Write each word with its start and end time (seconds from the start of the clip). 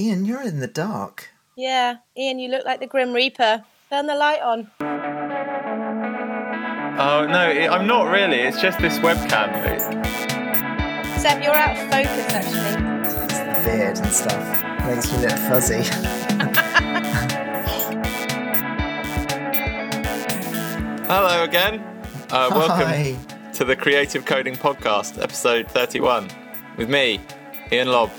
Iain, 0.00 0.24
you're 0.24 0.40
in 0.42 0.60
the 0.60 0.66
dark. 0.66 1.28
Yeah, 1.56 1.96
Iain, 2.16 2.38
you 2.38 2.48
look 2.48 2.64
like 2.64 2.80
the 2.80 2.86
Grim 2.86 3.12
Reaper. 3.12 3.62
Turn 3.90 4.06
the 4.06 4.14
light 4.14 4.40
on. 4.40 4.70
Oh 6.98 7.26
no, 7.26 7.50
it, 7.50 7.68
I'm 7.68 7.86
not 7.86 8.10
really. 8.10 8.38
It's 8.38 8.62
just 8.62 8.78
this 8.78 8.98
webcam. 9.00 9.52
Seb, 11.18 11.42
you're 11.42 11.52
out 11.52 11.76
of 11.76 11.82
focus 11.90 12.32
actually. 12.32 12.82
It's 13.24 13.38
the 13.40 13.62
beard 13.62 13.98
and 13.98 14.10
stuff. 14.10 14.64
Makes 14.86 15.12
me 15.12 15.18
look 15.18 15.38
fuzzy. 15.50 15.82
Hello 21.08 21.44
again. 21.44 21.80
Uh, 22.30 22.48
welcome 22.52 22.86
Hi. 22.86 23.16
to 23.52 23.64
the 23.66 23.76
Creative 23.76 24.24
Coding 24.24 24.56
Podcast, 24.56 25.22
episode 25.22 25.68
31, 25.68 26.30
with 26.78 26.88
me, 26.88 27.20
Iain 27.70 27.88
Lobb. 27.88 28.10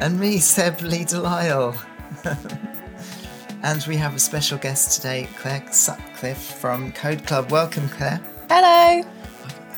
And 0.00 0.18
me, 0.18 0.38
Seb 0.38 0.80
Lee 0.80 1.04
Delisle. 1.04 1.76
and 3.62 3.86
we 3.86 3.96
have 3.96 4.16
a 4.16 4.18
special 4.18 4.56
guest 4.56 4.96
today, 4.96 5.28
Clare 5.36 5.62
Sutcliffe 5.70 6.58
from 6.58 6.90
Code 6.92 7.26
Club. 7.26 7.50
Welcome, 7.50 7.86
Clare. 7.90 8.18
Hello. 8.48 9.06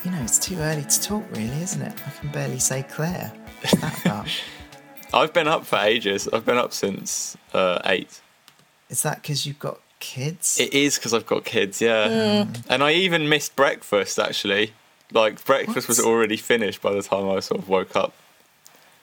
You 0.05 0.11
know, 0.11 0.21
it's 0.21 0.39
too 0.39 0.57
early 0.59 0.83
to 0.83 1.01
talk, 1.01 1.25
really, 1.31 1.61
isn't 1.61 1.81
it? 1.81 2.01
I 2.07 2.09
can 2.11 2.31
barely 2.31 2.59
say 2.59 2.83
Clare. 2.83 3.33
What's 3.59 3.81
that 3.81 4.05
about? 4.05 4.27
I've 5.13 5.33
been 5.33 5.49
up 5.49 5.65
for 5.65 5.79
ages. 5.79 6.29
I've 6.31 6.45
been 6.45 6.57
up 6.57 6.71
since 6.71 7.35
uh, 7.53 7.81
eight. 7.83 8.21
Is 8.89 9.03
that 9.03 9.21
because 9.21 9.45
you've 9.45 9.59
got 9.59 9.81
kids? 9.99 10.57
It 10.57 10.73
is 10.73 10.95
because 10.97 11.13
I've 11.13 11.25
got 11.25 11.43
kids, 11.43 11.81
yeah. 11.81 12.47
And 12.69 12.81
I 12.81 12.93
even 12.93 13.27
missed 13.27 13.57
breakfast 13.57 14.17
actually. 14.17 14.71
Like 15.11 15.43
breakfast 15.43 15.89
was 15.89 15.99
already 15.99 16.37
finished 16.37 16.81
by 16.81 16.93
the 16.93 17.01
time 17.01 17.29
I 17.29 17.41
sort 17.41 17.59
of 17.59 17.67
woke 17.67 17.97
up. 17.97 18.13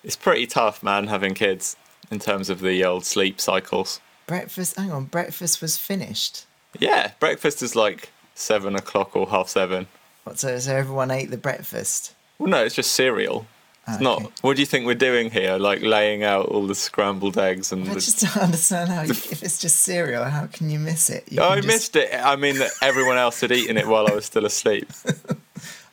It's 0.05 0.17
pretty 0.17 0.47
tough, 0.47 0.83
man, 0.83 1.07
having 1.09 1.35
kids 1.35 1.77
in 2.11 2.19
terms 2.19 2.51
of 2.51 2.61
the 2.61 2.85
old 2.85 3.05
sleep 3.05 3.41
cycles. 3.41 4.01
breakfast, 4.27 4.77
hang 4.77 4.91
on, 4.93 5.05
breakfast 5.05 5.61
was 5.61 5.77
finished. 5.77 6.47
Yeah, 6.79 7.13
breakfast 7.21 7.63
is 7.63 7.75
like 7.77 8.11
seven 8.35 8.75
o'clock 8.77 9.15
or 9.17 9.29
half 9.29 9.49
seven. 9.49 9.87
What, 10.25 10.39
so, 10.39 10.59
so 10.59 10.75
everyone 10.77 11.11
ate 11.11 11.31
the 11.31 11.37
breakfast? 11.37 12.15
Well, 12.39 12.49
no, 12.49 12.65
it's 12.65 12.75
just 12.75 12.93
cereal. 12.93 13.47
It's 13.89 13.97
Ah, 13.99 14.03
not. 14.03 14.23
okay. 14.23 14.31
What 14.43 14.57
do 14.57 14.63
you 14.63 14.67
think 14.67 14.87
we're 14.87 14.95
doing 14.95 15.31
here? 15.31 15.57
Like 15.57 15.83
laying 15.83 16.23
out 16.23 16.47
all 16.47 16.67
the 16.67 16.75
scrambled 16.75 17.37
eggs 17.39 17.73
and 17.73 17.83
I 17.89 17.95
the. 17.95 18.01
just 18.01 18.21
don't 18.21 18.37
understand 18.45 18.91
how, 18.91 19.03
you, 19.03 19.11
if 19.11 19.43
it's 19.43 19.59
just 19.61 19.79
cereal, 19.79 20.25
how 20.25 20.47
can 20.47 20.71
you 20.71 20.79
miss 20.79 21.11
it? 21.11 21.25
You 21.31 21.43
I 21.43 21.57
just- 21.57 21.67
missed 21.67 21.97
it. 21.97 22.11
I 22.15 22.37
mean, 22.37 22.59
that 22.59 22.71
everyone 22.83 23.17
else 23.17 23.41
had 23.41 23.51
eaten 23.53 23.77
it 23.77 23.87
while 23.87 24.07
I 24.07 24.15
was 24.15 24.25
still 24.25 24.45
asleep. 24.47 24.89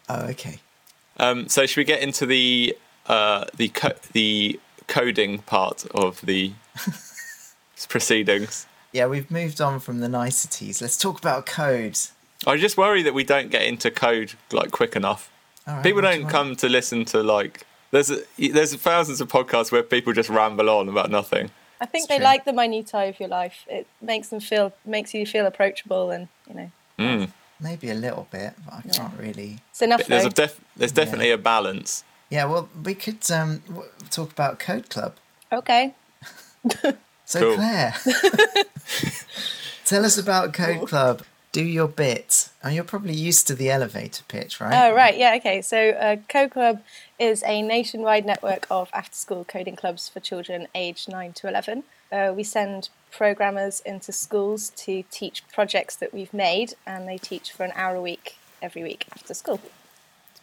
Oh, 0.09 0.27
okay. 0.27 0.59
Um, 1.17 1.49
so 1.49 1.65
should 1.65 1.81
we 1.81 1.83
get 1.83 2.01
into 2.01 2.25
the 2.25 2.77
uh, 3.07 3.45
the 3.55 3.69
co- 3.69 3.95
the 4.13 4.59
coding 4.87 5.39
part 5.39 5.85
of 5.93 6.21
the 6.21 6.53
proceedings? 7.89 8.65
Yeah, 8.91 9.07
we've 9.07 9.29
moved 9.29 9.61
on 9.61 9.79
from 9.79 9.99
the 9.99 10.09
niceties. 10.09 10.81
Let's 10.81 10.97
talk 10.97 11.19
about 11.19 11.45
code. 11.45 11.97
I 12.45 12.57
just 12.57 12.77
worry 12.77 13.01
that 13.03 13.13
we 13.13 13.23
don't 13.23 13.49
get 13.49 13.63
into 13.63 13.91
code 13.91 14.33
like 14.51 14.71
quick 14.71 14.95
enough. 14.95 15.29
All 15.67 15.75
right, 15.75 15.83
People 15.83 16.01
do 16.01 16.07
you 16.07 16.13
don't 16.13 16.23
want? 16.23 16.31
come 16.33 16.55
to 16.57 16.69
listen 16.69 17.05
to 17.05 17.21
like 17.23 17.65
there's 17.91 18.09
a, 18.11 18.21
there's 18.37 18.73
thousands 18.75 19.21
of 19.21 19.27
podcasts 19.29 19.71
where 19.71 19.83
people 19.83 20.13
just 20.13 20.29
ramble 20.29 20.69
on 20.69 20.89
about 20.89 21.09
nothing. 21.11 21.49
I 21.79 21.85
think 21.85 22.03
It's 22.03 22.07
they 22.09 22.17
true. 22.17 22.23
like 22.23 22.45
the 22.45 22.53
minutiae 22.53 23.09
of 23.09 23.19
your 23.19 23.29
life. 23.29 23.65
It 23.67 23.87
makes 24.01 24.29
them 24.29 24.39
feel 24.39 24.73
makes 24.85 25.13
you 25.13 25.25
feel 25.25 25.45
approachable 25.45 26.11
and 26.11 26.27
you 26.47 26.55
know. 26.55 26.71
Mm. 26.99 27.29
Maybe 27.59 27.89
a 27.89 27.95
little 27.95 28.27
bit, 28.31 28.53
but 28.65 28.73
I 28.75 28.81
can't 28.81 29.13
really. 29.19 29.59
It's 29.71 29.81
enough 29.81 30.05
There's 30.05 30.25
a 30.25 30.29
def- 30.29 30.59
there's 30.75 30.91
definitely 30.91 31.31
a 31.31 31.37
balance. 31.37 32.03
Yeah, 32.29 32.45
well, 32.45 32.69
we 32.83 32.93
could 32.93 33.29
um, 33.31 33.61
talk 34.09 34.31
about 34.31 34.59
Code 34.59 34.89
Club. 34.89 35.15
okay. 35.51 35.93
So, 37.27 37.41
Cool. 37.41 37.55
Clare, 37.55 37.93
tell 39.85 40.05
us 40.05 40.17
about 40.17 40.53
Code 40.53 40.87
Club. 40.87 41.23
Do 41.51 41.61
your 41.61 41.89
bit. 41.89 42.47
And 42.63 42.73
you're 42.73 42.85
probably 42.85 43.15
used 43.15 43.47
to 43.47 43.55
the 43.55 43.69
elevator 43.69 44.23
pitch, 44.29 44.61
right? 44.61 44.73
Oh 44.73 44.95
right, 44.95 45.17
yeah, 45.17 45.35
okay. 45.35 45.61
So 45.61 45.89
uh, 45.89 46.15
Code 46.29 46.51
Club 46.51 46.81
is 47.19 47.43
a 47.43 47.61
nationwide 47.61 48.25
network 48.25 48.65
of 48.69 48.89
after-school 48.93 49.43
coding 49.43 49.75
clubs 49.75 50.07
for 50.07 50.21
children 50.21 50.67
aged 50.73 51.09
nine 51.09 51.33
to 51.33 51.49
eleven. 51.49 51.83
Uh, 52.13 52.31
we 52.33 52.43
send 52.43 52.87
programmers 53.11 53.81
into 53.81 54.13
schools 54.13 54.69
to 54.77 55.03
teach 55.11 55.43
projects 55.51 55.97
that 55.97 56.13
we've 56.13 56.33
made, 56.33 56.75
and 56.85 57.09
they 57.09 57.17
teach 57.17 57.51
for 57.51 57.65
an 57.65 57.73
hour 57.75 57.95
a 57.95 58.01
week 58.01 58.37
every 58.61 58.83
week 58.83 59.05
after 59.11 59.33
school. 59.33 59.59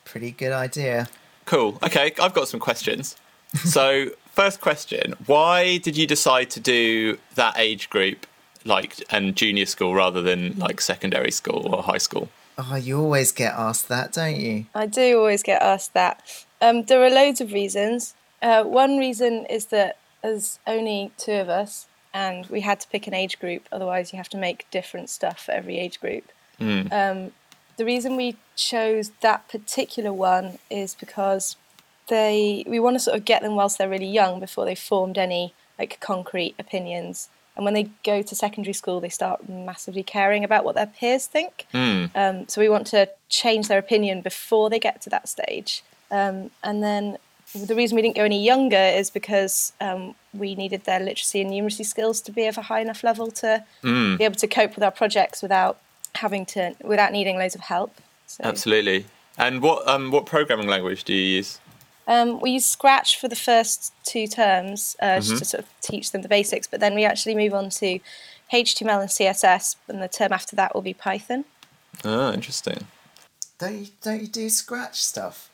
Pretty 0.05 0.33
good 0.33 0.53
idea. 0.53 1.09
Cool. 1.47 1.79
Okay, 1.83 2.13
I've 2.21 2.35
got 2.35 2.49
some 2.49 2.61
questions. 2.61 3.17
So, 3.55 4.11
first 4.33 4.61
question: 4.61 5.15
Why 5.27 5.79
did 5.79 5.97
you 5.97 6.07
decide 6.07 6.51
to 6.51 6.61
do 6.61 7.19
that 7.35 7.55
age 7.57 7.91
group, 7.91 8.27
like, 8.65 9.03
and 9.11 9.37
junior 9.37 9.67
school 9.67 9.95
rather 9.95 10.23
than 10.23 10.59
like 10.59 10.81
secondary 10.81 11.31
school 11.31 11.75
or 11.75 11.83
high 11.83 11.99
school? 11.99 12.29
Oh, 12.57 12.77
you 12.77 12.99
always 12.99 13.33
get 13.33 13.53
asked 13.55 13.89
that, 13.89 14.13
don't 14.13 14.37
you? 14.37 14.67
I 14.75 14.87
do 14.87 15.19
always 15.19 15.43
get 15.43 15.61
asked 15.61 15.93
that. 15.95 16.23
Um, 16.61 16.85
there 16.85 17.03
are 17.03 17.11
loads 17.11 17.41
of 17.41 17.53
reasons. 17.53 18.15
Uh, 18.41 18.63
one 18.65 18.99
reason 18.99 19.47
is 19.47 19.67
that 19.67 19.99
there's 20.23 20.59
only 20.67 21.11
two 21.17 21.33
of 21.33 21.49
us, 21.49 21.87
and 22.13 22.47
we 22.47 22.61
had 22.61 22.81
to 22.81 22.89
pick 22.89 23.07
an 23.07 23.15
age 23.15 23.39
group. 23.41 23.69
Otherwise, 23.73 24.13
you 24.13 24.17
have 24.19 24.29
to 24.31 24.37
make 24.37 24.71
different 24.71 25.11
stuff 25.11 25.45
for 25.45 25.53
every 25.53 25.79
age 25.79 26.01
group. 26.01 26.25
Um, 26.61 27.33
the 27.77 27.85
reason 27.85 28.17
we 28.17 28.37
chose 28.57 29.11
that 29.21 29.49
particular 29.49 30.13
one 30.13 30.59
is 30.71 30.95
because 30.95 31.57
they 32.09 32.65
we 32.67 32.79
want 32.79 32.95
to 32.95 33.01
sort 33.01 33.17
of 33.17 33.25
get 33.25 33.43
them 33.43 33.55
whilst 33.57 33.79
they're 33.79 33.89
really 33.89 34.07
young 34.07 34.41
before 34.41 34.65
they've 34.65 34.79
formed 34.79 35.19
any 35.19 35.55
like 35.79 35.99
concrete 36.01 36.55
opinions. 36.59 37.29
And 37.57 37.65
when 37.65 37.75
they 37.75 37.91
go 38.05 38.21
to 38.21 38.35
secondary 38.35 38.73
school, 38.73 39.01
they 39.01 39.09
start 39.09 39.49
massively 39.49 40.03
caring 40.03 40.43
about 40.43 40.65
what 40.65 40.75
their 40.75 40.87
peers 40.87 41.27
think. 41.27 41.67
Um, 42.15 42.49
so 42.49 42.61
we 42.61 42.69
want 42.69 42.87
to 42.89 43.09
change 43.29 43.69
their 43.69 43.79
opinion 43.79 44.23
before 44.23 44.71
they 44.71 44.81
get 44.81 45.01
to 45.03 45.11
that 45.11 45.29
stage. 45.29 45.85
Um, 46.11 46.51
and 46.65 46.83
then 46.83 47.17
the 47.55 47.77
reason 47.77 47.95
we 47.95 48.03
didn't 48.03 48.17
go 48.17 48.25
any 48.25 48.45
younger 48.45 48.77
is 48.77 49.11
because 49.11 49.73
um, 49.81 50.17
we 50.33 50.57
needed 50.57 50.85
their 50.85 50.99
literacy 50.99 51.41
and 51.41 51.51
numeracy 51.51 51.87
skills 51.87 52.21
to 52.23 52.33
be 52.33 52.47
of 52.47 52.59
a 52.59 52.63
high 52.63 52.81
enough 52.81 53.05
level 53.05 53.31
to 53.31 53.65
be 54.19 54.25
able 54.25 54.35
to 54.35 54.49
cope 54.49 54.75
with 54.75 54.83
our 54.83 54.91
projects 54.91 55.41
without 55.41 55.79
having 56.15 56.47
to 56.47 56.75
without 56.83 57.13
needing 57.13 57.37
loads 57.39 57.55
of 57.55 57.63
help. 57.63 57.95
So, 58.27 58.45
Absolutely. 58.45 59.07
And 59.37 59.63
what 59.63 59.87
um 59.89 60.11
what 60.11 60.27
programming 60.27 60.69
language 60.69 61.05
do 61.05 61.13
you 61.13 61.37
use? 61.37 61.61
Um, 62.07 62.41
we 62.41 62.51
use 62.51 62.67
Scratch 62.67 63.19
for 63.19 63.29
the 63.29 63.37
first 63.37 63.93
two 64.05 64.27
terms 64.27 64.95
uh, 65.01 65.21
just 65.21 65.39
to 65.39 65.45
sort 65.47 65.65
of 65.65 65.71
teach 65.81 66.13
them 66.13 66.21
the 66.21 66.29
basics, 66.29 66.67
but 66.67 66.79
then 66.81 66.95
we 66.95 67.05
actually 67.05 67.35
move 67.35 67.55
on 67.55 67.71
to 67.71 67.99
HTML 68.53 69.01
and 69.01 69.09
CSS, 69.09 69.77
and 69.89 70.03
the 70.03 70.09
term 70.09 70.31
after 70.33 70.55
that 70.57 70.75
will 70.75 70.83
be 70.83 70.93
Python. 70.93 71.47
Oh, 72.05 72.31
interesting. 72.33 72.87
Don't 73.59 73.77
you, 73.79 73.87
don't 74.03 74.21
you 74.21 74.27
do 74.27 74.51
Scratch 74.51 75.03
stuff? 75.03 75.49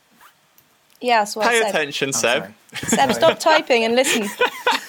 Yeah, 1.01 1.23
so 1.23 1.41
Pay 1.41 1.47
I 1.47 1.61
said, 1.61 1.69
attention, 1.69 2.09
Oh, 2.09 2.13
Seb. 2.19 2.43
sorry. 2.43 2.55
Seb, 2.89 3.13
stop 3.15 3.39
typing 3.39 3.85
and 3.85 3.95
listen. 3.95 4.25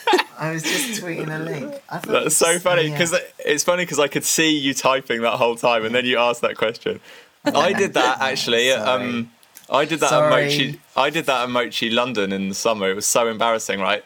I 0.42 0.52
was 0.54 0.64
just 0.64 1.02
tweeting 1.02 1.34
a 1.34 1.38
link. 1.44 1.74
I 1.88 2.00
That's 2.00 2.36
so 2.36 2.52
just- 2.54 2.64
funny 2.64 2.88
yeah. 2.88 2.92
because 2.98 3.14
it's 3.46 3.64
funny 3.64 3.84
because 3.84 4.00
I 4.00 4.08
could 4.08 4.24
see 4.26 4.50
you 4.58 4.74
typing 4.74 5.22
that 5.22 5.34
whole 5.38 5.56
time, 5.56 5.86
and 5.86 5.94
then 5.96 6.06
you 6.06 6.18
asked 6.18 6.42
that 6.42 6.58
question. 6.58 7.00
I 7.46 7.74
did 7.74 7.94
that 7.94 8.20
actually. 8.22 8.72
um, 8.72 9.32
I 9.70 9.86
did 9.86 10.00
that 10.02 10.10
Sorry. 10.10 10.44
at 10.46 10.52
Mochi. 10.52 10.82
I 10.98 11.10
did 11.12 11.26
that 11.28 11.44
at 11.44 11.50
Mochi 11.50 11.90
London 11.92 12.32
in 12.34 12.50
the 12.50 12.56
summer. 12.56 12.90
It 12.90 12.96
was 12.96 13.06
so 13.06 13.28
embarrassing, 13.28 13.80
right? 13.80 14.04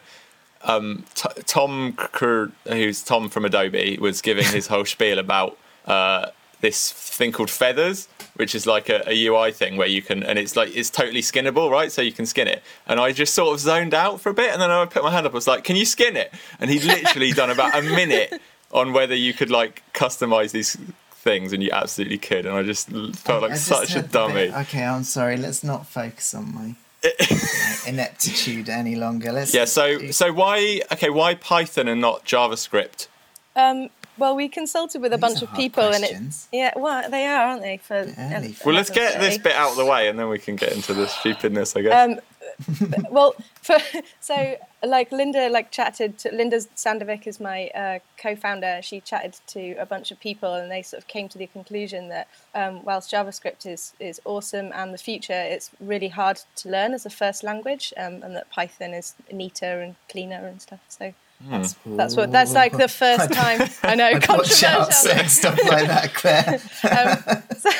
Um, 0.62 1.04
T- 1.14 1.42
Tom, 1.46 1.94
Ker- 1.96 2.52
who's 2.68 3.02
Tom 3.02 3.28
from 3.30 3.44
Adobe, 3.44 3.98
was 4.00 4.20
giving 4.22 4.44
his 4.44 4.66
whole 4.68 4.84
spiel 4.84 5.18
about 5.18 5.56
uh, 5.86 6.26
this 6.60 6.92
thing 6.92 7.32
called 7.32 7.50
Feathers, 7.50 8.08
which 8.36 8.54
is 8.54 8.66
like 8.66 8.88
a, 8.88 9.02
a 9.06 9.26
UI 9.26 9.52
thing 9.52 9.76
where 9.76 9.88
you 9.88 10.02
can, 10.02 10.22
and 10.22 10.38
it's 10.38 10.56
like 10.56 10.74
it's 10.76 10.90
totally 10.90 11.22
skinnable, 11.22 11.70
right? 11.70 11.90
So 11.92 12.02
you 12.02 12.12
can 12.12 12.26
skin 12.26 12.48
it. 12.48 12.62
And 12.86 13.00
I 13.00 13.12
just 13.12 13.34
sort 13.34 13.54
of 13.54 13.60
zoned 13.60 13.94
out 13.94 14.20
for 14.20 14.30
a 14.30 14.34
bit, 14.34 14.52
and 14.52 14.60
then 14.60 14.70
I 14.70 14.84
put 14.86 15.02
my 15.02 15.10
hand 15.10 15.26
up. 15.26 15.32
I 15.32 15.34
was 15.34 15.46
like, 15.46 15.64
"Can 15.64 15.76
you 15.76 15.84
skin 15.84 16.16
it?" 16.16 16.32
And 16.60 16.70
he'd 16.70 16.84
literally 16.84 17.32
done 17.32 17.50
about 17.50 17.76
a 17.76 17.82
minute 17.82 18.40
on 18.72 18.92
whether 18.92 19.14
you 19.14 19.32
could 19.34 19.50
like 19.50 19.82
customize 19.94 20.52
these 20.52 20.76
things, 21.12 21.52
and 21.52 21.62
you 21.62 21.70
absolutely 21.72 22.18
could. 22.18 22.46
And 22.46 22.54
I 22.54 22.62
just 22.62 22.88
felt 22.88 23.42
I 23.42 23.46
like 23.48 23.50
just 23.52 23.66
such 23.66 23.96
a 23.96 24.02
dummy. 24.02 24.34
bit- 24.48 24.54
Okay, 24.54 24.84
I'm 24.84 25.02
sorry. 25.04 25.36
Let's 25.36 25.64
not 25.64 25.86
focus 25.86 26.34
on 26.34 26.54
my, 26.54 26.60
my 26.62 26.76
ineptitude 27.86 28.68
any 28.68 28.96
longer. 28.96 29.32
Let's 29.32 29.54
Yeah. 29.54 29.64
So 29.64 30.10
so 30.10 30.32
why 30.32 30.82
okay 30.92 31.10
why 31.10 31.34
Python 31.34 31.88
and 31.88 32.00
not 32.00 32.24
JavaScript? 32.24 33.08
Um, 33.54 33.88
well, 34.18 34.36
we 34.36 34.48
consulted 34.48 35.00
with 35.02 35.12
a 35.12 35.16
These 35.16 35.20
bunch 35.20 35.42
of 35.42 35.48
hard 35.48 35.60
people, 35.60 35.84
and 35.84 35.98
questions. 35.98 36.48
it 36.52 36.56
yeah, 36.56 36.72
well, 36.76 37.08
they 37.10 37.26
are, 37.26 37.46
aren't 37.48 37.62
they? 37.62 37.76
For 37.76 38.06
early 38.18 38.52
for 38.52 38.68
Well, 38.68 38.76
let's 38.76 38.90
get 38.90 39.20
this 39.20 39.38
bit 39.38 39.54
out 39.54 39.70
of 39.70 39.76
the 39.76 39.84
way, 39.84 40.08
and 40.08 40.18
then 40.18 40.28
we 40.28 40.38
can 40.38 40.56
get 40.56 40.72
into 40.72 40.94
the 40.94 41.06
stupidness, 41.06 41.76
I 41.76 41.82
guess. 41.82 42.08
Um, 42.08 42.20
well, 43.10 43.34
for, 43.62 43.76
so 44.20 44.56
like 44.84 45.12
Linda, 45.12 45.48
like 45.48 45.70
chatted. 45.70 46.18
To, 46.18 46.32
Linda 46.32 46.58
Sandvik 46.76 47.26
is 47.26 47.40
my 47.40 47.68
uh, 47.68 47.98
co-founder. 48.18 48.80
She 48.82 49.00
chatted 49.00 49.36
to 49.48 49.72
a 49.74 49.86
bunch 49.86 50.10
of 50.10 50.20
people, 50.20 50.54
and 50.54 50.70
they 50.70 50.82
sort 50.82 51.02
of 51.02 51.08
came 51.08 51.28
to 51.28 51.38
the 51.38 51.46
conclusion 51.46 52.08
that 52.08 52.28
um, 52.54 52.84
whilst 52.84 53.10
JavaScript 53.10 53.66
is 53.66 53.92
is 54.00 54.20
awesome 54.24 54.70
and 54.74 54.94
the 54.94 54.98
future, 54.98 55.32
it's 55.32 55.70
really 55.80 56.08
hard 56.08 56.40
to 56.56 56.68
learn 56.68 56.94
as 56.94 57.06
a 57.06 57.10
first 57.10 57.42
language, 57.44 57.92
um, 57.96 58.22
and 58.22 58.34
that 58.36 58.50
Python 58.50 58.94
is 58.94 59.14
neater 59.30 59.80
and 59.80 59.96
cleaner 60.08 60.46
and 60.46 60.62
stuff. 60.62 60.80
So 60.88 61.14
That's, 61.48 61.76
that's 61.84 62.16
what. 62.16 62.32
That's 62.32 62.52
like 62.54 62.76
the 62.76 62.88
first 62.88 63.32
time 63.32 63.68
I 63.82 63.94
know. 63.94 64.12
Watch 64.28 64.62
out 64.64 64.90
Controversial. 64.90 64.92
saying 64.92 65.28
stuff 65.28 65.58
like 65.68 65.86
that, 65.86 66.14
Clare. 66.14 66.54
um, 66.90 67.42
so, 67.58 67.70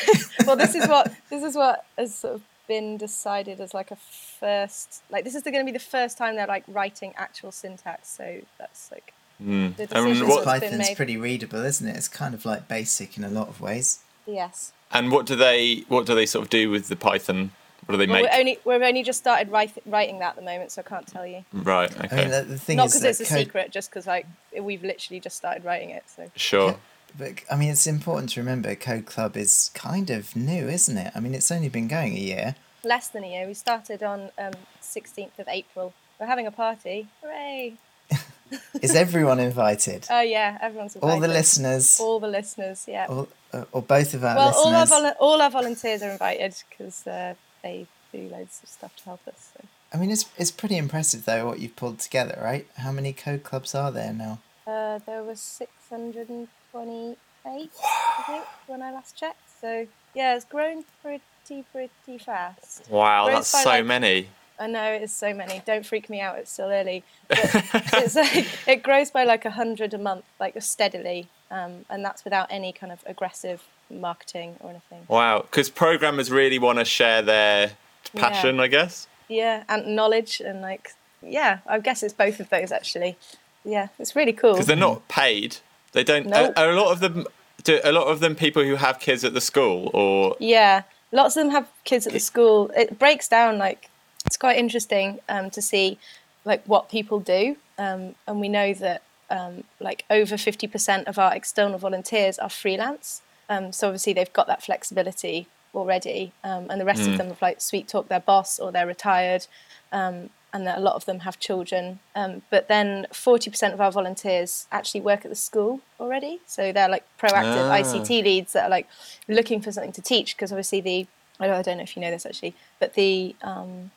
well, 0.46 0.56
this 0.56 0.74
is 0.74 0.86
what 0.88 1.12
this 1.30 1.42
is 1.42 1.54
what 1.56 1.84
has 1.96 2.14
sort 2.14 2.34
of 2.34 2.42
been 2.68 2.96
decided 2.96 3.60
as 3.60 3.72
like 3.74 3.90
a 3.90 3.96
first. 3.96 5.02
Like 5.10 5.24
this 5.24 5.34
is 5.34 5.42
going 5.42 5.54
to 5.54 5.64
be 5.64 5.72
the 5.72 5.78
first 5.78 6.18
time 6.18 6.36
they're 6.36 6.46
like 6.46 6.64
writing 6.68 7.14
actual 7.16 7.50
syntax. 7.52 8.08
So 8.08 8.40
that's 8.58 8.90
like 8.92 9.12
Mm. 9.42 9.76
the 9.76 9.82
And 9.82 10.06
decision 10.06 10.28
what- 10.28 10.44
that's 10.46 10.60
been 10.60 10.70
Python's 10.70 10.88
made. 10.88 10.96
pretty 10.96 11.16
readable, 11.18 11.62
isn't 11.62 11.86
it? 11.86 11.94
It's 11.94 12.08
kind 12.08 12.32
of 12.34 12.46
like 12.46 12.68
basic 12.68 13.18
in 13.18 13.24
a 13.24 13.28
lot 13.28 13.48
of 13.48 13.60
ways. 13.60 13.98
Yes. 14.26 14.72
And 14.90 15.12
what 15.12 15.26
do 15.26 15.36
they 15.36 15.84
what 15.88 16.06
do 16.06 16.14
they 16.14 16.24
sort 16.24 16.44
of 16.44 16.48
do 16.50 16.70
with 16.70 16.88
the 16.88 16.96
Python? 16.96 17.50
What 17.86 17.92
do 17.94 17.96
they 17.98 18.06
Well, 18.12 18.22
make? 18.22 18.30
we're 18.32 18.38
only 18.38 18.58
we've 18.64 18.82
only 18.82 19.02
just 19.02 19.18
started 19.20 19.50
write, 19.50 19.72
writing 19.86 20.18
that 20.18 20.30
at 20.30 20.36
the 20.36 20.42
moment, 20.42 20.72
so 20.72 20.82
I 20.84 20.88
can't 20.88 21.06
tell 21.06 21.26
you. 21.26 21.44
Right. 21.52 21.90
I 22.00 22.04
Okay. 22.06 22.16
mean, 22.16 22.30
the, 22.30 22.42
the 22.42 22.58
thing 22.58 22.76
Not 22.76 22.88
because 22.88 23.00
that 23.02 23.08
it's 23.10 23.20
a 23.20 23.24
code, 23.24 23.38
secret, 23.38 23.70
just 23.72 23.90
because 23.90 24.06
like 24.06 24.26
we've 24.60 24.82
literally 24.82 25.20
just 25.20 25.36
started 25.36 25.64
writing 25.64 25.90
it. 25.90 26.04
So 26.14 26.30
sure. 26.36 26.76
But 27.18 27.42
I 27.50 27.56
mean, 27.56 27.70
it's 27.70 27.86
important 27.86 28.30
to 28.30 28.40
remember 28.40 28.74
Code 28.74 29.06
Club 29.06 29.36
is 29.36 29.70
kind 29.74 30.10
of 30.10 30.36
new, 30.36 30.68
isn't 30.68 30.96
it? 30.98 31.12
I 31.14 31.20
mean, 31.20 31.34
it's 31.34 31.50
only 31.50 31.68
been 31.68 31.88
going 31.88 32.14
a 32.14 32.20
year. 32.20 32.56
less 32.84 33.08
than 33.08 33.24
a 33.24 33.28
year. 33.30 33.46
We 33.46 33.54
started 33.54 34.02
on 34.02 34.30
um, 34.38 34.52
16th 34.82 35.38
of 35.38 35.48
April. 35.48 35.94
We're 36.20 36.26
having 36.26 36.46
a 36.46 36.50
party. 36.50 37.08
Hooray! 37.22 37.74
Is 38.82 38.94
everyone 38.94 39.40
invited? 39.40 40.06
Oh 40.10 40.20
yeah, 40.20 40.58
everyone's 40.60 40.94
invited. 40.94 41.14
All 41.14 41.20
the 41.20 41.28
listeners, 41.28 41.98
All 42.00 42.20
the 42.20 42.28
listeners, 42.28 42.84
yeah. 42.86 43.06
or, 43.08 43.26
uh, 43.52 43.64
or 43.72 43.82
both 43.82 44.14
of 44.14 44.22
our 44.24 44.36
well, 44.36 44.54
all 44.54 44.66
our, 44.74 44.80
listeners. 44.82 45.00
volu- 45.12 45.14
all 45.18 45.42
our 45.42 45.50
volunteers 45.50 46.02
are 46.02 46.10
invited 46.10 46.54
because 46.70 47.06
uh, 47.06 47.34
they 47.62 47.86
do 48.12 48.28
loads 48.28 48.60
of 48.62 48.68
stuff 48.68 48.94
to 48.96 49.04
help 49.04 49.26
us. 49.28 49.52
So. 49.54 49.64
I 49.92 49.98
mean, 49.98 50.10
it's 50.10 50.26
it's 50.36 50.50
pretty 50.50 50.76
impressive 50.76 51.24
though 51.24 51.46
what 51.46 51.60
you've 51.60 51.76
pulled 51.76 51.98
together, 52.00 52.38
right? 52.42 52.66
How 52.76 52.92
many 52.92 53.12
code 53.12 53.42
clubs 53.44 53.74
are 53.74 53.90
there 53.92 54.12
now? 54.12 54.38
Uh, 54.66 54.98
there 55.06 55.22
was 55.22 55.40
628, 55.40 57.16
I 57.44 58.22
think, 58.26 58.44
when 58.66 58.82
I 58.82 58.92
last 58.92 59.16
checked. 59.16 59.40
So 59.60 59.86
yeah, 60.14 60.34
it's 60.36 60.44
grown 60.44 60.84
pretty, 61.02 61.64
pretty 61.72 62.18
fast. 62.18 62.88
Wow, 62.90 63.26
Whereas 63.26 63.50
that's 63.50 63.62
so 63.64 63.70
like- 63.70 63.84
many. 63.86 64.28
I 64.58 64.66
know 64.68 64.90
it's 64.90 65.12
so 65.12 65.34
many. 65.34 65.60
Don't 65.66 65.84
freak 65.84 66.08
me 66.08 66.18
out. 66.22 66.38
It's 66.38 66.50
still 66.50 66.70
early. 66.70 67.04
But 67.28 67.92
it's 67.92 68.14
like, 68.14 68.46
it 68.66 68.82
grows 68.82 69.10
by 69.10 69.24
like 69.24 69.44
a 69.44 69.50
hundred 69.50 69.92
a 69.92 69.98
month, 69.98 70.24
like 70.40 70.60
steadily, 70.62 71.28
um, 71.50 71.84
and 71.90 72.02
that's 72.02 72.24
without 72.24 72.46
any 72.50 72.72
kind 72.72 72.90
of 72.90 73.00
aggressive 73.06 73.62
marketing 73.90 74.56
or 74.60 74.70
anything. 74.70 75.06
Wow, 75.08 75.42
because 75.42 75.70
programmers 75.70 76.30
really 76.30 76.58
want 76.58 76.78
to 76.78 76.84
share 76.84 77.22
their 77.22 77.72
passion, 78.14 78.60
I 78.60 78.66
guess. 78.68 79.06
Yeah, 79.28 79.64
and 79.68 79.96
knowledge 79.96 80.40
and 80.40 80.60
like 80.60 80.92
yeah, 81.22 81.58
I 81.66 81.78
guess 81.80 82.02
it's 82.02 82.14
both 82.14 82.40
of 82.40 82.48
those 82.50 82.72
actually. 82.72 83.16
Yeah, 83.64 83.88
it's 83.98 84.14
really 84.14 84.32
cool. 84.32 84.52
Because 84.52 84.66
they're 84.66 84.76
not 84.76 85.08
paid. 85.08 85.58
They 85.92 86.04
don't. 86.04 86.26
Nope. 86.26 86.54
Are, 86.56 86.66
are 86.66 86.70
a 86.70 86.80
lot 86.80 86.92
of 86.92 87.00
them? 87.00 87.26
Do 87.64 87.80
a 87.82 87.90
lot 87.90 88.06
of 88.06 88.20
them 88.20 88.36
people 88.36 88.62
who 88.62 88.76
have 88.76 89.00
kids 89.00 89.24
at 89.24 89.34
the 89.34 89.40
school, 89.40 89.90
or 89.92 90.36
Yeah, 90.38 90.82
lots 91.10 91.36
of 91.36 91.44
them 91.44 91.52
have 91.52 91.68
kids 91.84 92.06
at 92.06 92.12
the 92.12 92.20
school. 92.20 92.70
It 92.76 92.98
breaks 92.98 93.26
down 93.26 93.58
like 93.58 93.90
it's 94.24 94.36
quite 94.36 94.56
interesting 94.56 95.18
um, 95.28 95.50
to 95.50 95.62
see 95.62 95.98
like 96.44 96.62
what 96.66 96.88
people 96.88 97.18
do, 97.18 97.56
um, 97.78 98.14
and 98.26 98.40
we 98.40 98.48
know 98.48 98.72
that 98.74 99.02
um, 99.30 99.64
like 99.80 100.04
over 100.10 100.36
fifty 100.36 100.68
percent 100.68 101.08
of 101.08 101.18
our 101.18 101.34
external 101.34 101.78
volunteers 101.78 102.38
are 102.38 102.50
freelance. 102.50 103.22
Um, 103.48 103.72
so 103.72 103.88
obviously 103.88 104.12
they've 104.12 104.32
got 104.32 104.46
that 104.46 104.62
flexibility 104.62 105.46
already, 105.74 106.32
um, 106.42 106.66
and 106.70 106.80
the 106.80 106.84
rest 106.84 107.06
of 107.06 107.18
them 107.18 107.28
have 107.28 107.42
like 107.42 107.60
sweet 107.60 107.86
talk 107.88 108.08
their 108.08 108.20
boss 108.20 108.58
or 108.58 108.72
they're 108.72 108.86
retired. 108.86 109.46
Um, 109.92 110.30
and 110.52 110.66
that 110.66 110.78
a 110.78 110.80
lot 110.80 110.94
of 110.94 111.04
them 111.04 111.20
have 111.20 111.38
children. 111.38 111.98
Um, 112.14 112.40
but 112.50 112.66
then 112.66 113.06
40% 113.12 113.74
of 113.74 113.80
our 113.80 113.92
volunteers 113.92 114.66
actually 114.72 115.02
work 115.02 115.24
at 115.26 115.30
the 115.30 115.36
school 115.36 115.80
already. 116.00 116.40
So 116.46 116.72
they're 116.72 116.88
like 116.88 117.04
proactive 117.20 117.68
Ah. 117.68 117.78
ICT 117.78 118.24
leads 118.24 118.54
that 118.54 118.64
are 118.64 118.70
like 118.70 118.88
looking 119.28 119.60
for 119.60 119.70
something 119.70 119.92
to 119.92 120.00
teach 120.00 120.34
because 120.34 120.52
obviously 120.52 120.80
the, 120.80 121.06
I 121.38 121.46
don't, 121.46 121.56
I 121.56 121.62
don't 121.62 121.76
know 121.76 121.82
if 121.82 121.94
you 121.94 122.00
know 122.00 122.10
this 122.10 122.24
actually, 122.24 122.54
but 122.80 122.94
the 122.94 123.36
um, 123.42 123.90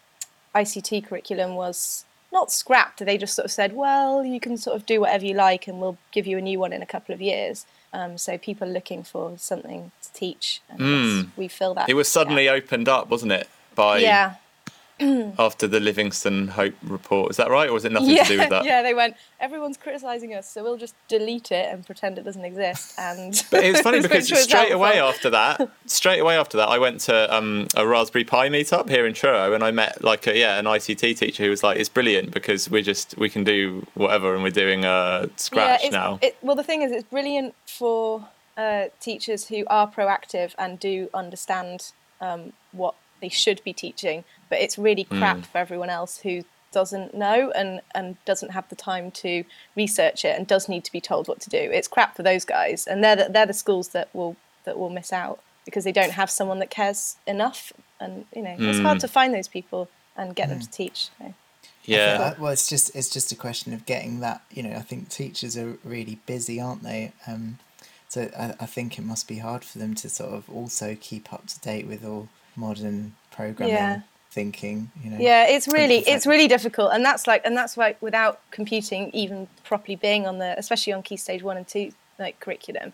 ICT 0.53 1.05
curriculum 1.07 1.55
was 1.55 2.03
not 2.33 2.51
scrapped. 2.51 2.99
They 3.05 3.17
just 3.17 3.35
sort 3.35 3.45
of 3.45 3.51
said, 3.51 3.73
well, 3.73 4.25
you 4.25 4.41
can 4.41 4.57
sort 4.57 4.75
of 4.75 4.85
do 4.85 4.99
whatever 4.99 5.25
you 5.25 5.35
like 5.35 5.65
and 5.67 5.79
we'll 5.79 5.97
give 6.11 6.27
you 6.27 6.37
a 6.37 6.41
new 6.41 6.59
one 6.59 6.73
in 6.73 6.81
a 6.81 6.85
couple 6.87 7.15
of 7.15 7.21
years. 7.21 7.65
Um, 7.91 8.17
so 8.17 8.37
people 8.37 8.67
are 8.67 8.71
looking 8.71 9.03
for 9.03 9.33
something 9.37 9.91
to 10.03 10.13
teach. 10.13 10.61
And 10.69 10.79
Mm. 10.79 11.29
we 11.35 11.47
fill 11.47 11.73
that. 11.75 11.89
it 11.89 11.95
was 11.95 12.07
suddenly 12.07 12.47
opened 12.47 12.87
up, 12.87 13.09
wasn't 13.09 13.31
it? 13.31 13.49
By 13.75 13.99
Yeah. 13.99 14.35
after 15.39 15.67
the 15.67 15.79
Livingstone 15.79 16.49
Hope 16.49 16.73
report. 16.83 17.31
Is 17.31 17.37
that 17.37 17.49
right, 17.49 17.69
or 17.69 17.73
was 17.73 17.85
it 17.85 17.91
nothing 17.91 18.09
yeah, 18.09 18.23
to 18.23 18.29
do 18.29 18.39
with 18.39 18.49
that? 18.49 18.65
yeah, 18.65 18.81
they 18.81 18.93
went. 18.93 19.15
Everyone's 19.39 19.77
criticizing 19.77 20.33
us, 20.33 20.49
so 20.49 20.63
we'll 20.63 20.77
just 20.77 20.95
delete 21.07 21.51
it 21.51 21.71
and 21.71 21.85
pretend 21.85 22.17
it 22.17 22.23
doesn't 22.23 22.43
exist. 22.43 22.93
And 22.97 23.33
But 23.51 23.63
it's 23.63 23.81
funny 23.81 24.01
because 24.01 24.27
straight 24.27 24.71
away 24.71 24.95
helpful. 24.95 25.15
after 25.15 25.29
that, 25.29 25.71
straight 25.85 26.19
away 26.19 26.37
after 26.37 26.57
that, 26.57 26.67
I 26.67 26.77
went 26.79 26.99
to 27.01 27.35
um, 27.35 27.67
a 27.75 27.87
Raspberry 27.87 28.25
Pi 28.25 28.49
meetup 28.49 28.89
here 28.89 29.05
in 29.05 29.13
Truro, 29.13 29.53
and 29.53 29.63
I 29.63 29.71
met 29.71 30.03
like 30.03 30.27
a, 30.27 30.37
yeah 30.37 30.59
an 30.59 30.65
ICT 30.65 31.17
teacher 31.17 31.43
who 31.43 31.49
was 31.49 31.63
like, 31.63 31.77
"It's 31.77 31.89
brilliant 31.89 32.31
because 32.31 32.69
we 32.69 32.81
just 32.81 33.17
we 33.17 33.29
can 33.29 33.43
do 33.43 33.85
whatever, 33.93 34.33
and 34.33 34.43
we're 34.43 34.49
doing 34.49 34.85
uh, 34.85 35.27
Scratch 35.37 35.81
it's, 35.83 35.93
now." 35.93 36.19
It, 36.21 36.37
well, 36.41 36.55
the 36.55 36.63
thing 36.63 36.81
is, 36.81 36.91
it's 36.91 37.07
brilliant 37.07 37.55
for 37.65 38.27
uh, 38.57 38.85
teachers 38.99 39.47
who 39.47 39.63
are 39.67 39.89
proactive 39.89 40.53
and 40.57 40.79
do 40.79 41.09
understand 41.13 41.93
um, 42.19 42.51
what 42.73 42.95
they 43.19 43.29
should 43.29 43.63
be 43.63 43.73
teaching, 43.73 44.23
but 44.49 44.59
it's 44.59 44.77
really 44.77 45.03
hmm. 45.03 45.17
crap 45.17 45.45
for 45.45 45.57
everyone 45.57 45.89
else 45.89 46.19
who 46.19 46.43
doesn't 46.71 47.13
know 47.13 47.51
and, 47.55 47.81
and 47.95 48.23
doesn't 48.25 48.51
have 48.51 48.67
the 48.69 48.75
time 48.75 49.09
to 49.09 49.43
research 49.75 50.23
it 50.23 50.37
and 50.37 50.45
does 50.45 50.69
need 50.69 50.83
to 50.83 50.91
be 50.91 51.01
told 51.01 51.27
what 51.27 51.39
to 51.41 51.49
do. 51.49 51.57
It's 51.57 51.87
crap 51.87 52.15
for 52.15 52.23
those 52.23 52.45
guys, 52.45 52.85
and 52.87 53.03
they're 53.03 53.15
the, 53.15 53.27
they're 53.29 53.45
the 53.45 53.53
schools 53.53 53.89
that 53.89 54.09
will 54.13 54.35
that 54.65 54.77
will 54.77 54.89
miss 54.89 55.13
out 55.13 55.39
because 55.65 55.83
they 55.83 55.91
don't 55.91 56.11
have 56.11 56.29
someone 56.29 56.59
that 56.59 56.69
cares 56.69 57.17
enough, 57.25 57.73
and 57.99 58.25
you 58.35 58.41
know 58.41 58.55
it's 58.57 58.79
hard 58.79 58.97
hmm. 58.97 59.01
to 59.01 59.07
find 59.07 59.33
those 59.33 59.47
people 59.47 59.89
and 60.15 60.35
get 60.35 60.49
them 60.49 60.57
hmm. 60.57 60.65
to 60.65 60.71
teach. 60.71 61.09
So. 61.17 61.33
yeah, 61.85 62.17
I 62.19 62.33
feel- 62.33 62.43
well, 62.43 62.51
it's 62.51 62.67
just 62.67 62.95
it's 62.95 63.09
just 63.09 63.31
a 63.31 63.35
question 63.35 63.73
of 63.73 63.85
getting 63.85 64.19
that. 64.19 64.41
You 64.51 64.63
know, 64.63 64.75
I 64.75 64.81
think 64.81 65.09
teachers 65.09 65.57
are 65.57 65.77
really 65.83 66.19
busy, 66.25 66.59
aren't 66.59 66.83
they? 66.83 67.13
Um, 67.27 67.59
so 68.07 68.29
I, 68.37 68.55
I 68.59 68.65
think 68.65 68.97
it 68.97 69.05
must 69.05 69.27
be 69.27 69.37
hard 69.37 69.63
for 69.63 69.77
them 69.77 69.93
to 69.95 70.09
sort 70.09 70.33
of 70.33 70.49
also 70.49 70.97
keep 70.99 71.31
up 71.31 71.45
to 71.47 71.59
date 71.59 71.87
with 71.87 72.03
all 72.03 72.27
modern 72.59 73.15
programming 73.31 73.75
Yeah. 73.75 74.01
thinking. 74.31 74.91
You 75.03 75.11
know. 75.11 75.17
Yeah, 75.19 75.47
it's 75.47 75.67
really 75.67 75.99
it's 76.13 76.25
really 76.27 76.47
difficult, 76.47 76.91
and 76.93 77.03
that's 77.03 77.25
like 77.27 77.41
and 77.45 77.55
that's 77.57 77.75
like 77.77 78.01
without 78.01 78.39
computing 78.51 79.09
even 79.13 79.47
properly 79.63 79.95
being 79.95 80.27
on 80.27 80.37
the 80.39 80.57
especially 80.57 80.93
on 80.93 81.01
key 81.03 81.17
stage 81.17 81.41
one 81.43 81.57
and 81.57 81.67
two 81.67 81.91
like 82.19 82.39
curriculum. 82.39 82.93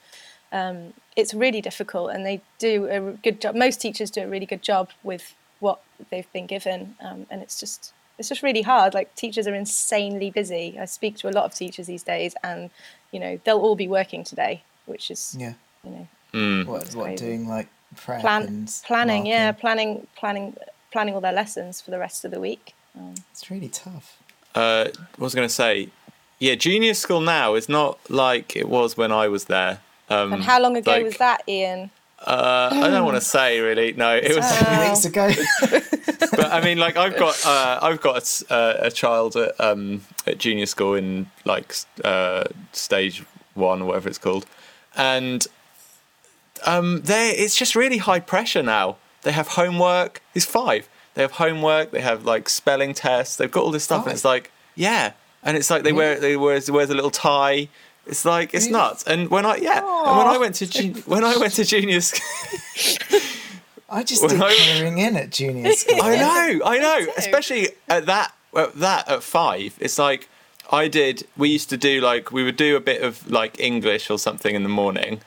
Um, 0.51 0.93
it's 1.15 1.33
really 1.33 1.61
difficult, 1.61 2.11
and 2.11 2.25
they 2.25 2.41
do 2.59 2.73
a 2.87 2.99
good 3.25 3.41
job. 3.41 3.55
Most 3.55 3.81
teachers 3.81 4.09
do 4.11 4.21
a 4.21 4.27
really 4.27 4.45
good 4.45 4.61
job 4.61 4.89
with 5.03 5.33
what 5.59 5.79
they've 6.09 6.31
been 6.31 6.45
given, 6.45 6.95
um, 7.01 7.25
and 7.29 7.41
it's 7.41 7.59
just 7.59 7.93
it's 8.17 8.29
just 8.29 8.43
really 8.43 8.61
hard. 8.61 8.93
Like 8.93 9.13
teachers 9.15 9.47
are 9.47 9.55
insanely 9.55 10.29
busy. 10.31 10.77
I 10.79 10.85
speak 10.85 11.17
to 11.17 11.29
a 11.29 11.33
lot 11.37 11.45
of 11.45 11.53
teachers 11.53 11.87
these 11.87 12.03
days, 12.03 12.35
and 12.43 12.69
you 13.11 13.19
know 13.19 13.39
they'll 13.43 13.59
all 13.59 13.75
be 13.75 13.87
working 13.87 14.23
today, 14.23 14.63
which 14.85 15.09
is 15.11 15.35
Yeah. 15.39 15.53
you 15.83 15.91
know 15.91 16.07
Mm. 16.33 16.65
What 16.65 16.93
what 16.95 17.05
crazy. 17.05 17.25
doing 17.25 17.47
like 17.47 17.67
prep 17.67 17.74
plan 17.95 18.43
and 18.43 18.81
planning, 18.85 19.25
yeah, 19.25 19.51
planning 19.51 20.07
planning 20.15 20.55
planning 20.91 21.13
all 21.15 21.21
their 21.21 21.33
lessons 21.33 21.81
for 21.81 21.91
the 21.91 21.99
rest 21.99 22.23
of 22.25 22.31
the 22.31 22.39
week. 22.39 22.73
Um, 22.97 23.15
It's 23.31 23.49
really 23.51 23.69
tough. 23.69 24.17
Uh, 24.53 24.85
what 25.17 25.25
was 25.25 25.35
going 25.35 25.47
to 25.47 25.53
say? 25.53 25.89
Yeah, 26.39 26.55
junior 26.55 26.93
school 26.93 27.21
now 27.21 27.55
is 27.55 27.67
not 27.67 27.97
like 28.09 28.55
it 28.55 28.67
was 28.69 28.95
when 28.97 29.11
I 29.11 29.27
was 29.27 29.45
there. 29.45 29.79
Um, 30.09 30.33
and 30.33 30.43
how 30.43 30.61
long 30.61 30.77
ago 30.77 30.91
like, 30.91 31.03
was 31.05 31.17
that, 31.17 31.41
Iain? 31.47 31.89
Uh, 32.25 32.69
I 32.71 32.89
don't 32.89 33.03
want 33.05 33.17
to 33.17 33.21
say 33.21 33.59
really. 33.59 33.91
No, 33.93 34.15
it 34.15 34.35
was. 34.35 34.45
A 34.49 34.65
few 34.65 34.79
weeks 34.89 35.05
ago. 35.05 35.29
but 36.31 36.51
I 36.51 36.61
mean, 36.61 36.77
like 36.77 36.95
I've 36.97 37.17
got 37.17 37.45
uh, 37.45 37.79
I've 37.81 37.99
got 38.01 38.15
a, 38.15 38.21
s- 38.21 38.43
uh, 38.49 38.77
a 38.79 38.89
child 38.91 39.35
at 39.35 39.59
um, 39.59 40.01
at 40.25 40.37
junior 40.37 40.65
school 40.65 40.95
in 40.95 41.29
like 41.43 41.75
uh, 42.03 42.45
stage 42.71 43.23
one 43.53 43.81
or 43.81 43.85
whatever 43.85 44.07
it's 44.09 44.17
called, 44.17 44.45
and 44.95 45.45
um, 46.65 47.01
they 47.01 47.31
it's 47.31 47.55
just 47.55 47.75
really 47.75 47.97
high 47.97 48.19
pressure 48.19 48.63
now. 48.63 48.97
They 49.23 49.31
have 49.31 49.49
homework. 49.49 50.21
He's 50.33 50.45
five. 50.45 50.87
They 51.15 51.21
have 51.21 51.31
homework. 51.33 51.91
They 51.91 52.01
have 52.01 52.25
like 52.25 52.49
spelling 52.49 52.93
tests. 52.93 53.35
They've 53.37 53.51
got 53.51 53.63
all 53.63 53.71
this 53.71 53.83
stuff, 53.83 54.05
and 54.05 54.13
it's 54.13 54.25
like 54.25 54.51
yeah, 54.75 55.13
and 55.43 55.55
it's 55.57 55.69
like 55.69 55.83
they 55.83 55.91
wear 55.93 56.19
they 56.19 56.37
wears 56.37 56.69
wears 56.69 56.89
a 56.89 56.95
little 56.95 57.11
tie. 57.11 57.69
It's 58.07 58.23
like 58.25 58.53
it's 58.53 58.65
Really? 58.65 58.77
nuts. 58.77 59.03
And 59.05 59.29
when 59.29 59.45
I 59.45 59.55
yeah, 59.57 59.79
and 59.79 60.17
when 60.17 60.27
I 60.27 60.37
went 60.37 60.55
to 60.55 60.67
jun- 60.67 61.01
when 61.07 61.23
I 61.23 61.37
went 61.37 61.53
to 61.53 61.65
junior 61.65 62.01
school. 62.01 62.21
I 63.89 64.03
just 64.03 64.21
When 64.23 64.31
did 64.31 64.41
I- 64.41 64.55
colouring 64.55 64.97
in 64.97 65.15
at 65.15 65.29
junior 65.31 65.71
school. 65.81 66.01
I 66.01 66.15
know, 66.17 66.65
I 66.65 66.79
know. 66.79 67.05
Especially 67.17 67.69
at 67.87 68.05
that, 68.07 68.33
at 68.55 68.73
that 68.79 69.07
at 69.09 69.23
five, 69.23 69.75
it's 69.79 69.97
like 69.99 70.27
I 70.71 70.87
did. 70.87 71.27
We 71.37 71.49
used 71.49 71.69
to 71.69 71.77
do 71.77 72.01
like 72.01 72.31
we 72.31 72.43
would 72.43 72.57
do 72.57 72.75
a 72.75 72.79
bit 72.79 73.01
of 73.03 73.29
like 73.29 73.59
English 73.59 74.09
or 74.09 74.17
something 74.19 74.55
in 74.55 74.63
the 74.63 74.69
morning, 74.69 75.21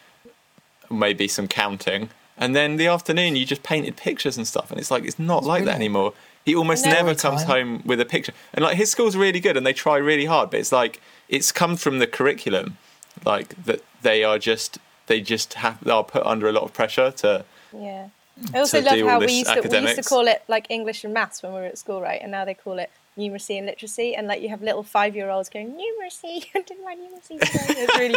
maybe 0.90 1.28
some 1.28 1.48
counting, 1.48 2.10
and 2.36 2.54
then 2.54 2.76
the 2.76 2.86
afternoon 2.86 3.36
you 3.36 3.44
just 3.44 3.62
painted 3.62 3.96
pictures 3.96 4.36
and 4.36 4.46
stuff. 4.46 4.70
And 4.70 4.78
it's 4.80 4.90
like 4.90 5.04
it's 5.04 5.18
not 5.18 5.44
like 5.44 5.64
that 5.64 5.74
anymore. 5.76 6.12
He 6.44 6.54
almost 6.54 6.84
No. 6.86 6.92
never 6.92 7.14
comes 7.14 7.42
home 7.42 7.82
with 7.84 8.00
a 8.00 8.04
picture. 8.06 8.32
And 8.54 8.64
like 8.64 8.76
his 8.76 8.90
school's 8.90 9.16
really 9.16 9.40
good 9.40 9.56
and 9.56 9.66
they 9.66 9.72
try 9.74 9.96
really 9.98 10.24
hard, 10.24 10.50
but 10.50 10.60
it's 10.60 10.72
like 10.72 11.00
it's 11.28 11.52
come 11.52 11.76
from 11.76 11.98
the 11.98 12.06
curriculum, 12.06 12.78
like 13.24 13.48
that 13.64 13.82
they 14.02 14.24
are 14.24 14.38
just 14.38 14.78
they 15.08 15.20
just 15.20 15.54
have 15.54 15.82
they 15.82 15.90
are 15.90 16.04
put 16.04 16.22
under 16.24 16.48
a 16.48 16.52
lot 16.52 16.62
of 16.62 16.72
pressure 16.72 17.10
to 17.10 17.44
Yeah. 17.72 18.08
I 18.54 18.58
also 18.60 18.80
love 18.80 19.00
how 19.00 19.18
we 19.18 19.32
used, 19.32 19.52
to, 19.52 19.68
we 19.68 19.78
used 19.80 19.96
to 19.96 20.02
call 20.04 20.28
it 20.28 20.44
like 20.46 20.66
English 20.70 21.02
and 21.02 21.12
maths 21.12 21.42
when 21.42 21.52
we 21.52 21.58
were 21.58 21.66
at 21.66 21.76
school, 21.76 22.00
right? 22.00 22.20
And 22.22 22.30
now 22.30 22.44
they 22.44 22.54
call 22.54 22.78
it 22.78 22.88
numeracy 23.18 23.58
and 23.58 23.66
literacy. 23.66 24.14
And 24.14 24.28
like 24.28 24.40
you 24.42 24.48
have 24.48 24.62
little 24.62 24.84
five 24.84 25.16
year 25.16 25.28
olds 25.28 25.48
going, 25.48 25.72
numeracy, 25.72 26.46
I 26.54 26.60
did 26.62 26.76
my 26.84 26.94
numeracy. 26.94 27.38
It's 27.42 27.98
really 27.98 28.16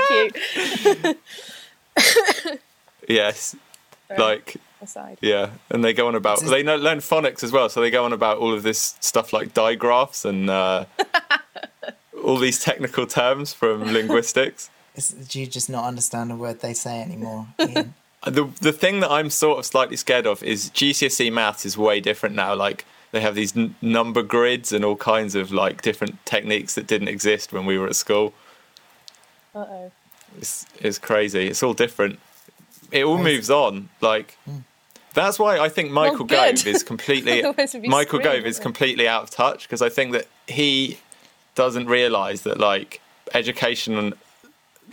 cute. 1.03 1.17
yes, 3.07 3.55
Sorry, 4.07 4.19
like 4.19 4.55
aside. 4.81 5.17
yeah, 5.21 5.51
and 5.69 5.83
they 5.83 5.93
go 5.93 6.07
on 6.07 6.15
about 6.15 6.41
they 6.41 6.63
know, 6.63 6.75
learn 6.75 6.99
phonics 6.99 7.43
as 7.43 7.51
well, 7.51 7.69
so 7.69 7.81
they 7.81 7.91
go 7.91 8.05
on 8.05 8.13
about 8.13 8.37
all 8.37 8.53
of 8.53 8.63
this 8.63 8.95
stuff 8.99 9.33
like 9.33 9.53
digraphs 9.53 10.25
and 10.25 10.49
uh, 10.49 10.85
all 12.23 12.37
these 12.37 12.63
technical 12.63 13.05
terms 13.07 13.53
from 13.53 13.83
linguistics. 13.93 14.69
Is, 14.95 15.09
do 15.09 15.39
you 15.39 15.47
just 15.47 15.69
not 15.69 15.85
understand 15.85 16.31
a 16.31 16.35
word 16.35 16.59
they 16.59 16.73
say 16.73 17.01
anymore? 17.01 17.47
Iain? 17.59 17.93
The 18.25 18.45
the 18.61 18.71
thing 18.73 18.99
that 18.99 19.09
I'm 19.09 19.29
sort 19.29 19.57
of 19.59 19.65
slightly 19.65 19.95
scared 19.95 20.27
of 20.27 20.43
is 20.43 20.69
GCSE 20.69 21.31
maths 21.33 21.65
is 21.65 21.77
way 21.77 21.99
different 21.99 22.35
now. 22.35 22.53
Like 22.53 22.85
they 23.11 23.21
have 23.21 23.33
these 23.35 23.57
n- 23.57 23.75
number 23.81 24.21
grids 24.21 24.71
and 24.71 24.85
all 24.85 24.95
kinds 24.95 25.33
of 25.33 25.51
like 25.51 25.81
different 25.81 26.23
techniques 26.25 26.75
that 26.75 26.85
didn't 26.85 27.07
exist 27.07 27.51
when 27.51 27.65
we 27.65 27.77
were 27.79 27.87
at 27.87 27.95
school. 27.95 28.33
Uh 29.55 29.59
oh. 29.59 29.91
It's 30.37 30.65
it's 30.79 30.97
crazy. 30.99 31.47
It's 31.47 31.63
all 31.63 31.73
different. 31.73 32.19
It 32.91 33.05
all 33.05 33.17
moves 33.17 33.49
on. 33.49 33.89
Like 34.01 34.37
hmm. 34.45 34.59
that's 35.13 35.39
why 35.39 35.59
I 35.59 35.69
think 35.69 35.91
Michael 35.91 36.25
good. 36.25 36.55
Gove 36.57 36.67
is 36.67 36.83
completely 36.83 37.43
Otherwise 37.43 37.73
we'd 37.73 37.83
be 37.83 37.87
Michael 37.87 38.19
screwed, 38.19 38.23
Gove 38.23 38.45
is 38.45 38.59
we? 38.59 38.63
completely 38.63 39.07
out 39.07 39.23
of 39.23 39.29
touch 39.29 39.63
because 39.63 39.81
I 39.81 39.89
think 39.89 40.11
that 40.13 40.27
he 40.47 40.99
doesn't 41.55 41.87
realize 41.87 42.43
that 42.43 42.59
like 42.59 43.01
education 43.33 43.97
and 43.97 44.13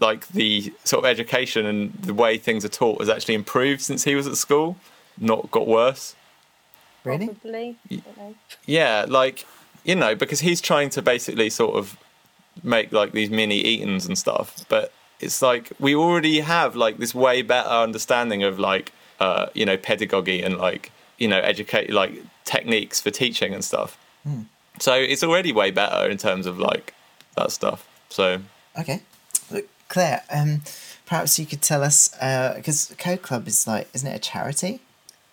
like 0.00 0.28
the 0.28 0.73
sort 0.85 1.04
of 1.04 1.11
education 1.11 1.66
and 1.66 1.92
the 1.95 2.14
way 2.14 2.38
things 2.38 2.64
are 2.64 2.68
taught 2.68 3.00
has 3.00 3.09
actually 3.09 3.35
improved 3.35 3.83
since 3.83 4.04
he 4.04 4.14
was 4.14 4.26
at 4.26 4.37
school, 4.37 4.76
not 5.18 5.50
got 5.50 5.66
worse. 5.66 6.14
really? 7.04 7.26
Probably. 7.26 7.76
I 7.90 7.95
don't 7.95 8.16
know. 8.16 8.35
Yeah, 8.66 9.07
like 9.09 9.47
you 9.85 9.97
know, 9.97 10.14
because 10.14 10.40
he's 10.40 10.61
trying 10.61 10.90
to 10.90 11.02
basically 11.02 11.50
sort 11.50 11.76
of 11.76 11.97
make 12.62 12.92
like 12.92 13.12
these 13.12 13.30
mini 13.30 13.62
Etons 13.62 14.07
and 14.07 14.18
stuff, 14.18 14.64
but 14.68 14.92
it's 15.20 15.42
like 15.42 15.72
we 15.78 15.94
already 15.94 16.40
have 16.40 16.76
like 16.76 16.98
this 16.98 17.14
way 17.14 17.42
better 17.42 17.68
understanding 17.68 18.42
of 18.42 18.58
like 18.58 18.92
uh, 19.20 19.46
you 19.54 19.64
know 19.66 19.76
pedagogy 19.76 20.42
and 20.42 20.58
like 20.58 20.92
you 21.18 21.28
know 21.28 21.38
educate 21.38 21.92
like 21.92 22.12
techniques 22.44 23.00
for 23.00 23.10
teaching 23.10 23.54
and 23.54 23.64
stuff. 23.64 23.98
So 24.80 24.94
it's 24.94 25.25
already 25.25 25.52
way 25.52 25.70
better 25.72 26.08
in 26.08 26.18
terms 26.18 26.46
of 26.46 26.58
like 26.58 26.94
that 27.37 27.50
stuff. 27.50 27.88
So 28.10 28.40
Okay. 28.78 29.02
Look, 29.50 29.66
Claire, 29.88 30.22
um, 30.32 30.62
perhaps 31.06 31.38
you 31.38 31.46
could 31.46 31.62
tell 31.62 31.82
us 31.82 32.08
because 32.56 32.94
Code 32.98 33.22
Club 33.22 33.48
is 33.48 33.66
like, 33.66 33.88
isn't 33.94 34.08
it 34.08 34.14
a 34.14 34.20
charity? 34.20 34.80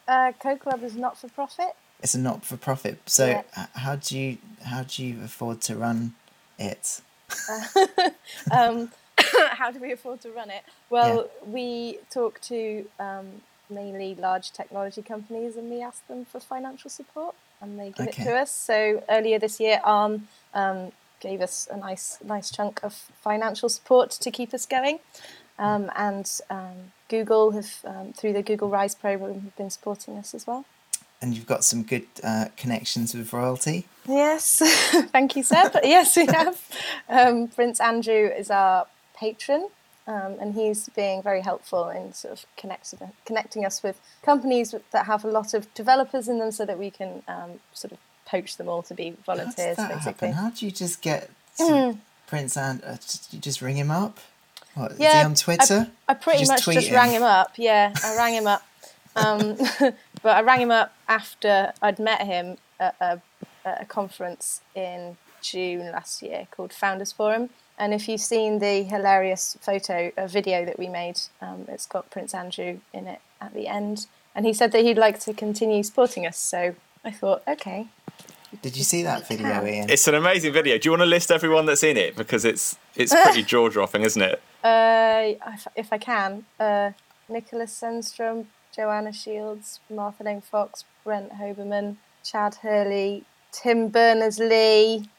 Uh, 0.07 0.31
Code 0.39 0.59
Club 0.61 0.81
is 0.83 0.95
not 0.95 1.17
for 1.17 1.27
profit. 1.29 1.75
It's 2.01 2.15
a 2.15 2.19
not 2.19 2.43
for 2.45 2.57
profit. 2.57 2.97
So 3.05 3.27
Yeah. 3.27 3.41
h- 3.57 3.67
how 3.75 3.95
do 3.97 4.17
you 4.17 4.37
how 4.63 4.83
do 4.83 5.05
you 5.05 5.23
afford 5.23 5.61
to 5.61 5.75
run 5.75 6.15
it? 6.57 7.01
um, 8.51 8.91
how 9.51 9.71
do 9.71 9.79
we 9.79 9.91
afford 9.91 10.21
to 10.21 10.31
run 10.31 10.49
it? 10.49 10.63
Well, 10.89 11.29
we 11.45 11.99
talk 12.11 12.41
to 12.41 12.85
um, 12.99 13.41
mainly 13.69 14.15
large 14.15 14.51
technology 14.51 15.01
companies 15.01 15.55
and 15.55 15.69
we 15.69 15.81
ask 15.81 16.05
them 16.07 16.25
for 16.25 16.39
financial 16.39 16.89
support 16.89 17.35
and 17.61 17.79
they 17.79 17.89
give 17.91 18.07
Okay. 18.07 18.21
it 18.21 18.25
to 18.25 18.35
us. 18.35 18.51
So 18.51 19.03
earlier 19.09 19.39
this 19.39 19.59
year, 19.59 19.79
ARM 19.83 20.27
um, 20.53 20.91
gave 21.19 21.41
us 21.41 21.67
a 21.71 21.77
nice, 21.77 22.17
nice 22.23 22.51
chunk 22.51 22.83
of 22.83 22.93
financial 23.21 23.69
support 23.69 24.11
to 24.11 24.31
keep 24.31 24.53
us 24.53 24.65
going. 24.65 24.99
Um, 25.57 25.89
and 25.95 26.29
um, 26.49 26.91
Google 27.07 27.51
have, 27.51 27.77
um, 27.85 28.11
through 28.13 28.33
the 28.33 28.43
Google 28.43 28.67
Rise 28.69 28.93
program, 28.93 29.39
have 29.41 29.55
been 29.55 29.69
supporting 29.69 30.17
us 30.17 30.33
as 30.35 30.45
well. 30.45 30.65
And 31.21 31.33
you've 31.33 31.47
got 31.47 31.63
some 31.63 31.83
good 31.83 32.05
uh, 32.21 32.47
connections 32.57 33.15
with 33.15 33.31
royalty. 33.31 33.85
Yes, 34.07 34.61
thank 35.13 35.37
you, 35.37 35.43
Seb. 35.43 35.73
yes, 35.83 36.15
we 36.17 36.25
have. 36.39 36.61
Um, 37.07 37.47
Prince 37.47 37.79
Andrew 37.79 38.13
is 38.27 38.51
our 38.51 38.85
patron, 39.15 39.69
um, 40.07 40.37
and 40.39 40.53
he's 40.55 40.89
being 40.89 41.23
very 41.23 41.41
helpful 41.41 41.89
in 41.89 42.13
sort 42.13 42.33
of 42.33 42.45
connecting 42.57 42.99
connecting 43.25 43.65
us 43.65 43.81
with 43.83 43.99
companies 44.23 44.75
that 44.91 45.05
have 45.05 45.25
a 45.25 45.29
lot 45.29 45.53
of 45.53 45.73
developers 45.73 46.27
in 46.27 46.39
them, 46.39 46.51
so 46.51 46.65
that 46.65 46.77
we 46.79 46.91
can 46.91 47.23
um, 47.27 47.59
sort 47.73 47.91
of 47.93 47.99
poach 48.25 48.57
them 48.57 48.69
all 48.69 48.83
to 48.83 48.93
be 48.93 49.09
How 49.09 49.11
does 49.11 49.25
volunteers, 49.25 49.77
that 49.77 49.89
basically. 49.89 50.29
happen? 50.29 50.31
How 50.33 50.49
do 50.51 50.65
you 50.65 50.71
just 50.71 51.01
get 51.01 51.29
Prince 52.27 52.57
and 52.57 52.83
uh, 52.83 52.97
you 53.31 53.39
just 53.39 53.61
ring 53.61 53.77
him 53.77 53.91
up? 53.91 54.19
What, 54.75 54.91
is 54.93 54.97
he 54.97 55.03
Yeah, 55.03 55.23
on 55.25 55.35
Twitter? 55.35 55.87
I 56.07 56.13
pretty 56.15 56.39
just 56.39 56.51
much 56.51 56.65
just 56.65 56.87
him? 56.89 56.95
rang 56.95 57.11
him 57.11 57.23
up. 57.23 57.53
Yeah, 57.57 57.93
I 58.03 58.15
rang 58.17 58.33
him 58.33 58.47
up. 58.47 58.63
Um, 59.15 59.55
but 60.21 60.35
I 60.37 60.41
rang 60.41 60.61
him 60.61 60.71
up 60.71 60.93
after 61.07 61.73
I'd 61.81 61.99
met 61.99 62.21
him 62.23 62.57
at 62.79 62.95
a, 62.99 63.21
at 63.63 63.81
a 63.81 63.85
conference 63.85 64.61
in 64.75 65.17
June 65.41 65.91
last 65.91 66.21
year 66.21 66.47
called 66.51 66.73
Founders 66.73 67.11
Forum. 67.13 67.49
And 67.77 67.93
if 67.93 68.07
you've 68.07 68.21
seen 68.21 68.59
the 68.59 68.83
hilarious 68.83 69.57
photo, 69.59 70.11
a 70.15 70.27
video 70.27 70.65
that 70.65 70.79
we 70.79 70.87
made, 70.87 71.19
um, 71.41 71.65
it's 71.67 71.85
got 71.85 72.09
Prince 72.09 72.33
Andrew 72.33 72.79
in 72.93 73.07
it 73.07 73.19
at 73.41 73.53
the 73.53 73.67
end. 73.67 74.07
And 74.33 74.45
he 74.45 74.53
said 74.53 74.71
that 74.71 74.83
he'd 74.83 74.97
like 74.97 75.19
to 75.21 75.33
continue 75.33 75.83
supporting 75.83 76.25
us. 76.25 76.37
So 76.37 76.75
I 77.03 77.11
thought, 77.11 77.43
okay. 77.47 77.87
Did 78.61 78.77
you 78.77 78.83
see 78.83 79.03
that 79.03 79.27
video, 79.27 79.47
can. 79.47 79.65
Iain? 79.65 79.89
it's 79.89 80.07
an 80.07 80.15
amazing 80.15 80.53
video. 80.53 80.77
Do 80.77 80.87
you 80.87 80.91
want 80.91 81.01
to 81.01 81.07
list 81.07 81.31
everyone 81.31 81.65
that's 81.65 81.83
in 81.83 81.97
it 81.97 82.15
because 82.15 82.45
it's 82.45 82.77
it's 82.95 83.13
pretty 83.23 83.43
jaw 83.43 83.67
dropping, 83.69 84.03
isn't 84.03 84.21
it? 84.21 84.41
Uh, 84.63 85.33
if, 85.53 85.67
if 85.75 85.93
I 85.93 85.97
can, 85.97 86.45
uh, 86.59 86.91
Nicholas 87.27 87.79
Zennström, 87.81 88.45
Joanna 88.75 89.11
Shields, 89.11 89.79
Martha 89.89 90.23
Lane 90.23 90.41
Fox, 90.41 90.85
Brent 91.03 91.33
Hoberman, 91.33 91.97
Chad 92.23 92.55
Hurley, 92.55 93.25
Tim 93.51 93.89
Berners 93.89 94.39
Lee, 94.39 95.09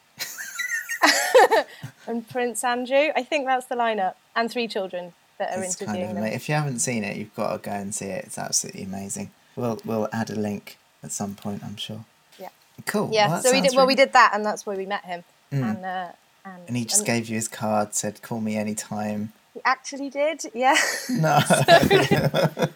and 2.07 2.27
Prince 2.29 2.63
Andrew. 2.63 3.09
I 3.15 3.23
think 3.23 3.45
that's 3.45 3.65
the 3.67 3.75
lineup, 3.75 4.15
and 4.35 4.49
three 4.51 4.67
children 4.67 5.13
that 5.37 5.57
are 5.57 5.63
It's 5.63 5.75
kind 5.75 5.89
interviewing 5.89 6.17
of 6.17 6.23
them. 6.23 6.33
if 6.33 6.49
you 6.49 6.55
haven't 6.55 6.79
seen 6.79 7.03
it, 7.03 7.17
you've 7.17 7.35
got 7.35 7.51
to 7.53 7.69
go 7.69 7.75
and 7.75 7.93
see 7.93 8.05
it. 8.05 8.25
It's 8.25 8.37
absolutely 8.37 8.83
amazing. 8.83 9.31
We'll 9.55 9.79
we'll 9.85 10.07
add 10.11 10.29
a 10.29 10.35
link 10.35 10.77
at 11.03 11.11
some 11.11 11.35
point, 11.35 11.63
I'm 11.63 11.77
sure. 11.77 12.05
Yeah. 12.39 12.49
Cool. 12.85 13.09
Yeah, 13.11 13.29
Well, 13.29 13.41
so 13.41 13.51
we 13.51 13.57
did. 13.61 13.65
sounds 13.71 13.75
Well, 13.75 13.87
we 13.87 13.95
did 13.95 14.13
that, 14.13 14.31
and 14.33 14.45
that's 14.45 14.65
where 14.65 14.75
we 14.77 14.85
met 14.85 15.05
him. 15.05 15.23
And 15.51 15.83
uh, 15.85 16.09
and, 16.45 16.61
And 16.67 16.77
he 16.77 16.85
just 16.85 17.05
gave 17.05 17.27
you 17.29 17.35
his 17.35 17.47
card, 17.47 17.93
said, 17.95 18.21
"Call 18.21 18.41
me 18.41 18.55
anytime." 18.57 19.33
He 19.53 19.61
actually 19.65 20.09
did. 20.09 20.41
Yeah. 20.53 20.75
No. 21.09 21.39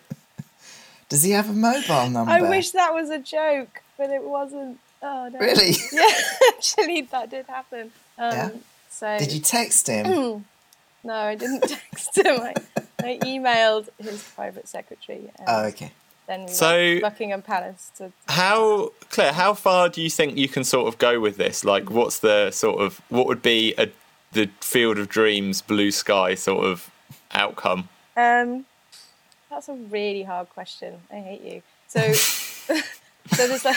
Does 1.10 1.24
he 1.24 1.32
have 1.32 1.50
a 1.50 1.54
mobile 1.54 2.10
number? 2.10 2.32
I 2.32 2.42
wish 2.42 2.72
that 2.72 2.94
was 2.94 3.10
a 3.10 3.20
joke, 3.20 3.82
but 3.98 4.10
it 4.10 4.24
wasn't. 4.24 4.80
Oh 5.04 5.30
no. 5.32 5.40
Really? 5.40 5.74
Yeah, 5.92 6.06
actually, 6.56 7.02
that 7.02 7.30
did 7.30 7.48
happen. 7.48 7.92
Um, 8.22 8.32
Yeah? 8.38 8.50
So 8.90 9.18
Did 9.20 9.32
you 9.34 9.40
text 9.42 9.88
him? 9.88 10.46
No, 11.04 11.16
I 11.16 11.34
didn't 11.34 11.62
text 11.68 12.16
him. 12.16 12.40
I, 12.40 12.54
I 13.00 13.18
emailed 13.24 13.90
his 13.98 14.22
private 14.36 14.68
secretary. 14.68 15.32
Oh, 15.48 15.64
okay. 15.66 15.92
Then 16.28 16.42
we 16.46 16.52
So- 16.52 16.76
went 16.78 17.02
Buckingham 17.02 17.42
Palace 17.42 17.92
to. 17.98 18.12
How 18.28 18.92
Clare? 19.10 19.34
How 19.34 19.56
far 19.56 19.90
do 19.90 20.00
you 20.00 20.12
think 20.12 20.38
you 20.38 20.48
can 20.48 20.64
sort 20.64 20.88
of 20.88 21.00
go 21.00 21.20
with 21.20 21.38
this? 21.38 21.66
Like, 21.66 21.90
what's 21.90 22.20
the 22.20 22.52
sort 22.52 22.82
of 22.82 23.02
what 23.10 23.26
would 23.26 23.42
be 23.42 23.74
a 23.80 23.90
the 24.34 24.48
field 24.62 25.00
of 25.00 25.10
dreams, 25.10 25.64
blue 25.64 25.90
sky 25.90 26.36
sort 26.36 26.66
of 26.68 26.92
outcome? 27.32 27.90
Um, 28.16 28.66
that's 29.50 29.68
a 29.70 29.74
really 29.74 30.22
hard 30.22 30.50
question. 30.50 31.00
I 31.12 31.16
hate 31.16 31.42
you. 31.42 31.64
So, 31.88 32.14
so 32.14 33.48
there's 33.48 33.66
like. 33.66 33.76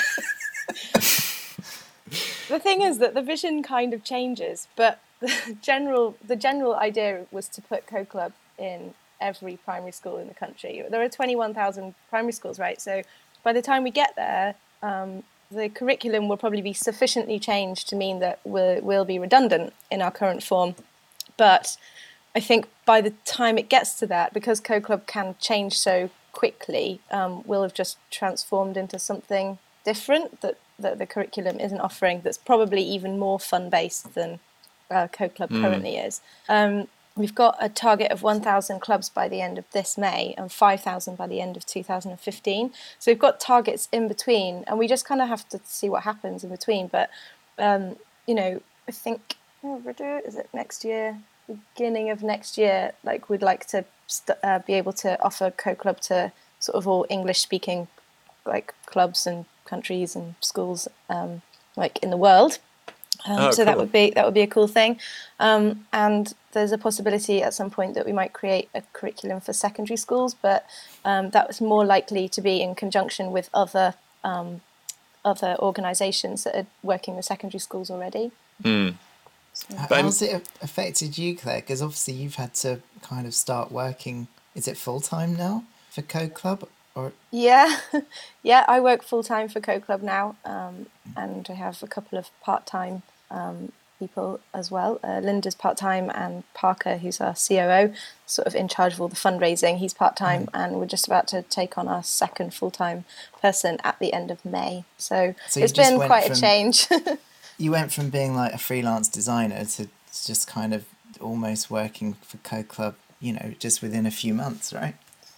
The 2.48 2.58
thing 2.58 2.82
is 2.82 2.98
that 2.98 3.14
the 3.14 3.22
vision 3.22 3.62
kind 3.62 3.94
of 3.94 4.04
changes, 4.04 4.68
but 4.76 5.00
the 5.20 5.56
general 5.62 6.16
the 6.26 6.36
general 6.36 6.74
idea 6.74 7.26
was 7.30 7.48
to 7.48 7.62
put 7.62 7.86
Code 7.86 8.08
Club 8.08 8.32
in 8.58 8.94
every 9.20 9.56
primary 9.64 9.92
school 9.92 10.18
in 10.18 10.28
the 10.28 10.34
country. 10.34 10.82
There 10.88 11.02
are 11.02 11.08
twenty 11.08 11.36
one 11.36 11.54
thousand 11.54 11.94
primary 12.10 12.32
schools, 12.32 12.58
right? 12.58 12.80
So 12.80 13.02
by 13.42 13.52
the 13.52 13.62
time 13.62 13.84
we 13.84 13.90
get 13.90 14.14
there, 14.16 14.54
um, 14.82 15.22
the 15.50 15.68
curriculum 15.68 16.28
will 16.28 16.36
probably 16.36 16.62
be 16.62 16.72
sufficiently 16.72 17.38
changed 17.38 17.88
to 17.88 17.96
mean 17.96 18.20
that 18.20 18.40
we'll, 18.44 19.04
be 19.04 19.18
redundant 19.18 19.72
in 19.90 20.02
our 20.02 20.10
current 20.10 20.42
form. 20.42 20.74
But 21.36 21.76
I 22.34 22.40
think 22.40 22.66
by 22.84 23.00
the 23.00 23.10
time 23.24 23.58
it 23.58 23.68
gets 23.68 23.94
to 24.00 24.06
that, 24.08 24.34
because 24.34 24.60
Code 24.60 24.84
Club 24.84 25.06
can 25.06 25.36
change 25.40 25.78
so 25.78 26.10
quickly, 26.32 27.00
um, 27.10 27.42
we'll 27.46 27.62
have 27.62 27.74
just 27.74 27.98
transformed 28.10 28.76
into 28.76 28.98
something 28.98 29.58
different 29.84 30.40
that, 30.40 30.58
that 30.78 30.99
the 30.99 31.07
curriculum 31.07 31.61
isn't 31.61 31.81
offering. 31.81 32.21
That's 32.23 32.38
probably 32.38 32.83
even 32.83 33.19
more 33.19 33.38
fun 33.38 33.71
based 33.71 34.14
than 34.14 34.40
uh, 34.90 35.09
Code 35.09 35.35
Club 35.35 35.50
currently 35.50 35.97
is. 35.97 36.21
Um, 36.49 36.88
we've 37.16 37.35
got 37.35 37.57
a 37.61 37.69
target 37.69 38.11
of 38.11 38.23
1,000 38.23 38.81
clubs 38.81 39.09
by 39.09 39.28
the 39.28 39.40
end 39.40 39.59
of 39.59 39.64
this 39.73 39.97
May 39.97 40.35
and 40.37 40.50
5,000 40.50 41.16
by 41.16 41.26
the 41.26 41.40
end 41.40 41.57
of 41.57 41.64
2015. 41.64 42.73
So 42.99 43.11
we've 43.11 43.19
got 43.19 43.40
targets 43.40 43.88
in 43.93 44.09
between, 44.09 44.64
and 44.66 44.78
we 44.78 44.88
just 44.88 45.07
kind 45.07 45.23
of 45.23 45.28
have 45.28 45.49
to 45.50 45.61
see 45.64 45.88
what 45.88 46.02
happens 46.02 46.45
in 46.45 46.50
between. 46.50 46.88
But 46.88 47.11
um, 47.59 47.97
you 48.26 48.35
know, 48.35 48.61
I 48.88 48.93
think 48.93 49.37
is 50.25 50.37
it 50.37 50.49
next 50.52 50.85
year? 50.85 51.19
Beginning 51.75 52.11
of 52.11 52.23
next 52.23 52.59
year, 52.59 52.93
like 53.04 53.28
we'd 53.28 53.43
like 53.43 53.66
to 53.69 53.85
st- 54.07 54.38
uh, 54.43 54.61
be 54.61 54.75
able 54.75 54.93
to 54.95 55.21
offer 55.23 55.50
Code 55.50 55.78
Club 55.78 56.00
to 56.02 56.33
sort 56.59 56.76
of 56.76 56.88
all 56.88 57.07
English 57.09 57.40
speaking 57.40 57.88
like 58.47 58.75
clubs 58.87 59.26
and 59.26 59.45
countries 59.64 60.14
and 60.16 60.35
schools 60.40 60.88
um, 61.09 61.42
like 61.76 61.99
in 62.02 62.11
the 62.11 62.16
world. 62.16 62.59
Um, 63.26 63.38
Oh, 63.38 63.50
so 63.52 63.64
that 63.64 63.78
would 63.78 63.92
be 63.92 64.11
that 64.11 64.25
would 64.25 64.35
be 64.35 64.42
a 64.42 64.47
cool 64.47 64.66
thing. 64.68 64.99
Um, 65.40 65.87
and 65.92 66.35
there's 66.52 66.73
a 66.73 66.78
possibility 66.78 67.42
at 67.42 67.54
some 67.54 67.71
point 67.71 67.94
that 67.94 68.04
we 68.06 68.12
might 68.12 68.33
create 68.33 68.68
a 68.75 68.83
curriculum 68.92 69.40
for 69.40 69.52
secondary 69.52 69.97
schools, 69.97 70.35
but 70.35 70.66
um, 71.04 71.30
that 71.30 71.47
was 71.49 71.61
more 71.61 71.85
likely 71.85 72.28
to 72.28 72.40
be 72.42 72.61
in 72.61 72.75
conjunction 72.75 73.30
with 73.33 73.49
other 73.54 73.94
um, 74.25 74.61
other 75.25 75.56
organisations 75.59 76.44
that 76.44 76.54
are 76.54 76.66
working 76.83 77.16
with 77.16 77.25
secondary 77.25 77.61
schools 77.61 77.90
already. 77.90 78.30
H- 78.64 78.94
But 79.88 79.92
I'm- 79.92 80.04
How's 80.04 80.21
it 80.23 80.47
affected 80.61 81.16
you, 81.16 81.37
Clare? 81.37 81.61
Because 81.61 81.80
obviously 81.80 82.14
you've 82.14 82.35
had 82.35 82.52
to 82.64 82.80
kind 83.02 83.26
of 83.26 83.35
start 83.35 83.71
working. 83.73 84.26
Is 84.54 84.68
it 84.68 84.76
full 84.76 85.00
time 85.00 85.35
now 85.37 85.64
for 85.90 86.02
Code 86.02 86.35
Club? 86.35 86.68
Or 86.94 87.12
Yeah, 87.30 87.78
yeah. 88.42 88.64
I 88.68 88.80
work 88.80 89.02
full 89.02 89.22
time 89.22 89.48
for 89.48 89.60
Code 89.60 89.84
Club 89.84 90.02
now, 90.02 90.36
um, 90.44 90.86
and 91.16 91.46
I 91.50 91.54
have 91.54 91.82
a 91.82 91.86
couple 91.86 92.18
of 92.18 92.30
part 92.40 92.66
time 92.66 93.02
um, 93.30 93.72
people 93.98 94.38
as 94.52 94.70
well. 94.70 95.00
Uh, 95.02 95.18
Linda's 95.20 95.54
part 95.56 95.76
time, 95.76 96.10
and 96.14 96.44
Parker, 96.54 96.98
who's 96.98 97.20
our 97.20 97.34
COO, 97.34 97.92
sort 98.26 98.46
of 98.46 98.54
in 98.54 98.68
charge 98.68 98.92
of 98.94 99.00
all 99.00 99.08
the 99.08 99.16
fundraising. 99.16 99.78
He's 99.78 99.94
part 99.94 100.16
time, 100.16 100.48
and 100.54 100.76
we're 100.78 100.86
just 100.86 101.06
about 101.06 101.26
to 101.28 101.42
take 101.42 101.76
on 101.76 101.88
our 101.88 102.02
second 102.02 102.54
full 102.54 102.70
time 102.70 103.04
person 103.40 103.78
at 103.82 103.98
the 103.98 104.12
end 104.12 104.30
of 104.30 104.44
May. 104.44 104.84
So, 104.96 105.34
So 105.48 105.60
it's 105.60 105.72
been 105.72 105.96
quite 105.96 106.24
from- 106.24 106.32
a 106.32 106.36
change. 106.36 106.86
you 107.58 107.72
went 107.72 107.92
from 107.92 108.10
being 108.10 108.36
like 108.36 108.52
a 108.52 108.58
freelance 108.58 109.08
designer 109.08 109.64
to 109.64 109.88
just 110.24 110.46
kind 110.46 110.72
of 110.72 110.84
almost 111.20 111.70
working 111.70 112.14
for 112.22 112.36
Code 112.38 112.68
Club, 112.68 112.94
you 113.20 113.32
know, 113.32 113.54
just 113.58 113.82
within 113.82 114.06
a 114.06 114.10
few 114.10 114.32
months, 114.34 114.72
right? 114.72 114.94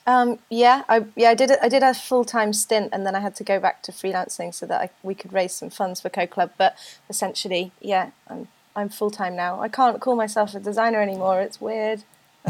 Um, 0.06 0.38
yeah, 0.50 0.84
I 0.88 1.04
yeah 1.16 1.30
I 1.30 1.34
did. 1.34 1.50
I 1.60 1.68
did 1.68 1.82
a 1.82 1.92
full 1.92 2.24
time 2.24 2.52
stint, 2.52 2.90
and 2.92 3.04
then 3.04 3.16
I 3.16 3.20
had 3.20 3.34
to 3.36 3.44
go 3.44 3.58
back 3.58 3.82
to 3.84 3.92
freelancing 3.92 4.54
so 4.54 4.64
that 4.66 4.80
I, 4.80 4.90
we 5.02 5.14
could 5.14 5.32
raise 5.32 5.52
some 5.52 5.68
funds 5.68 6.00
for 6.00 6.08
Code 6.08 6.30
Club. 6.30 6.52
But 6.56 6.76
essentially, 7.10 7.72
yeah, 7.80 8.10
I'm 8.28 8.48
I'm 8.76 8.88
full 8.88 9.10
time 9.10 9.34
now. 9.34 9.60
I 9.60 9.68
can't 9.68 10.00
call 10.00 10.14
myself 10.14 10.54
a 10.54 10.60
designer 10.60 11.00
anymore. 11.00 11.40
It's 11.40 11.60
weird. 11.60 12.04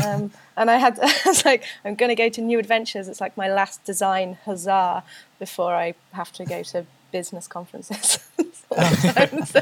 Um, 0.05 0.33
and 0.57 0.71
I 0.71 0.77
had 0.77 0.99
I 1.03 1.13
was 1.25 1.45
like, 1.47 1.65
I'm 1.85 1.95
going 1.95 2.11
to 2.11 2.15
go 2.15 2.29
to 2.29 2.43
New 2.43 2.59
Adventures. 2.59 3.09
It's 3.09 3.21
like 3.21 3.37
my 3.37 3.49
last 3.49 3.85
design 3.85 4.37
huzzah 4.45 5.03
before 5.39 5.75
I 5.75 5.95
have 6.13 6.33
to 6.35 6.45
go 6.45 6.63
to 6.65 6.85
business 7.13 7.47
conferences. 7.47 8.29
all 8.71 9.47
so 9.47 9.61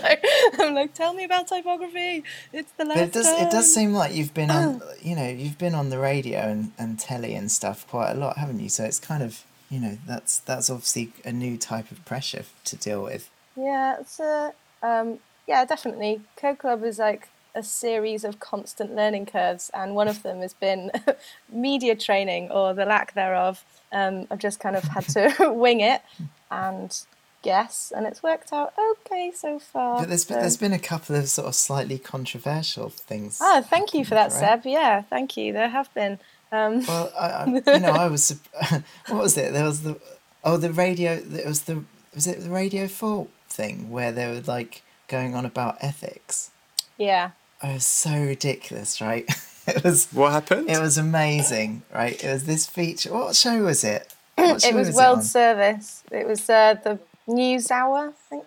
I'm 0.59 0.75
like, 0.75 0.95
tell 0.95 1.13
me 1.13 1.25
about 1.25 1.47
typography. 1.47 2.25
It's 2.53 2.73
the 2.73 2.87
last 2.87 2.97
But 2.97 3.09
it 3.09 3.13
does 3.13 3.27
it 3.27 3.51
does 3.51 3.73
seem 3.73 3.93
like 3.93 4.15
you've 4.15 4.33
been 4.33 4.51
on 4.51 4.81
you 5.03 5.15
know, 5.15 5.29
you've 5.29 5.59
been 5.59 5.75
on 5.75 5.91
the 5.91 5.99
radio 5.99 6.41
and, 6.41 6.73
and 6.79 6.99
telly 6.99 7.35
and 7.35 7.51
stuff 7.51 7.87
quite 7.89 8.13
a 8.13 8.15
lot, 8.15 8.39
haven't 8.39 8.61
you? 8.61 8.69
So 8.71 8.85
it's 8.85 8.99
kind 8.99 9.23
of 9.23 9.45
you 9.71 9.79
know, 9.81 9.99
that's 10.07 10.39
that's 10.41 10.71
obviously 10.71 11.13
a 11.25 11.33
new 11.33 11.57
type 11.57 11.91
of 11.91 12.05
pressure 12.05 12.45
to 12.65 12.77
deal 12.77 13.03
with. 13.03 13.29
Yeah, 13.57 14.01
it's 14.01 14.21
a 14.21 14.53
um, 14.83 15.19
yeah, 15.47 15.65
definitely. 15.65 16.23
Code 16.37 16.59
Club 16.59 16.83
is 16.85 16.99
like 16.99 17.29
a 17.55 17.63
series 17.63 18.25
of 18.25 18.41
constant 18.41 18.95
learning 18.95 19.27
curves, 19.27 19.71
and 19.75 19.95
one 19.95 20.09
of 20.09 20.23
them 20.23 20.41
has 20.41 20.55
been 20.55 20.91
media 21.53 21.95
training 21.95 22.51
or 22.51 22.73
the 22.73 22.85
lack 22.85 23.15
thereof. 23.15 23.65
Um, 23.93 24.27
I've 24.31 24.39
just 24.39 24.61
kind 24.61 24.77
of 24.77 24.85
had 24.85 25.09
to 25.11 25.53
wing 25.53 25.81
it 25.81 26.03
and 26.51 26.97
guess, 27.45 27.93
and 27.95 28.07
it's 28.07 28.23
worked 28.23 28.53
out 28.53 28.73
okay 28.93 29.31
so 29.35 29.59
far. 29.59 30.01
But 30.01 30.09
there's 30.09 30.25
been, 30.25 30.37
so- 30.37 30.41
there's 30.41 30.57
been 30.57 30.73
a 30.73 30.79
couple 30.79 31.15
of 31.17 31.29
sort 31.29 31.47
of 31.49 31.55
slightly 31.55 31.99
controversial 31.99 32.89
things. 32.89 33.39
Oh, 33.41 33.63
thank 33.63 33.95
you 33.95 34.05
for 34.05 34.15
that, 34.17 34.31
right? 34.33 34.41
Seb. 34.63 34.63
Yeah, 34.67 35.03
thank 35.03 35.37
you. 35.37 35.53
There 35.53 35.69
have 35.69 35.93
been. 35.95 36.19
Um, 36.51 36.85
Well, 36.87 37.13
I, 37.19 37.27
I, 37.29 37.45
you 37.75 37.81
know, 37.81 37.93
I 37.93 38.09
was. 38.09 38.35
what 39.09 39.23
was 39.23 39.37
it? 39.39 39.53
There 39.53 39.65
was 39.65 39.83
the 39.83 40.01
oh, 40.43 40.57
the 40.57 40.73
radio. 40.73 41.13
It 41.13 41.47
was 41.47 41.63
the 41.63 41.85
was 42.15 42.27
it 42.27 42.41
the 42.41 42.51
Radio 42.51 42.89
Four 42.89 43.29
thing 43.49 43.91
where 43.91 44.11
they 44.13 44.27
were 44.27 44.41
like 44.41 44.83
going 45.09 45.35
on 45.35 45.45
about 45.45 45.77
ethics. 45.81 46.51
yeah. 46.99 47.31
It 47.63 47.75
was 47.75 47.87
so 47.87 48.11
ridiculous, 48.13 49.01
right? 49.01 49.25
it 49.67 49.83
was 49.85 50.09
What 50.13 50.33
happened? 50.33 50.69
it 50.69 50.79
was 50.81 50.99
amazing, 50.99 51.83
right? 51.95 52.23
It 52.23 52.31
was 52.31 52.45
this 52.45 52.67
feature. 52.67 53.11
What 53.13 53.35
show 53.37 53.63
was 53.63 53.83
it? 53.85 54.13
What 54.35 54.61
show 54.63 54.69
It 54.69 54.75
was 54.75 54.89
was 54.89 54.97
World 54.97 55.19
on? 55.19 55.25
Service. 55.25 56.03
It 56.11 56.27
was 56.27 56.51
uh, 56.51 56.75
the 56.85 56.99
News 57.27 57.71
Hour, 57.71 58.09
I 58.09 58.13
think. 58.31 58.45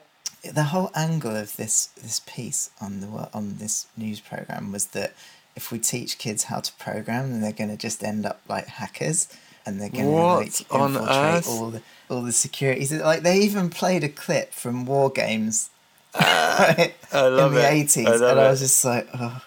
the 0.54 0.66
whole 0.66 0.92
angle 0.96 1.36
of 1.36 1.56
this 1.58 1.88
this 2.02 2.22
piece 2.26 2.70
on 2.82 3.02
the 3.02 3.08
wo- 3.08 3.30
on 3.34 3.58
this 3.58 3.88
news 3.98 4.20
program 4.20 4.72
was 4.72 4.88
that 4.88 5.14
if 5.56 5.72
we 5.72 5.80
teach 5.80 6.18
kids 6.20 6.44
how 6.46 6.60
to 6.60 6.72
program, 6.74 7.32
then 7.32 7.42
they're 7.42 7.52
going 7.52 7.70
to 7.72 7.78
just 7.78 8.04
end 8.04 8.26
up 8.26 8.42
like 8.48 8.68
hackers, 8.68 9.28
and 9.66 9.82
they're 9.82 9.90
going 9.90 10.06
to 10.06 10.12
like 10.38 10.54
infiltrate 10.72 11.10
earth? 11.10 11.48
all 11.48 11.70
the 11.72 11.82
all 12.10 12.22
the 12.22 12.32
securities. 12.32 12.92
Like 12.94 13.24
they 13.24 13.40
even 13.40 13.70
played 13.70 14.04
a 14.04 14.10
clip 14.10 14.54
from 14.54 14.86
War 14.86 15.10
Games, 15.10 15.70
right, 16.16 16.94
I 17.12 17.28
love 17.28 17.52
in 17.52 17.56
the 17.56 17.68
it. 17.68 17.74
eighties, 17.74 18.08
I 18.08 18.16
love 18.16 18.38
and 18.38 18.40
I 18.40 18.50
was 18.52 18.60
just 18.60 18.86
like, 18.86 19.08
oh. 19.14 19.42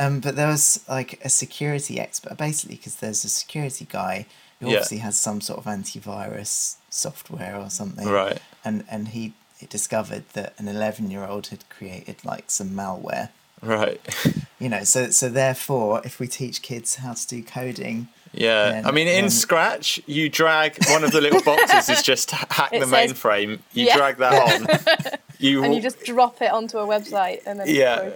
Um, 0.00 0.20
but 0.20 0.34
there 0.36 0.48
was 0.48 0.80
like 0.88 1.20
a 1.24 1.28
security 1.28 2.00
expert, 2.00 2.36
basically, 2.36 2.76
because 2.76 2.96
there's 2.96 3.24
a 3.24 3.28
security 3.28 3.86
guy 3.90 4.26
who 4.58 4.66
Yeah. 4.66 4.72
obviously 4.76 4.98
has 4.98 5.18
some 5.18 5.40
sort 5.40 5.58
of 5.58 5.64
antivirus 5.66 6.76
software 6.90 7.56
or 7.56 7.70
something, 7.70 8.08
Right. 8.08 8.38
and 8.64 8.84
and 8.90 9.08
he 9.08 9.32
he 9.58 9.66
discovered 9.66 10.24
that 10.32 10.54
an 10.58 10.68
11 10.68 11.10
year 11.10 11.24
old 11.26 11.48
had 11.48 11.68
created 11.68 12.16
like 12.24 12.50
some 12.50 12.70
malware 12.70 13.28
Right. 13.60 14.00
you 14.58 14.70
know 14.70 14.84
so 14.84 15.10
so 15.10 15.28
therefore 15.28 16.00
if 16.02 16.18
we 16.18 16.26
teach 16.28 16.62
kids 16.62 16.94
how 16.96 17.12
to 17.12 17.26
do 17.26 17.42
coding 17.42 18.08
Yeah. 18.32 18.70
Then- 18.70 18.86
I 18.86 18.90
mean, 18.92 19.08
in 19.08 19.24
then- 19.24 19.30
Scratch, 19.30 20.00
you 20.06 20.28
drag 20.30 20.70
one 20.88 21.02
of 21.04 21.10
the 21.12 21.20
little 21.20 21.42
boxes 21.42 21.88
is 21.90 22.02
just 22.02 22.30
hack 22.30 22.72
It 22.72 22.80
the 22.80 22.86
says- 22.86 23.12
mainframe. 23.12 23.58
You 23.74 23.84
Yeah. 23.86 23.96
drag 23.98 24.16
that 24.18 24.32
on. 24.32 25.18
You, 25.46 25.64
And 25.64 25.74
you 25.74 25.80
just 25.82 26.00
drop 26.04 26.40
it 26.42 26.50
onto 26.50 26.76
a 26.78 26.86
website 26.86 27.40
and 27.46 27.58
then 27.60 27.66
Yeah. 27.68 28.10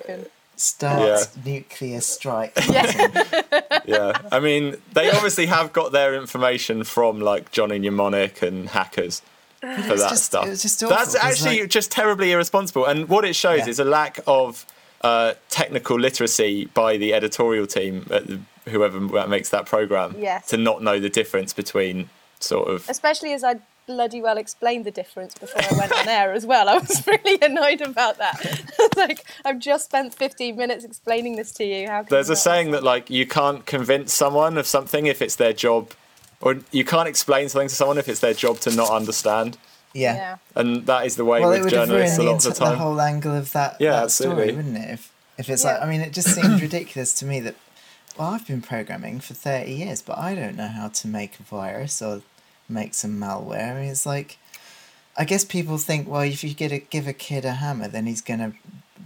It's 0.54 0.72
broken. 0.74 0.98
start 1.18 1.28
Yeah. 1.46 1.52
nuclear 1.52 2.00
strike 2.00 2.52
yeah. 3.86 4.18
I 4.32 4.40
mean, 4.40 4.76
they 4.92 5.10
obviously 5.10 5.46
have 5.46 5.72
got 5.72 5.92
their 5.92 6.14
information 6.14 6.84
from 6.84 7.20
like 7.20 7.50
Johnny 7.52 7.78
Mnemonic 7.78 8.42
and 8.42 8.68
hackers 8.68 9.22
for 9.60 9.68
was 9.68 10.00
that 10.02 10.10
just- 10.10 10.24
stuff. 10.24 10.46
it 10.46 10.50
was 10.50 10.62
just 10.62 10.82
awful, 10.82 10.96
That's 10.96 11.14
'cause, 11.14 11.24
actually 11.24 11.60
like- 11.60 11.70
just 11.70 11.90
terribly 11.90 12.32
irresponsible. 12.32 12.84
And 12.86 13.08
what 13.08 13.24
it 13.24 13.34
shows 13.34 13.60
Yeah. 13.60 13.68
is 13.68 13.78
a 13.78 13.84
lack 13.84 14.20
of 14.26 14.66
uh, 15.02 15.34
technical 15.50 15.98
literacy 16.00 16.64
by 16.72 16.96
the 16.96 17.12
editorial 17.12 17.66
team, 17.66 18.06
at 18.10 18.26
the, 18.26 18.40
whoever 18.70 18.98
makes 19.28 19.50
that 19.50 19.66
program, 19.66 20.14
Yes. 20.18 20.46
to 20.48 20.56
not 20.56 20.82
know 20.82 20.98
the 20.98 21.10
difference 21.10 21.52
between 21.52 22.08
sort 22.40 22.68
of. 22.68 22.88
Especially 22.88 23.34
as 23.34 23.44
I 23.44 23.56
bloody 23.86 24.20
well 24.22 24.38
explained 24.38 24.84
the 24.84 24.90
difference 24.90 25.34
before 25.34 25.62
I 25.62 25.78
went 25.78 25.92
on 25.92 26.08
air 26.08 26.32
as 26.32 26.46
well. 26.46 26.68
I 26.68 26.78
was 26.78 27.06
really 27.06 27.38
annoyed 27.42 27.80
about 27.80 28.18
that. 28.18 28.36
I 28.44 28.82
was 28.82 28.90
like, 28.96 29.24
I've 29.44 29.58
just 29.58 29.86
spent 29.86 30.14
15 30.14 30.56
minutes 30.56 30.84
explaining 30.84 31.36
this 31.36 31.52
to 31.52 31.64
you. 31.64 31.88
How 31.88 32.02
can 32.02 32.08
There's 32.10 32.28
you 32.28 32.32
a 32.32 32.36
not 32.36 32.42
saying 32.42 32.70
that 32.72 32.82
like 32.82 33.10
you 33.10 33.26
can't 33.26 33.64
convince 33.66 34.12
someone 34.12 34.56
of 34.58 34.66
something 34.66 35.06
if 35.06 35.20
it's 35.22 35.36
their 35.36 35.52
job, 35.52 35.90
or 36.40 36.56
you 36.72 36.84
can't 36.84 37.08
explain 37.08 37.48
something 37.48 37.68
to 37.68 37.74
someone 37.74 37.98
if 37.98 38.08
it's 38.08 38.20
their 38.20 38.34
job 38.34 38.58
to 38.60 38.70
not 38.74 38.90
understand. 38.90 39.56
yeah, 39.92 40.14
Yeah. 40.14 40.36
And 40.56 40.86
that 40.86 41.06
is 41.06 41.16
the 41.16 41.24
way 41.24 41.40
well 41.40 41.52
it 41.52 41.56
with 41.56 41.64
would 41.64 41.72
have 41.72 41.88
journalists 41.88 42.18
ruined 42.18 42.28
a 42.28 42.32
the, 42.32 42.32
lot 42.32 42.46
of 42.46 42.52
enti- 42.52 42.58
the 42.58 42.70
the 42.70 42.76
whole 42.76 43.00
angle 43.00 43.34
of 43.34 43.52
that, 43.52 43.76
Yeah, 43.80 43.90
that 43.92 44.02
absolutely. 44.04 44.42
story 44.48 44.56
wouldn't 44.56 44.76
it 44.78 44.90
if, 44.90 45.12
if 45.38 45.48
it's 45.48 45.64
Yeah. 45.64 45.72
like 45.74 45.82
i 45.82 45.86
mean 45.90 46.00
it 46.00 46.12
just 46.12 46.28
seems 46.34 46.60
ridiculous 46.60 47.12
to 47.14 47.24
me 47.26 47.40
that 47.40 47.54
well 48.18 48.28
i've 48.30 48.46
been 48.46 48.60
programming 48.62 49.20
for 49.20 49.34
30 49.34 49.70
years 49.72 50.02
but 50.02 50.16
i 50.18 50.34
don't 50.34 50.56
know 50.56 50.68
how 50.68 50.88
to 50.88 51.06
make 51.08 51.38
a 51.40 51.42
virus 51.44 52.00
or 52.02 52.22
make 52.68 52.94
some 52.94 53.18
malware 53.18 53.88
it's 53.88 54.06
like 54.06 54.38
i 55.16 55.24
guess 55.24 55.44
people 55.44 55.76
think 55.78 56.08
well 56.08 56.22
if 56.22 56.42
you 56.42 56.54
get 56.54 56.72
a, 56.72 56.78
give 56.78 57.06
a 57.06 57.12
kid 57.12 57.44
a 57.44 57.52
hammer 57.52 57.88
then 57.88 58.06
he's 58.06 58.22
going 58.22 58.40
to 58.40 58.52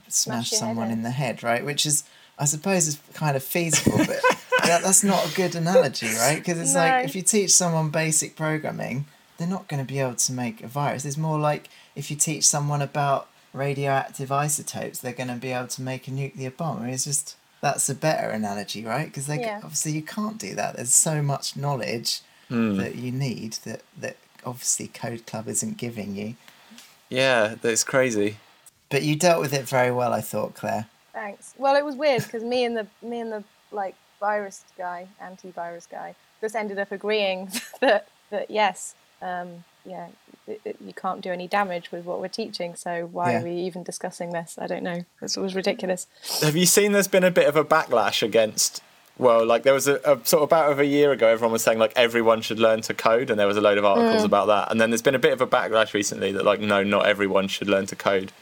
smash 0.08 0.50
head 0.50 0.58
someone 0.60 0.86
in. 0.86 0.92
in 0.98 1.02
the 1.02 1.10
head 1.10 1.42
right 1.42 1.64
which 1.64 1.84
is 1.84 2.04
i 2.38 2.44
suppose 2.44 2.86
is 2.86 2.98
kind 3.14 3.36
of 3.36 3.42
feasible 3.42 3.98
but 3.98 4.20
that, 4.64 4.82
that's 4.82 5.02
not 5.04 5.30
a 5.30 5.34
good 5.34 5.54
analogy 5.54 6.06
right 6.16 6.38
because 6.38 6.58
it's 6.58 6.74
No. 6.74 6.80
like 6.80 7.04
if 7.04 7.14
you 7.16 7.22
teach 7.22 7.50
someone 7.50 7.90
basic 7.90 8.36
programming 8.36 9.06
they're 9.36 9.46
not 9.48 9.68
going 9.68 9.84
to 9.84 9.86
be 9.92 9.98
able 10.00 10.14
to 10.14 10.32
make 10.32 10.62
a 10.62 10.68
virus 10.68 11.04
it's 11.04 11.16
more 11.16 11.38
like 11.38 11.68
if 11.94 12.10
you 12.10 12.16
teach 12.16 12.46
someone 12.46 12.80
about 12.82 13.28
radioactive 13.52 14.30
isotopes 14.30 15.00
they're 15.00 15.12
going 15.12 15.28
to 15.28 15.34
be 15.34 15.50
able 15.52 15.66
to 15.68 15.82
make 15.82 16.06
a 16.06 16.10
nuclear 16.10 16.50
bomb 16.50 16.78
I 16.78 16.84
mean, 16.86 16.94
it's 16.94 17.04
just 17.04 17.36
that's 17.60 17.88
a 17.88 17.94
better 17.94 18.28
analogy 18.30 18.84
right 18.84 19.06
because 19.06 19.26
they 19.26 19.40
Yeah. 19.40 19.60
obviously 19.62 19.92
you 19.92 20.02
can't 20.02 20.38
do 20.38 20.54
that 20.54 20.76
there's 20.76 20.94
so 20.94 21.22
much 21.22 21.56
knowledge 21.56 22.20
Hmm. 22.48 22.76
that 22.78 22.94
you 22.94 23.12
need 23.12 23.52
that 23.64 23.82
that 24.00 24.16
obviously 24.46 24.88
code 24.88 25.26
club 25.26 25.48
isn't 25.48 25.76
giving 25.76 26.16
you 26.16 26.34
Yeah, 27.10 27.56
that's 27.60 27.84
crazy. 27.84 28.36
but 28.90 29.02
you 29.02 29.16
dealt 29.16 29.40
with 29.40 29.52
it 29.52 29.68
very 29.68 29.90
well 29.92 30.12
i 30.12 30.20
thought 30.20 30.54
clare 30.54 30.86
Thanks. 31.12 31.52
Well, 31.58 31.74
it 31.74 31.84
was 31.84 31.96
weird 31.96 32.22
because 32.22 32.44
me 32.44 32.64
and 32.64 32.76
the 32.76 32.86
me 33.02 33.18
and 33.20 33.32
the 33.32 33.42
like 33.72 33.96
virus 34.20 34.62
guy, 34.76 35.08
antivirus 35.20 35.88
guy, 35.90 36.14
just 36.40 36.54
ended 36.54 36.78
up 36.78 36.92
agreeing 36.92 37.50
that 37.80 38.06
that 38.30 38.48
yes, 38.50 38.94
um, 39.20 39.64
yeah, 39.84 40.08
it, 40.46 40.60
it- 40.64 40.76
you 40.80 40.92
can't 40.92 41.20
do 41.20 41.32
any 41.32 41.48
damage 41.48 41.90
with 41.90 42.04
what 42.04 42.20
we're 42.20 42.28
teaching. 42.28 42.76
So 42.76 43.08
why 43.10 43.32
Yeah. 43.32 43.40
are 43.40 43.44
we 43.44 43.50
even 43.50 43.82
discussing 43.82 44.30
this? 44.30 44.56
I 44.60 44.68
don't 44.68 44.84
know. 44.84 45.04
This 45.20 45.36
was 45.36 45.56
ridiculous. 45.56 46.06
Have 46.40 46.54
you 46.54 46.66
seen 46.66 46.92
there's 46.92 47.08
been 47.08 47.24
a 47.24 47.32
bit 47.32 47.48
of 47.48 47.56
a 47.56 47.64
backlash 47.64 48.22
against 48.22 48.80
well, 49.18 49.44
like 49.44 49.62
there 49.64 49.74
was 49.74 49.88
a, 49.88 49.96
a 50.04 50.18
sort 50.24 50.42
of 50.42 50.42
about 50.42 50.68
over 50.70 50.80
a 50.82 50.86
year 50.86 51.12
ago, 51.12 51.26
everyone 51.28 51.52
was 51.52 51.62
saying 51.62 51.78
like 51.78 51.92
everyone 51.96 52.40
should 52.40 52.58
learn 52.58 52.80
to 52.82 52.94
code, 52.94 53.30
and 53.30 53.38
there 53.38 53.46
was 53.46 53.56
a 53.56 53.60
load 53.60 53.76
of 53.78 53.84
articles 53.84 54.24
about 54.24 54.46
that. 54.46 54.70
And 54.70 54.80
then 54.80 54.90
there's 54.90 55.02
been 55.02 55.14
a 55.14 55.18
bit 55.18 55.32
of 55.32 55.40
a 55.40 55.46
backlash 55.46 55.92
recently 55.92 56.32
that 56.32 56.44
like 56.44 56.60
no, 56.60 56.82
not 56.82 57.06
everyone 57.06 57.48
should 57.48 57.68
learn 57.68 57.86
to 57.86 57.96
code. 57.96 58.32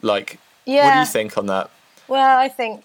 Like, 0.00 0.38
what 0.64 0.92
do 0.94 0.98
you 1.00 1.06
think 1.06 1.36
on 1.38 1.46
that? 1.46 1.70
Well, 2.08 2.38
I 2.38 2.48
think 2.48 2.84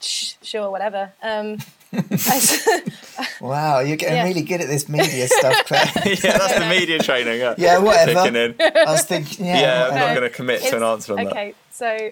sure, 0.00 0.70
whatever. 0.70 1.12
Um, 1.22 1.58
I- 1.92 2.82
Wow, 3.40 3.80
you're 3.80 3.96
getting 3.96 4.16
Yeah. 4.16 4.24
really 4.24 4.42
good 4.42 4.60
at 4.60 4.68
this 4.68 4.88
media 4.88 5.26
stuff, 5.28 5.64
Clare. 5.66 5.84
yeah, 6.06 6.38
that's 6.38 6.54
the 6.54 6.68
media 6.68 6.98
training. 7.00 7.40
Yeah, 7.40 7.54
Yeah, 7.58 7.78
whatever. 7.78 8.26
In. 8.36 8.54
I 8.60 8.84
was 8.92 9.02
thinking, 9.04 9.46
yeah, 9.46 9.60
Yeah, 9.60 9.88
I'm 9.88 9.94
not 9.94 10.14
going 10.16 10.28
to 10.28 10.34
commit 10.36 10.62
to 10.62 10.76
an 10.76 10.82
answer 10.82 11.12
on 11.14 11.24
that. 11.24 11.30
okay, 11.32 11.54
so 11.72 12.10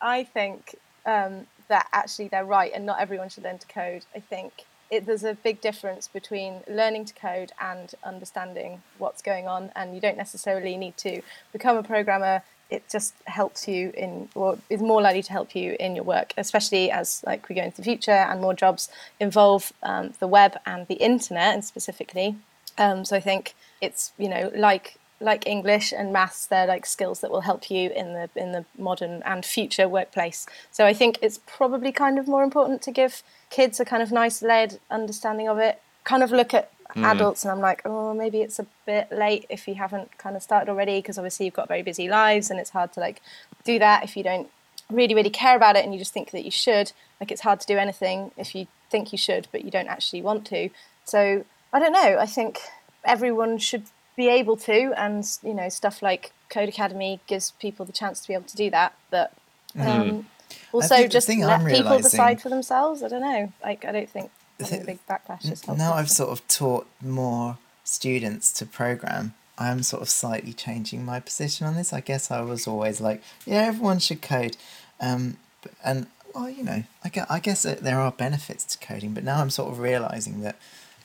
I 0.00 0.24
think 0.24 0.74
um, 1.06 1.46
that 1.72 1.88
actually 1.90 2.28
they're 2.28 2.44
right, 2.44 2.70
and 2.74 2.84
not 2.84 3.00
everyone 3.00 3.30
should 3.30 3.44
learn 3.44 3.56
to 3.56 3.66
code. 3.66 4.04
I 4.14 4.20
think 4.20 4.66
it, 4.90 5.06
there's 5.06 5.24
a 5.24 5.32
big 5.32 5.62
difference 5.62 6.06
between 6.06 6.60
learning 6.68 7.06
to 7.06 7.14
code 7.14 7.50
and 7.58 7.94
understanding 8.04 8.82
what's 8.98 9.22
going 9.22 9.48
on, 9.48 9.72
and 9.74 9.94
you 9.94 10.00
don't 10.00 10.18
necessarily 10.18 10.76
need 10.76 10.98
to 10.98 11.22
become 11.50 11.78
a 11.78 11.82
programmer. 11.82 12.42
It 12.68 12.82
just 12.90 13.14
helps 13.24 13.66
you 13.66 13.90
in, 13.96 14.28
or 14.34 14.58
is 14.68 14.82
more 14.82 15.00
likely 15.00 15.22
to 15.22 15.32
help 15.32 15.56
you 15.56 15.76
in 15.80 15.96
your 15.96 16.04
work, 16.04 16.34
especially 16.36 16.90
as 16.90 17.22
like 17.26 17.48
we 17.48 17.54
go 17.54 17.62
into 17.62 17.78
the 17.78 17.82
future 17.82 18.20
and 18.28 18.42
more 18.42 18.52
jobs 18.52 18.90
involve 19.18 19.72
um, 19.82 20.12
the 20.20 20.28
web 20.28 20.58
and 20.66 20.86
the 20.88 21.00
internet, 21.10 21.54
and 21.54 21.64
specifically. 21.64 22.36
Um, 22.76 23.06
so 23.06 23.16
I 23.16 23.20
think 23.20 23.54
it's 23.80 24.12
you 24.18 24.28
know 24.28 24.52
like 24.54 24.98
like 25.22 25.46
English 25.46 25.92
and 25.92 26.12
maths, 26.12 26.46
they're 26.46 26.66
like 26.66 26.84
skills 26.84 27.20
that 27.20 27.30
will 27.30 27.42
help 27.42 27.70
you 27.70 27.90
in 27.90 28.12
the 28.14 28.28
in 28.36 28.52
the 28.52 28.64
modern 28.76 29.22
and 29.24 29.44
future 29.44 29.88
workplace. 29.88 30.46
So 30.70 30.84
I 30.84 30.92
think 30.92 31.18
it's 31.22 31.40
probably 31.46 31.92
kind 31.92 32.18
of 32.18 32.26
more 32.26 32.42
important 32.42 32.82
to 32.82 32.90
give 32.90 33.22
kids 33.50 33.80
a 33.80 33.84
kind 33.84 34.02
of 34.02 34.12
nice 34.12 34.42
led 34.42 34.80
understanding 34.90 35.48
of 35.48 35.58
it. 35.58 35.80
Kind 36.04 36.22
of 36.22 36.32
look 36.32 36.52
at 36.52 36.70
hmm. 36.94 37.04
adults 37.04 37.44
and 37.44 37.52
I'm 37.52 37.60
like, 37.60 37.82
oh, 37.84 38.12
maybe 38.14 38.40
it's 38.40 38.58
a 38.58 38.66
bit 38.86 39.10
late 39.12 39.46
if 39.48 39.68
you 39.68 39.74
haven't 39.76 40.18
kind 40.18 40.36
of 40.36 40.42
started 40.42 40.70
already 40.70 40.98
because 40.98 41.18
obviously 41.18 41.46
you've 41.46 41.54
got 41.54 41.68
very 41.68 41.82
busy 41.82 42.08
lives 42.08 42.50
and 42.50 42.58
it's 42.58 42.70
hard 42.70 42.92
to 42.94 43.00
like 43.00 43.22
do 43.64 43.78
that 43.78 44.04
if 44.04 44.16
you 44.16 44.24
don't 44.24 44.48
really 44.90 45.14
really 45.14 45.30
care 45.30 45.56
about 45.56 45.76
it 45.76 45.84
and 45.84 45.94
you 45.94 45.98
just 45.98 46.12
think 46.12 46.32
that 46.32 46.44
you 46.44 46.50
should. 46.50 46.92
Like 47.20 47.30
it's 47.30 47.42
hard 47.42 47.60
to 47.60 47.66
do 47.66 47.78
anything 47.78 48.32
if 48.36 48.54
you 48.54 48.66
think 48.90 49.12
you 49.12 49.18
should 49.18 49.48
but 49.52 49.64
you 49.64 49.70
don't 49.70 49.88
actually 49.88 50.22
want 50.22 50.44
to. 50.46 50.70
So 51.04 51.44
I 51.72 51.78
don't 51.78 51.92
know. 51.92 52.18
I 52.18 52.26
think 52.26 52.60
everyone 53.04 53.58
should 53.58 53.84
be 54.16 54.28
able 54.28 54.56
to, 54.58 54.92
and 54.96 55.24
you 55.42 55.54
know, 55.54 55.68
stuff 55.68 56.02
like 56.02 56.32
Codecademy 56.50 57.20
gives 57.26 57.52
people 57.52 57.86
the 57.86 57.92
chance 57.92 58.20
to 58.20 58.28
be 58.28 58.34
able 58.34 58.44
to 58.44 58.56
do 58.56 58.70
that. 58.70 58.94
But 59.10 59.32
um, 59.78 60.26
also, 60.72 61.06
just 61.06 61.28
let 61.28 61.38
I'm 61.40 61.60
people 61.60 61.82
realising- 61.82 62.02
decide 62.02 62.42
for 62.42 62.48
themselves. 62.48 63.02
I 63.02 63.08
don't 63.08 63.22
know. 63.22 63.52
Like, 63.62 63.84
I 63.84 63.92
don't 63.92 64.08
think 64.10 64.30
having 64.60 64.82
a 64.82 64.84
big 64.84 65.06
backlash 65.08 65.44
is 65.44 65.64
helpful. 65.64 65.76
now 65.76 65.94
I've 65.94 66.10
sort 66.10 66.30
of 66.30 66.46
taught 66.48 66.86
more 67.00 67.58
students 67.84 68.52
to 68.54 68.66
program. 68.66 69.34
I'm 69.58 69.82
sort 69.82 70.02
of 70.02 70.08
slightly 70.08 70.52
changing 70.52 71.04
my 71.04 71.20
position 71.20 71.66
on 71.66 71.74
this. 71.76 71.92
I 71.92 72.00
guess 72.00 72.30
I 72.30 72.40
was 72.40 72.66
always 72.66 73.00
like, 73.00 73.22
yeah, 73.46 73.62
everyone 73.62 73.98
should 73.98 74.22
code, 74.22 74.56
um, 75.00 75.36
and 75.84 76.06
well, 76.34 76.48
you 76.48 76.62
know, 76.64 76.84
I 77.04 77.08
guess, 77.10 77.26
I 77.28 77.38
guess 77.40 77.62
there 77.62 78.00
are 78.00 78.10
benefits 78.10 78.64
to 78.64 78.78
coding, 78.78 79.12
but 79.12 79.24
now 79.24 79.40
I'm 79.40 79.50
sort 79.50 79.70
of 79.70 79.78
realizing 79.78 80.40
that, 80.40 80.56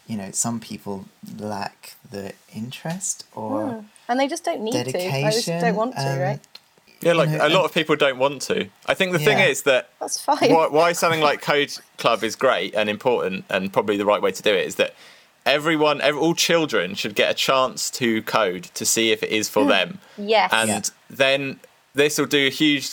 you 0.08 0.18
know, 0.18 0.32
some 0.32 0.60
people 0.60 1.06
lack 1.38 1.96
the 2.10 2.34
interest 2.56 3.26
or 3.36 3.68
Hmm. 3.68 3.80
and 4.08 4.20
they 4.20 4.28
just 4.28 4.44
don't 4.46 4.62
need 4.62 4.72
to. 4.74 4.84
dedication. 4.86 5.12
They 5.24 5.32
just 5.32 5.48
don't 5.48 5.76
want 5.76 5.96
to, 5.96 6.14
um, 6.14 6.20
right? 6.20 6.40
Yeah, 7.02 7.14
like 7.14 7.30
know, 7.30 7.46
a 7.46 7.50
lot 7.50 7.64
of 7.66 7.74
people 7.74 7.96
don't 7.96 8.18
want 8.18 8.42
to. 8.44 8.70
I 8.88 8.94
think 8.96 9.12
the 9.12 9.20
thing 9.20 9.38
is 9.38 9.64
that 9.64 9.90
That's 10.00 10.20
fine. 10.20 10.52
why, 10.52 10.68
why 10.68 10.94
something 10.94 11.22
like 11.22 11.42
Code 11.42 11.72
Club 11.98 12.24
is 12.24 12.36
great 12.36 12.74
and 12.74 12.90
important 12.90 13.46
and 13.50 13.72
probably 13.72 13.98
the 13.98 14.06
right 14.06 14.22
way 14.22 14.32
to 14.32 14.42
do 14.42 14.52
it 14.52 14.66
is 14.66 14.76
that 14.76 14.96
everyone, 15.46 16.02
ev 16.02 16.18
all 16.18 16.34
children 16.34 16.96
should 16.96 17.14
get 17.16 17.30
a 17.30 17.34
chance 17.36 17.90
to 17.92 18.22
code 18.24 18.64
to 18.74 18.86
see 18.86 19.12
if 19.12 19.22
it 19.24 19.30
is 19.30 19.48
for 19.48 19.64
them. 19.66 20.00
Yes. 20.18 20.52
And 20.54 20.70
Yeah. 20.70 20.82
then 21.10 21.60
this 21.94 22.18
will 22.18 22.26
do 22.26 22.50
huge 22.50 22.92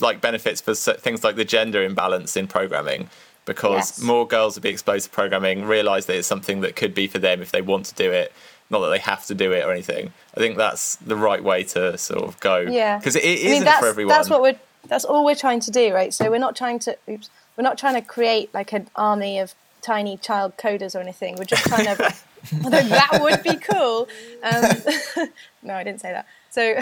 like 0.00 0.20
benefits 0.20 0.60
for 0.60 0.74
things 0.74 1.22
like 1.24 1.36
the 1.36 1.44
gender 1.44 1.82
imbalance 1.82 2.36
in 2.36 2.46
programming 2.46 3.08
because 3.44 3.98
Yes. 3.98 4.00
more 4.00 4.26
girls 4.26 4.54
will 4.54 4.62
be 4.62 4.68
exposed 4.70 5.06
to 5.06 5.10
programming, 5.10 5.64
realize 5.64 6.06
that 6.06 6.16
it's 6.16 6.28
something 6.28 6.60
that 6.60 6.76
could 6.76 6.94
be 6.94 7.06
for 7.06 7.18
them 7.18 7.42
if 7.42 7.50
they 7.50 7.62
want 7.62 7.86
to 7.86 7.94
do 7.94 8.10
it, 8.10 8.32
not 8.70 8.80
that 8.80 8.90
they 8.90 8.98
have 8.98 9.26
to 9.26 9.34
do 9.34 9.52
it 9.52 9.64
or 9.64 9.72
anything. 9.72 10.12
I 10.36 10.40
think 10.40 10.56
that's 10.56 10.96
the 10.96 11.16
right 11.16 11.42
way 11.42 11.64
to 11.64 11.98
sort 11.98 12.24
of 12.24 12.40
go. 12.40 12.60
Yeah. 12.60 12.98
Because 12.98 13.16
it, 13.16 13.24
it 13.24 13.40
I 13.40 13.42
mean, 13.44 13.52
isn't 13.52 13.64
that's, 13.64 13.80
for 13.80 13.86
everyone. 13.86 14.08
That's 14.16 14.30
what 14.30 14.42
we're. 14.42 14.58
That's 14.88 15.04
all 15.04 15.24
we're 15.24 15.36
trying 15.36 15.60
to 15.60 15.70
do, 15.70 15.94
right? 15.94 16.12
So 16.12 16.30
we're 16.30 16.38
not 16.38 16.56
trying 16.56 16.78
to. 16.80 16.96
Oops. 17.08 17.30
We're 17.56 17.62
not 17.62 17.78
trying 17.78 17.94
to 17.94 18.00
create 18.00 18.52
like 18.54 18.72
an 18.72 18.88
army 18.96 19.38
of 19.38 19.54
tiny 19.82 20.16
child 20.16 20.56
coders 20.56 20.94
or 20.96 21.00
anything. 21.00 21.36
We're 21.36 21.44
just 21.44 21.64
trying 21.64 21.84
to. 21.84 22.14
although 22.64 22.82
that 22.82 23.18
would 23.20 23.42
be 23.42 23.56
cool. 23.56 24.08
Um, 24.42 25.28
no, 25.62 25.74
I 25.74 25.84
didn't 25.84 26.00
say 26.00 26.12
that. 26.12 26.26
So 26.50 26.78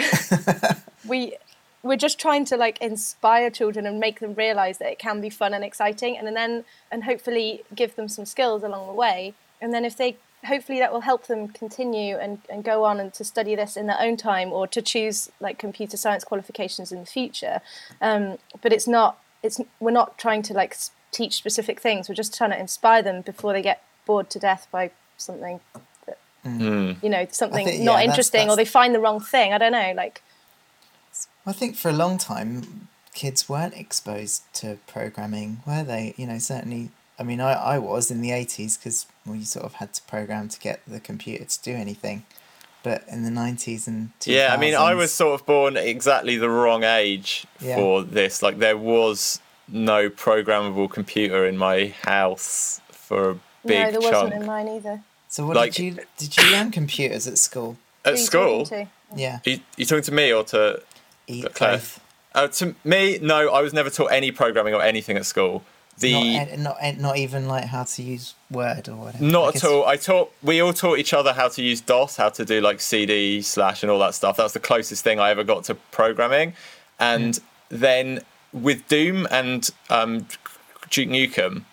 we 1.07 1.35
we're 1.83 1.97
just 1.97 2.19
trying 2.19 2.45
to 2.45 2.57
like 2.57 2.79
inspire 2.81 3.49
children 3.49 3.85
and 3.85 3.99
make 3.99 4.19
them 4.19 4.33
realize 4.35 4.77
that 4.77 4.91
it 4.91 4.99
can 4.99 5.19
be 5.21 5.29
fun 5.29 5.53
and 5.53 5.63
exciting 5.63 6.17
and 6.17 6.35
then 6.35 6.63
and 6.91 7.03
hopefully 7.05 7.63
give 7.75 7.95
them 7.95 8.07
some 8.07 8.25
skills 8.25 8.63
along 8.63 8.87
the 8.87 8.93
way. 8.93 9.33
And 9.59 9.73
then 9.73 9.85
if 9.85 9.97
they 9.97 10.17
hopefully 10.45 10.79
that 10.79 10.91
will 10.91 11.01
help 11.01 11.27
them 11.27 11.47
continue 11.47 12.15
and, 12.17 12.39
and 12.49 12.63
go 12.63 12.83
on 12.83 12.99
and 12.99 13.13
to 13.13 13.23
study 13.23 13.55
this 13.55 13.77
in 13.77 13.85
their 13.87 13.99
own 13.99 14.17
time 14.17 14.51
or 14.51 14.65
to 14.67 14.81
choose 14.81 15.31
like 15.39 15.59
computer 15.59 15.97
science 15.97 16.23
qualifications 16.23 16.91
in 16.91 16.99
the 16.99 17.05
future. 17.05 17.61
Um, 18.01 18.37
but 18.61 18.73
it's 18.73 18.87
not 18.87 19.17
it's 19.43 19.59
we're 19.79 19.91
not 19.91 20.17
trying 20.17 20.41
to 20.43 20.53
like 20.53 20.75
teach 21.11 21.35
specific 21.35 21.79
things. 21.79 22.07
We're 22.07 22.15
just 22.15 22.35
trying 22.35 22.51
to 22.51 22.59
inspire 22.59 23.01
them 23.01 23.21
before 23.21 23.53
they 23.53 23.61
get 23.61 23.83
bored 24.05 24.29
to 24.31 24.39
death 24.39 24.67
by 24.71 24.91
something 25.17 25.59
that 26.05 26.17
you 27.03 27.09
know 27.09 27.27
something 27.31 27.65
think- 27.65 27.79
yeah, 27.79 27.85
not 27.85 27.93
that's- 27.97 28.09
interesting 28.09 28.49
or 28.49 28.55
they 28.55 28.65
find 28.65 28.93
the 28.93 28.99
wrong 28.99 29.19
thing. 29.19 29.53
I 29.53 29.57
don't 29.57 29.71
know 29.71 29.93
like 29.95 30.21
I 31.45 31.53
think 31.53 31.75
for 31.75 31.89
a 31.89 31.93
long 31.93 32.17
time, 32.17 32.87
kids 33.13 33.49
weren't 33.49 33.73
exposed 33.75 34.43
to 34.55 34.77
programming, 34.87 35.61
were 35.65 35.83
they? 35.83 36.13
You 36.17 36.27
know, 36.27 36.37
certainly. 36.39 36.89
I 37.19 37.23
mean, 37.23 37.39
I, 37.41 37.53
I 37.53 37.77
was 37.77 38.09
in 38.09 38.21
the 38.21 38.31
eighties 38.31 38.77
because 38.77 39.05
we 39.25 39.43
sort 39.43 39.65
of 39.65 39.73
had 39.75 39.93
to 39.93 40.01
program 40.03 40.49
to 40.49 40.59
get 40.59 40.81
the 40.87 40.99
computer 40.99 41.45
to 41.45 41.61
do 41.61 41.73
anything, 41.75 42.23
but 42.83 43.03
in 43.07 43.23
the 43.23 43.29
nineties 43.31 43.87
and 43.87 44.09
2000s, 44.21 44.33
Yeah, 44.35 44.53
I 44.53 44.57
mean, 44.57 44.73
I 44.75 44.95
was 44.95 45.11
sort 45.13 45.39
of 45.39 45.45
born 45.45 45.77
exactly 45.77 46.37
the 46.37 46.49
wrong 46.49 46.83
age 46.83 47.45
Yeah. 47.59 47.75
for 47.75 48.01
this. 48.03 48.41
Like, 48.41 48.57
there 48.59 48.77
was 48.77 49.39
no 49.67 50.09
programmable 50.09 50.89
computer 50.89 51.45
in 51.45 51.57
my 51.57 51.93
house 52.03 52.81
for 52.89 53.29
a 53.31 53.33
big 53.65 53.85
no 53.85 53.91
there 53.91 54.01
chunk. 54.01 54.13
wasn't 54.13 54.33
in 54.41 54.45
mine 54.45 54.67
either 54.67 55.01
So 55.29 55.45
what 55.45 55.55
like- 55.55 55.73
did 55.73 55.83
you 55.83 55.99
did 56.17 56.35
you 56.37 56.51
learn 56.51 56.71
computers 56.71 57.27
at 57.27 57.37
school? 57.37 57.77
At 58.03 58.17
school, 58.17 58.65
talking 58.65 58.89
Yeah, 59.15 59.39
you, 59.45 59.59
you 59.77 59.85
talking 59.85 60.03
to 60.05 60.11
me 60.11 60.33
or 60.33 60.43
to 60.45 60.81
eat. 61.31 61.99
Uh, 62.33 62.47
to 62.47 62.75
me, 62.83 63.19
no, 63.21 63.49
I 63.51 63.61
was 63.61 63.73
never 63.73 63.89
taught 63.89 64.11
any 64.11 64.31
programming 64.31 64.73
or 64.73 64.81
anything 64.81 65.17
at 65.17 65.25
school. 65.25 65.63
The 65.99 66.37
Not, 66.39 66.59
not 66.59 66.97
not 66.97 67.17
even 67.17 67.47
like 67.47 67.65
how 67.65 67.83
to 67.83 68.01
use 68.01 68.33
Word 68.49 68.87
or 68.87 68.95
whatever. 68.95 69.23
Not 69.23 69.57
at 69.57 69.63
all. 69.65 69.85
I 69.85 69.97
taught. 69.97 70.31
We 70.41 70.61
all 70.61 70.73
taught 70.73 70.97
each 70.97 71.13
other 71.13 71.33
how 71.33 71.49
to 71.49 71.61
use 71.61 71.81
DOS, 71.81 72.15
how 72.15 72.29
to 72.29 72.45
do 72.45 72.61
like 72.61 72.79
CD 72.79 73.41
slash 73.41 73.83
and 73.83 73.91
all 73.91 73.99
that 73.99 74.15
stuff. 74.15 74.37
That's 74.37 74.53
the 74.53 74.59
closest 74.59 75.03
thing 75.03 75.19
I 75.19 75.29
ever 75.29 75.43
got 75.43 75.65
to 75.65 75.75
programming. 75.75 76.53
And 76.99 77.39
then 77.69 78.21
with 78.53 78.87
Doom 78.87 79.27
and 79.29 79.69
um, 79.89 80.27
Duke 80.89 81.09
Nukem, 81.09 81.63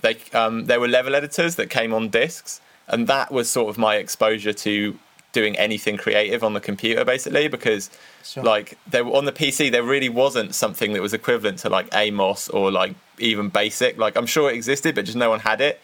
they 0.00 0.18
um, 0.32 0.66
there 0.66 0.80
were 0.80 0.88
level 0.88 1.14
editors 1.14 1.56
that 1.56 1.68
came 1.68 1.92
on 1.92 2.08
discs, 2.08 2.60
and 2.86 3.06
that 3.08 3.32
was 3.32 3.50
sort 3.50 3.68
of 3.68 3.78
my 3.78 3.96
exposure 3.96 4.52
to 4.52 4.98
doing 5.40 5.54
anything 5.66 5.96
creative 6.04 6.40
on 6.42 6.52
the 6.54 6.60
computer, 6.70 7.04
basically, 7.04 7.46
because 7.48 7.90
Sure. 8.24 8.42
like 8.52 8.68
there 8.92 9.04
were 9.04 9.14
on 9.18 9.24
the 9.30 9.36
PC 9.40 9.70
there 9.70 9.84
really 9.94 10.08
wasn't 10.08 10.50
something 10.62 10.92
that 10.94 11.02
was 11.02 11.14
equivalent 11.20 11.58
to 11.60 11.68
like 11.68 11.86
Amos 11.94 12.48
or 12.48 12.64
like 12.80 12.92
even 13.18 13.48
Basic. 13.50 13.92
Like 14.04 14.16
I'm 14.18 14.26
sure 14.26 14.50
it 14.50 14.54
existed, 14.62 14.94
but 14.96 15.04
just 15.04 15.16
no 15.26 15.30
one 15.34 15.40
had 15.40 15.60
it. 15.60 15.76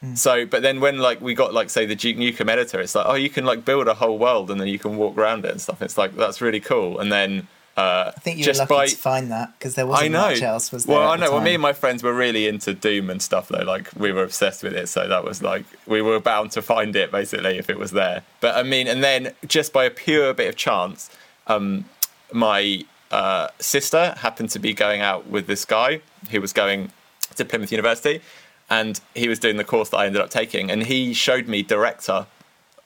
Hmm. 0.00 0.14
So, 0.14 0.46
but 0.46 0.60
then 0.62 0.80
when 0.80 0.96
like 1.08 1.20
we 1.20 1.34
got 1.34 1.52
like 1.52 1.68
say 1.70 1.84
the 1.86 1.94
Duke 2.02 2.16
Nukem 2.16 2.48
editor, 2.48 2.80
it's 2.80 2.94
like 2.94 3.06
oh 3.12 3.14
you 3.24 3.30
can 3.36 3.44
like 3.44 3.60
build 3.70 3.86
a 3.88 3.94
whole 4.02 4.18
world 4.18 4.50
and 4.50 4.58
then 4.60 4.68
you 4.68 4.78
can 4.78 4.96
walk 4.96 5.14
around 5.18 5.44
it 5.44 5.50
and 5.50 5.60
stuff. 5.60 5.82
It's 5.82 5.98
like 5.98 6.12
that's 6.16 6.40
really 6.40 6.60
cool. 6.60 6.98
And 7.00 7.10
then 7.12 7.46
uh, 7.76 8.12
I 8.14 8.20
think 8.20 8.38
you 8.38 8.44
just 8.44 8.60
were 8.60 8.64
lucky 8.64 8.74
by 8.74 8.86
to 8.88 8.96
find 8.96 9.30
that 9.30 9.58
because 9.58 9.74
there 9.76 9.86
wasn't 9.86 10.12
know. 10.12 10.30
much 10.30 10.42
else. 10.42 10.70
Was 10.72 10.84
there? 10.84 10.98
well, 10.98 11.08
I 11.08 11.16
the 11.16 11.24
know. 11.24 11.32
Well, 11.32 11.40
me 11.40 11.54
and 11.54 11.62
my 11.62 11.72
friends 11.72 12.02
were 12.02 12.12
really 12.12 12.46
into 12.46 12.74
Doom 12.74 13.08
and 13.08 13.22
stuff 13.22 13.48
though. 13.48 13.64
Like 13.64 13.88
we 13.96 14.12
were 14.12 14.24
obsessed 14.24 14.62
with 14.62 14.74
it, 14.74 14.88
so 14.88 15.08
that 15.08 15.24
was 15.24 15.42
like 15.42 15.64
we 15.86 16.02
were 16.02 16.20
bound 16.20 16.50
to 16.52 16.62
find 16.62 16.94
it 16.94 17.10
basically 17.10 17.56
if 17.56 17.70
it 17.70 17.78
was 17.78 17.92
there. 17.92 18.24
But 18.40 18.56
I 18.56 18.62
mean, 18.62 18.88
and 18.88 19.02
then 19.02 19.32
just 19.46 19.72
by 19.72 19.84
a 19.84 19.90
pure 19.90 20.34
bit 20.34 20.48
of 20.48 20.56
chance, 20.56 21.10
um, 21.46 21.86
my 22.30 22.84
uh, 23.10 23.48
sister 23.58 24.14
happened 24.18 24.50
to 24.50 24.58
be 24.58 24.74
going 24.74 25.00
out 25.00 25.28
with 25.28 25.46
this 25.46 25.64
guy 25.64 26.02
who 26.30 26.42
was 26.42 26.52
going 26.52 26.92
to 27.36 27.44
Plymouth 27.46 27.72
University, 27.72 28.20
and 28.68 29.00
he 29.14 29.28
was 29.28 29.38
doing 29.38 29.56
the 29.56 29.64
course 29.64 29.88
that 29.90 29.96
I 29.96 30.06
ended 30.06 30.20
up 30.20 30.28
taking, 30.28 30.70
and 30.70 30.82
he 30.82 31.14
showed 31.14 31.48
me 31.48 31.62
Director 31.62 32.26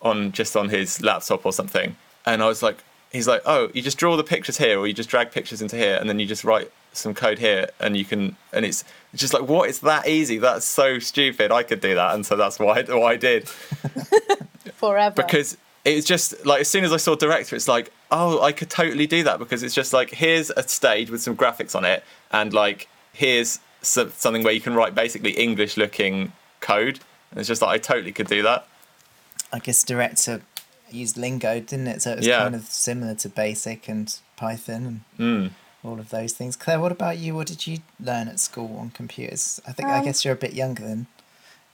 on 0.01 0.31
just 0.31 0.57
on 0.57 0.68
his 0.68 1.03
laptop 1.03 1.44
or 1.44 1.53
something. 1.53 1.96
and 2.25 2.42
I 2.42 2.46
was 2.46 2.62
like, 2.62 2.85
he's 3.12 3.29
like, 3.29 3.42
oh, 3.47 3.71
you 3.75 3.83
just 3.83 3.99
draw 3.99 4.16
the 4.16 4.25
pictures 4.25 4.59
here, 4.59 4.79
or 4.79 4.87
you 4.87 4.92
just 4.92 5.09
drag 5.09 5.31
pictures 5.31 5.62
into 5.62 5.77
here, 5.77 5.97
and 6.01 6.09
then 6.09 6.19
you 6.19 6.27
just 6.27 6.45
write 6.45 6.71
some 6.92 7.14
code 7.14 7.38
here, 7.38 7.69
and 7.81 7.97
you 7.97 8.05
can, 8.05 8.37
and 8.53 8.64
it's, 8.64 8.85
it's 9.12 9.21
just 9.21 9.35
like, 9.35 9.49
what? 9.49 9.69
It's 9.69 9.81
that 9.81 10.09
easy? 10.09 10.38
That's 10.38 10.64
so 10.64 10.99
stupid. 10.99 11.53
I 11.53 11.62
could 11.62 11.81
do 11.81 11.95
that, 11.95 12.14
and 12.14 12.25
so 12.25 12.37
that's 12.37 12.59
why 12.59 12.83
what 12.83 13.12
I 13.12 13.16
did 13.16 13.49
Forever. 14.75 15.14
because 15.14 15.57
it's 15.85 16.07
just 16.07 16.45
like 16.45 16.61
as 16.62 16.69
soon 16.69 16.85
as 16.85 16.92
I 16.92 16.97
saw 16.97 17.14
director, 17.14 17.55
it's 17.57 17.69
like, 17.69 17.92
oh, 18.11 18.42
I 18.42 18.53
could 18.53 18.71
totally 18.71 19.07
do 19.07 19.23
that 19.25 19.38
because 19.38 19.62
it's 19.62 19.75
just 19.75 19.92
like 19.92 20.11
here's 20.11 20.51
a 20.51 20.66
stage 20.66 21.11
with 21.11 21.23
some 21.23 21.37
graphics 21.37 21.75
on 21.75 21.85
it, 21.85 22.03
and 22.33 22.53
like 22.53 22.88
here's 23.12 23.61
so- 23.83 24.09
something 24.11 24.42
where 24.42 24.53
you 24.53 24.61
can 24.61 24.75
write 24.75 24.95
basically 24.95 25.33
English 25.33 25.77
looking 25.77 26.33
code. 26.61 27.01
And 27.31 27.40
it's 27.40 27.49
just 27.49 27.62
like 27.62 27.71
I 27.71 27.79
totally 27.79 28.12
could 28.12 28.27
do 28.27 28.42
that. 28.42 28.66
I 29.53 29.59
guess 29.59 29.83
director 29.85 30.42
used 30.90 31.16
Lingo, 31.16 31.61
didn't 31.61 31.87
it? 31.88 32.03
So 32.03 32.12
it 32.12 32.18
was 32.18 32.27
Yeah. 32.27 32.38
kind 32.38 32.55
of 32.55 32.64
similar 32.66 33.14
to 33.16 33.29
Basic 33.29 33.88
and 33.88 34.14
Python 34.37 35.03
and 35.18 35.49
Mm. 35.49 35.51
all 35.85 35.99
of 36.01 36.11
those 36.11 36.33
things. 36.33 36.57
Clare, 36.57 36.81
what 36.81 36.92
about 36.92 37.18
you? 37.18 37.35
What 37.35 37.46
did 37.46 37.66
you 37.66 37.79
learn 38.01 38.29
at 38.29 38.38
school 38.40 38.79
on 38.79 38.90
computers? 38.90 39.61
I 39.66 39.72
think 39.72 39.88
I 39.88 39.99
Um, 39.99 40.05
guess 40.05 40.25
you're 40.25 40.35
a 40.35 40.37
bit 40.37 40.55
younger 40.55 40.83
than 40.87 41.07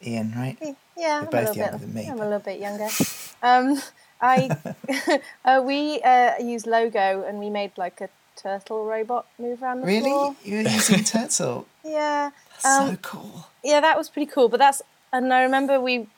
Iain, 0.04 0.32
right? 0.36 0.56
Yeah, 0.60 1.16
I'm 1.18 1.22
You're 1.22 1.22
a 1.22 1.26
both 1.26 1.32
little 1.48 1.56
younger 1.56 1.72
bit. 1.78 1.80
than 1.80 1.94
me, 1.94 2.06
I'm 2.08 2.16
but- 2.18 2.22
a 2.24 2.28
little 2.28 2.38
bit 2.40 2.60
younger. 2.60 2.88
Um, 3.42 3.82
I 4.20 4.50
uh, 5.44 5.60
we 5.64 6.00
uh, 6.02 6.38
used 6.38 6.66
Logo 6.66 7.22
and 7.24 7.38
we 7.40 7.50
made 7.50 7.72
like 7.76 8.00
a 8.00 8.08
turtle 8.36 8.84
robot 8.86 9.26
move 9.38 9.62
around 9.62 9.80
the 9.80 9.86
Really? 9.86 10.10
floor. 10.10 10.36
You 10.44 10.56
were 10.62 10.68
using 10.70 11.04
Turtle? 11.16 11.66
Yeah, 11.84 12.30
That's 12.52 12.64
Um, 12.64 12.90
so 12.90 12.96
cool. 13.02 13.46
yeah, 13.64 13.80
that 13.80 13.98
was 13.98 14.08
pretty 14.08 14.30
cool. 14.30 14.48
But 14.48 14.58
that's 14.60 14.80
and 15.12 15.32
I 15.34 15.42
remember 15.42 15.80
we. 15.80 16.08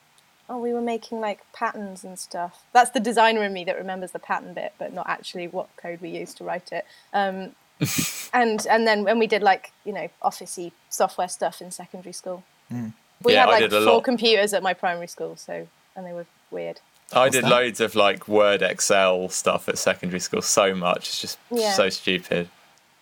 Oh, 0.49 0.59
we 0.59 0.73
were 0.75 0.81
making 0.83 1.21
like 1.21 1.41
patterns 1.53 2.05
and 2.05 2.19
stuff. 2.19 2.65
That's 2.73 2.91
the 2.91 3.01
designer 3.01 3.43
in 3.45 3.53
me 3.53 3.65
that 3.65 3.77
remembers 3.77 4.13
the 4.13 4.19
pattern 4.19 4.53
bit, 4.55 4.75
but 4.79 4.93
not 4.93 5.09
actually 5.09 5.49
what 5.49 5.69
code 5.77 6.01
we 6.03 6.11
used 6.11 6.37
to 6.39 6.45
write 6.45 6.71
it. 6.73 6.85
Um, 7.13 7.53
and 8.33 8.67
and 8.67 8.87
then 8.87 9.05
when 9.05 9.19
we 9.19 9.27
did 9.27 9.43
like 9.43 9.73
you 9.85 9.93
know 9.93 10.09
officey 10.23 10.73
software 10.91 11.29
stuff 11.29 11.61
in 11.61 11.71
secondary 11.71 12.13
school, 12.13 12.45
Hmm. 12.69 12.89
we 13.23 13.33
Yeah, 13.33 13.47
had 13.47 13.61
like 13.63 13.71
four 13.71 13.81
lot. 13.81 14.05
computers 14.05 14.53
at 14.55 14.63
my 14.63 14.75
primary 14.75 15.07
school, 15.09 15.37
so 15.37 15.67
and 15.97 16.07
they 16.07 16.13
were 16.13 16.27
weird. 16.51 16.81
I 17.13 17.21
What's 17.25 17.37
did 17.37 17.45
that? 17.45 17.51
loads 17.51 17.81
of 17.81 17.95
like 17.95 18.29
Word, 18.29 18.63
Excel 18.63 19.29
stuff 19.29 19.69
at 19.69 19.79
secondary 19.79 20.21
school. 20.21 20.43
So 20.43 20.75
much, 20.75 21.09
it's 21.09 21.21
just 21.21 21.39
Yeah. 21.51 21.73
so 21.73 21.89
stupid. 21.89 22.49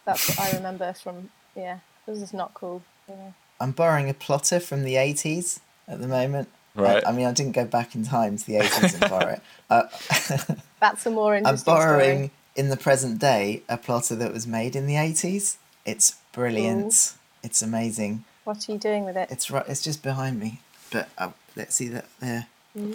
That's 0.05 0.29
what 0.29 0.41
I 0.41 0.53
remember 0.57 0.93
from. 0.93 1.31
Yeah, 1.57 1.79
it 2.07 2.11
was 2.11 2.21
just 2.21 2.35
not 2.35 2.55
cool. 2.55 2.83
Yeah. 3.09 3.33
I'm 3.61 3.73
borrowing 3.73 4.09
a 4.11 4.15
plotter 4.15 4.59
from 4.59 4.83
the 4.85 4.95
80s 4.95 5.61
at 5.87 6.01
the 6.01 6.09
moment. 6.09 6.49
Right. 6.75 7.05
I, 7.05 7.11
I 7.11 7.13
mean, 7.13 7.27
I 7.27 7.33
didn't 7.33 7.53
go 7.53 7.65
back 7.65 7.95
in 7.95 8.05
time 8.05 8.39
to 8.39 8.47
the 8.47 8.55
80s 8.55 9.01
and 9.01 9.11
borrow 9.11 9.33
it. 9.33 9.43
Uh, 9.71 9.85
That's 10.81 11.07
a 11.07 11.11
more 11.11 11.35
interesting 11.35 11.73
I'm 11.73 11.79
borrowing 11.79 12.19
story. 12.27 12.31
in 12.57 12.69
the 12.69 12.77
present 12.77 13.19
day 13.19 13.63
a 13.71 13.79
plotter 13.79 14.15
that 14.17 14.31
was 14.31 14.47
made 14.47 14.77
in 14.77 14.87
the 14.87 14.97
80s. 14.97 15.57
It's 15.87 16.17
brilliant. 16.33 17.15
It's 17.43 17.63
amazing. 17.63 18.25
What 18.45 18.69
are 18.69 18.73
you 18.73 18.79
doing 18.79 19.07
with 19.07 19.17
it? 19.17 19.31
It's 19.31 19.51
right. 19.51 19.65
It's 19.67 19.81
just 19.81 20.03
behind 20.03 20.39
me. 20.39 20.61
But 20.91 21.09
uh, 21.17 21.31
let's 21.57 21.75
see 21.75 21.89
that 21.89 22.05
there. 22.21 22.49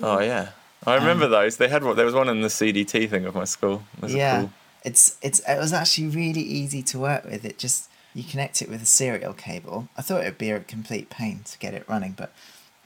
Oh 0.04 0.20
yeah, 0.20 0.50
I 0.86 0.96
remember 0.96 1.28
those. 1.28 1.58
They 1.58 1.68
had 1.68 1.84
what? 1.84 1.96
There 1.96 2.06
was 2.06 2.13
one 2.13 2.30
in 2.30 2.42
the 2.42 2.48
CDT 2.48 3.10
thing 3.10 3.26
of 3.26 3.34
my 3.34 3.46
school. 3.46 3.84
Those 4.00 4.13
yeah, 4.13 4.42
cool. 4.42 4.52
it's 4.84 5.18
it's 5.24 5.40
it 5.48 5.58
was 5.58 5.74
actually 5.74 6.10
really 6.10 6.42
easy 6.42 6.84
to 6.84 7.00
work 7.00 7.26
with. 7.26 7.44
It 7.44 7.58
just 7.58 7.90
you 8.13 8.24
connect 8.24 8.62
it 8.62 8.70
with 8.70 8.82
a 8.82 8.86
serial 8.86 9.34
cable. 9.34 9.88
I 9.98 10.02
thought 10.02 10.22
it 10.22 10.26
would 10.26 10.38
be 10.38 10.52
a 10.52 10.60
complete 10.60 11.10
pain 11.10 11.42
to 11.46 11.58
get 11.58 11.74
it 11.74 11.88
running, 11.88 12.12
but 12.12 12.34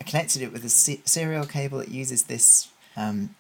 I 0.02 0.04
connected 0.04 0.42
it 0.42 0.52
with 0.52 0.66
a 0.66 0.70
se- 0.70 1.04
serial 1.06 1.46
cable 1.46 1.78
that 1.78 1.90
uses 1.90 2.24
this 2.24 2.70
um, 2.98 3.36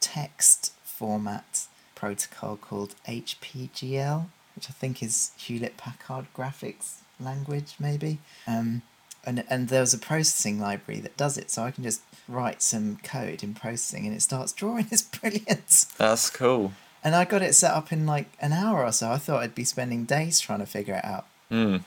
text 0.00 0.72
format 0.84 1.66
protocol 1.96 2.56
called 2.56 2.94
HPGL, 3.08 4.26
which 4.54 4.70
I 4.70 4.72
think 4.72 5.02
is 5.02 5.32
Hewlett 5.36 5.76
Packard 5.76 6.26
graphics 6.32 6.98
language, 7.18 7.74
maybe. 7.80 8.20
Um, 8.46 8.82
and 9.24 9.42
and 9.50 9.66
there 9.68 9.80
was 9.80 9.92
a 9.92 9.98
processing 9.98 10.60
library 10.60 11.00
that 11.00 11.16
does 11.16 11.36
it, 11.36 11.50
so 11.50 11.64
I 11.64 11.72
can 11.72 11.82
just 11.82 12.02
write 12.28 12.62
some 12.62 13.00
code 13.02 13.42
in 13.42 13.54
processing, 13.54 14.06
and 14.06 14.14
it 14.14 14.22
starts 14.22 14.52
drawing. 14.52 14.86
It's 14.92 15.02
brilliant. 15.02 15.86
That's 15.98 16.30
cool. 16.30 16.72
And 17.02 17.16
I 17.16 17.24
got 17.24 17.42
it 17.42 17.56
set 17.56 17.72
up 17.72 17.90
in 17.90 18.06
like 18.06 18.28
an 18.38 18.52
hour 18.52 18.84
or 18.84 18.92
so. 18.92 19.10
I 19.10 19.18
thought 19.18 19.42
I'd 19.42 19.56
be 19.56 19.64
spending 19.64 20.04
days 20.04 20.38
trying 20.38 20.60
to 20.60 20.66
figure 20.66 20.94
it 20.94 21.04
out. 21.04 21.26
Hmm. 21.48 21.78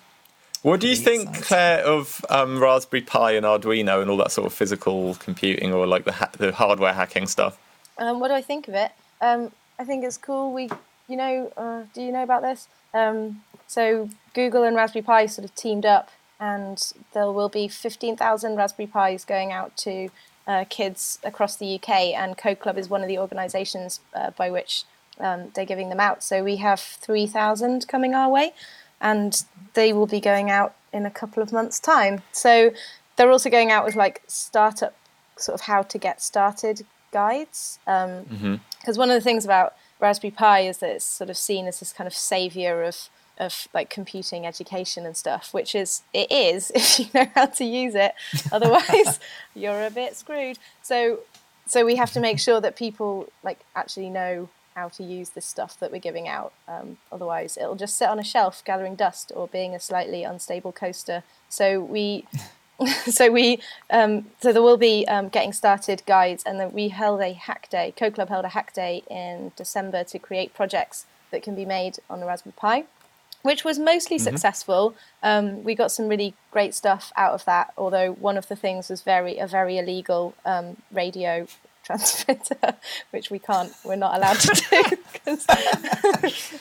What 0.67 0.81
do 0.81 0.89
you 0.89 0.97
think, 0.97 1.29
exciting. 1.29 1.43
Clare, 1.43 1.85
of 1.85 2.25
um, 2.29 2.61
Raspberry 2.61 3.01
Pi 3.01 3.31
and 3.31 3.45
Arduino 3.45 4.01
and 4.01 4.11
all 4.11 4.17
that 4.17 4.33
sort 4.33 4.47
of 4.47 4.53
physical 4.53 5.15
computing 5.15 5.71
or 5.71 5.87
like 5.87 6.03
the 6.03 6.11
ha- 6.11 6.29
the 6.37 6.51
hardware 6.51 6.91
hacking 6.91 7.25
stuff? 7.27 7.57
Um, 7.97 8.19
what 8.19 8.27
do 8.27 8.33
I 8.33 8.41
think 8.41 8.67
of 8.67 8.73
it? 8.73 8.91
Um, 9.21 9.53
I 9.79 9.85
think 9.85 10.03
it's 10.03 10.17
cool. 10.17 10.51
We, 10.51 10.69
you 11.07 11.15
know, 11.15 11.53
uh, 11.55 11.83
do 11.93 12.01
you 12.01 12.11
know 12.11 12.21
about 12.21 12.41
this? 12.41 12.67
Um, 12.93 13.43
so 13.65 14.09
Google 14.33 14.63
and 14.63 14.75
Raspberry 14.75 15.03
Pi 15.03 15.27
sort 15.27 15.45
of 15.45 15.55
teamed 15.55 15.85
up, 15.85 16.11
and 16.37 16.91
there 17.13 17.31
will 17.31 17.47
be 17.47 17.69
fifteen 17.69 18.17
thousand 18.17 18.57
Raspberry 18.57 18.87
Pis 18.87 19.23
going 19.23 19.53
out 19.53 19.77
to 19.77 20.09
uh, 20.47 20.65
kids 20.69 21.17
across 21.23 21.55
the 21.55 21.75
UK, 21.75 21.89
and 22.13 22.37
Code 22.37 22.59
Club 22.59 22.77
is 22.77 22.89
one 22.89 23.01
of 23.01 23.07
the 23.07 23.19
organisations 23.19 24.01
uh, 24.13 24.31
by 24.31 24.51
which 24.51 24.83
um, 25.17 25.49
they're 25.55 25.63
giving 25.63 25.87
them 25.87 26.01
out. 26.01 26.23
So 26.23 26.43
we 26.43 26.57
have 26.57 26.81
three 26.81 27.25
thousand 27.25 27.87
coming 27.87 28.13
our 28.13 28.29
way, 28.29 28.51
and 29.01 29.43
they 29.73 29.93
will 29.93 30.07
be 30.07 30.19
going 30.19 30.49
out 30.49 30.75
in 30.91 31.05
a 31.05 31.11
couple 31.11 31.43
of 31.43 31.51
months' 31.51 31.79
time. 31.79 32.21
So 32.31 32.71
they're 33.15 33.31
also 33.31 33.49
going 33.49 33.71
out 33.71 33.85
with 33.85 33.95
like 33.95 34.23
startup 34.27 34.95
sort 35.37 35.53
of 35.53 35.61
how 35.61 35.83
to 35.83 35.97
get 35.97 36.21
started 36.21 36.85
guides. 37.11 37.79
Um, 37.87 38.25
because 38.79 38.97
one 38.97 39.09
of 39.09 39.15
the 39.15 39.21
things 39.21 39.45
about 39.45 39.75
Raspberry 39.99 40.31
Pi 40.31 40.61
is 40.61 40.77
that 40.79 40.89
it's 40.89 41.05
sort 41.05 41.29
of 41.29 41.37
seen 41.37 41.67
as 41.67 41.79
this 41.79 41.93
kind 41.93 42.07
of 42.07 42.13
savior 42.13 42.83
of 42.83 43.09
of 43.39 43.67
like 43.71 43.91
computing 43.91 44.47
education 44.47 45.05
and 45.05 45.15
stuff, 45.15 45.53
which 45.53 45.75
is 45.75 46.01
it 46.11 46.31
is 46.31 46.71
if 46.75 46.99
you 46.99 47.05
know 47.13 47.27
how 47.35 47.45
to 47.45 47.65
use 47.65 47.95
it. 47.95 48.13
Otherwise, 48.51 49.19
you're 49.53 49.85
a 49.85 49.91
bit 49.91 50.15
screwed. 50.15 50.57
So 50.81 51.19
so 51.65 51.85
we 51.85 51.95
have 51.97 52.11
to 52.13 52.19
make 52.19 52.39
sure 52.39 52.61
that 52.61 52.75
people 52.75 53.27
like 53.43 53.59
actually 53.75 54.09
know 54.09 54.49
how 54.77 54.87
to 54.87 55.03
use 55.03 55.31
this 55.31 55.45
stuff 55.45 55.79
that 55.79 55.91
we're 55.91 55.99
giving 55.99 56.27
out. 56.27 56.53
Um, 56.67 56.97
otherwise, 57.11 57.57
it'll 57.57 57.75
just 57.75 57.97
sit 57.97 58.07
on 58.07 58.19
a 58.19 58.23
shelf 58.23 58.61
gathering 58.63 58.95
dust 58.95 59.31
or 59.35 59.47
being 59.47 59.73
a 59.73 59.79
slightly 59.79 60.23
unstable 60.23 60.71
coaster. 60.71 61.23
So 61.49 61.81
we 61.81 62.25
so 63.05 63.31
we 63.31 63.59
um, 63.89 64.27
so 64.39 64.53
there 64.53 64.61
will 64.61 64.77
be 64.77 65.03
um, 65.07 65.29
getting 65.29 65.51
started 65.51 66.03
guides 66.05 66.43
and 66.43 66.59
then 66.59 66.71
we 66.71 66.89
held 66.89 67.21
a 67.21 67.33
hack 67.33 67.67
day 67.71 67.91
Code 67.97 68.13
Club 68.13 68.29
held 68.29 68.45
a 68.45 68.49
hack 68.49 68.71
day 68.71 69.01
in 69.09 69.51
december 69.55 70.03
to 70.03 70.19
create 70.19 70.53
projects 70.53 71.07
that 71.31 71.41
can 71.41 71.55
be 71.55 71.65
made 71.65 71.97
on 72.07 72.19
the 72.19 72.27
raspberry 72.27 72.53
pi 72.55 72.85
which 73.41 73.65
was 73.65 73.79
mostly 73.79 74.19
successful 74.19 74.93
um, 75.23 75.63
we 75.63 75.73
got 75.73 75.91
some 75.91 76.07
really 76.07 76.35
great 76.51 76.75
stuff 76.75 77.11
out 77.17 77.33
of 77.33 77.43
that 77.45 77.73
although 77.79 78.11
one 78.11 78.37
of 78.37 78.47
the 78.47 78.55
things 78.55 78.89
was 78.89 79.01
very 79.01 79.39
a 79.39 79.47
very 79.47 79.79
illegal 79.79 80.35
um, 80.45 80.77
radio 80.91 81.47
transmitter 81.87 82.75
which 83.11 83.31
we 83.31 83.39
can't 83.39 83.71
we're 83.83 83.95
not 83.95 84.15
allowed 84.15 84.39
to 84.39 84.53
do. 84.69 85.31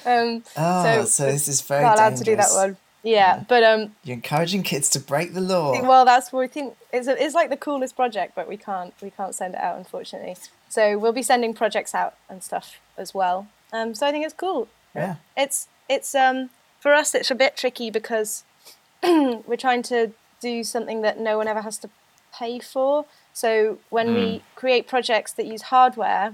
um, 0.11 0.43
Oh, 0.57 0.83
so, 0.85 1.05
So, 1.05 1.27
this 1.27 1.49
is 1.49 1.61
very 1.61 1.83
not 1.83 1.99
allowed 1.99 2.11
dangerous. 2.11 2.19
to 2.21 2.25
do 2.25 2.37
that 2.37 2.51
one 2.55 2.77
yeah, 3.07 3.45
but 3.47 3.63
um, 3.63 3.95
You're 4.03 4.15
encouraging 4.15 4.65
kids 4.65 4.89
to 4.91 4.99
break 5.01 5.33
the 5.33 5.41
law. 5.41 5.81
well, 5.83 6.05
that's 6.05 6.33
what 6.33 6.41
we 6.41 6.49
think. 6.49 6.75
It's, 6.93 7.07
it's 7.07 7.37
like 7.37 7.51
the 7.51 7.57
coolest 7.57 7.95
project, 7.95 8.35
but 8.35 8.49
we 8.49 8.57
can't 8.57 8.93
we 9.01 9.11
can't 9.11 9.33
send 9.33 9.55
it 9.55 9.61
out 9.61 9.79
unfortunately. 9.79 10.37
So 10.69 10.99
we'll 10.99 11.13
be 11.13 11.23
sending 11.23 11.55
projects 11.55 11.95
out 11.95 12.15
and 12.29 12.43
stuff 12.43 12.81
as 12.99 13.15
well. 13.15 13.47
Um, 13.73 13.95
so 13.95 14.09
I 14.09 14.11
think 14.11 14.25
it's 14.25 14.35
cool. 14.35 14.67
yeah. 14.95 15.17
It's 15.37 15.69
it's 15.89 16.17
um 16.17 16.51
for 16.81 16.93
us 16.95 17.15
it's 17.15 17.31
a 17.31 17.37
bit 17.37 17.57
tricky 17.57 17.91
because 17.91 18.43
we're 19.05 19.57
trying 19.57 19.85
to 19.85 20.11
do 20.41 20.65
something 20.65 21.03
that 21.03 21.21
no 21.21 21.37
one 21.37 21.47
ever 21.47 21.63
has 21.63 21.79
to 21.79 21.91
pay 22.37 22.59
for. 22.59 23.05
So 23.37 23.77
when 23.91 24.15
we 24.15 24.39
hmm. 24.39 24.45
create 24.55 24.89
projects 24.89 25.35
that 25.35 25.45
use 25.45 25.61
hardware, 25.61 26.33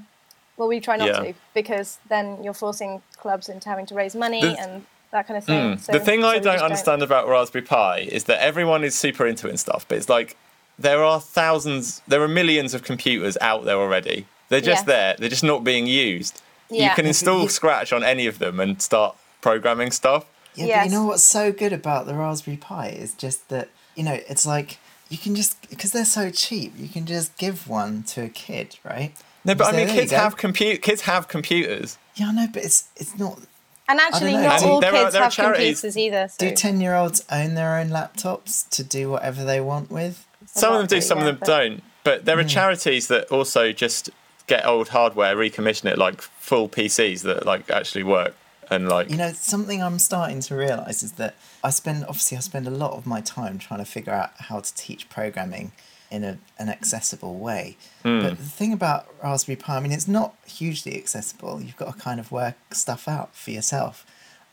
well, 0.57 0.69
we 0.69 0.79
try 0.79 0.97
not 0.97 1.09
Yeah. 1.09 1.19
to 1.19 1.35
because 1.53 1.99
then 2.09 2.45
you're 2.45 2.55
forcing 2.55 3.03
clubs 3.17 3.49
into 3.49 3.69
having 3.69 3.87
to 3.87 3.95
raise 3.97 4.15
money 4.15 4.41
The- 4.41 4.57
and 4.57 4.87
that 5.11 5.27
kind 5.27 5.37
of 5.37 5.43
thing. 5.43 5.73
Hmm. 5.73 5.79
So, 5.81 5.91
the 5.91 5.99
thing 5.99 6.21
so 6.23 6.29
I 6.29 6.35
we 6.35 6.41
don't 6.41 6.55
just 6.55 6.65
understand 6.65 7.03
about 7.03 7.27
Raspberry 7.29 7.65
Pi 7.65 7.99
is 7.99 8.23
that 8.25 8.41
everyone 8.41 8.85
is 8.85 8.95
super 8.95 9.27
into 9.27 9.49
it 9.49 9.51
and 9.51 9.59
stuff, 9.59 9.85
but 9.89 9.99
it's 9.99 10.09
like 10.09 10.37
there 10.79 11.03
are 11.03 11.21
thousands, 11.21 12.03
there 12.07 12.23
are 12.23 12.29
millions 12.29 12.73
of 12.73 12.85
computers 12.85 13.37
out 13.41 13.65
there 13.65 13.79
already. 13.79 14.27
They're 14.49 14.61
just 14.61 14.87
Yeah. 14.87 14.95
there. 14.95 15.17
They're 15.19 15.29
just 15.29 15.43
not 15.43 15.65
being 15.65 15.89
used. 15.89 16.41
You 16.71 16.89
can 16.91 17.07
install 17.07 17.49
Scratch 17.49 17.93
on 17.93 18.05
any 18.05 18.29
of 18.29 18.39
them 18.39 18.61
and 18.61 18.81
start 18.81 19.17
programming 19.41 19.91
stuff. 19.91 20.27
Yeah, 20.55 20.79
but 20.79 20.85
you 20.85 20.93
know 20.93 21.07
what's 21.07 21.25
so 21.25 21.51
good 21.51 21.73
about 21.73 22.07
the 22.07 22.15
Raspberry 22.15 22.59
Pi 22.59 22.91
is 22.91 23.13
just 23.15 23.49
that 23.49 23.71
you 23.97 24.05
know 24.05 24.21
it's 24.29 24.47
like 24.47 24.79
you 25.13 25.19
can 25.19 25.35
just 25.35 25.69
because 25.69 25.93
they're 25.93 26.07
so 26.07 26.31
cheap, 26.31 26.73
you 26.79 26.89
can 26.89 27.05
just 27.05 27.37
give 27.37 27.69
one 27.69 28.03
to 28.05 28.25
a 28.25 28.29
kid, 28.31 28.79
right? 28.83 29.13
No, 29.45 29.55
but 29.55 29.67
I 29.67 29.77
mean, 29.77 29.89
kids 29.89 30.11
have 30.11 30.39
compute. 30.39 30.81
Kids 30.81 31.03
have 31.03 31.29
computers. 31.29 31.99
Yeah, 32.15 32.29
I 32.29 32.33
know, 32.33 32.47
but 32.51 32.65
it's 32.65 32.89
it's 32.97 33.19
not. 33.19 33.39
And 33.89 34.01
actually, 34.01 34.33
not 34.33 34.61
do- 34.61 34.67
all 34.67 34.81
there 34.81 34.95
are- 34.95 35.03
kids 35.03 35.13
there 35.13 35.21
are 35.21 35.25
have 35.25 35.33
charities- 35.35 35.81
computers 35.81 35.99
either. 35.99 36.29
So. 36.29 36.49
Do 36.49 36.57
ten 36.57 36.81
year 36.81 36.95
olds 36.95 37.25
own 37.31 37.55
their 37.55 37.77
own 37.77 37.89
laptops 37.89 38.67
to 38.71 38.83
do 38.83 39.11
whatever 39.11 39.45
they 39.45 39.61
want 39.61 39.91
with? 39.91 40.27
Some 40.47 40.73
of 40.73 40.79
them 40.79 40.87
do, 40.87 40.97
do, 40.97 41.01
some 41.03 41.19
yeah, 41.19 41.25
of 41.25 41.27
them 41.27 41.37
but- 41.41 41.47
don't. 41.47 41.83
But 42.05 42.25
there 42.25 42.39
are 42.39 42.43
hmm. 42.43 42.49
charities 42.49 43.09
that 43.09 43.27
also 43.27 43.71
just 43.71 44.11
get 44.47 44.67
old 44.67 44.89
hardware, 44.89 45.37
recommission 45.37 45.85
it 45.85 45.99
like 45.99 46.23
full 46.23 46.69
PCs 46.69 47.23
that 47.23 47.45
like 47.45 47.71
actually 47.71 48.03
work 48.03 48.35
and 48.73 48.89
like 48.89 49.11
You 49.11 49.17
know, 49.17 49.33
something 49.33 49.83
I'm 49.83 49.99
starting 49.99 50.41
to 50.41 50.57
realise 50.57 51.03
is 51.03 51.13
that 51.13 51.35
I 51.63 51.71
spend 51.71 52.05
obviously 52.05 52.37
I 52.37 52.41
spend 52.41 52.67
a 52.67 52.71
lot 52.71 52.93
of 52.93 53.07
my 53.07 53.21
time 53.21 53.59
trying 53.59 53.81
to 53.81 53.85
figure 53.87 54.13
out 54.13 54.31
how 54.39 54.61
to 54.61 54.75
teach 54.75 55.09
programming 55.09 55.73
in 56.11 56.25
a, 56.25 56.39
an 56.59 56.69
accessible 56.69 57.37
way. 57.39 57.77
Hmm. 58.03 58.21
But 58.21 58.37
the 58.39 58.45
thing 58.45 58.73
about 58.73 59.07
Raspberry 59.23 59.57
Pi, 59.57 59.77
I 59.77 59.81
mean, 59.81 59.93
it's 59.93 60.09
not 60.09 60.35
hugely 60.47 60.97
accessible. 60.97 61.61
You've 61.63 61.77
got 61.77 61.95
to 61.95 61.99
kind 61.99 62.21
of 62.21 62.31
work 62.31 62.57
stuff 62.75 63.09
out 63.09 63.35
for 63.35 63.51
yourself. 63.51 64.05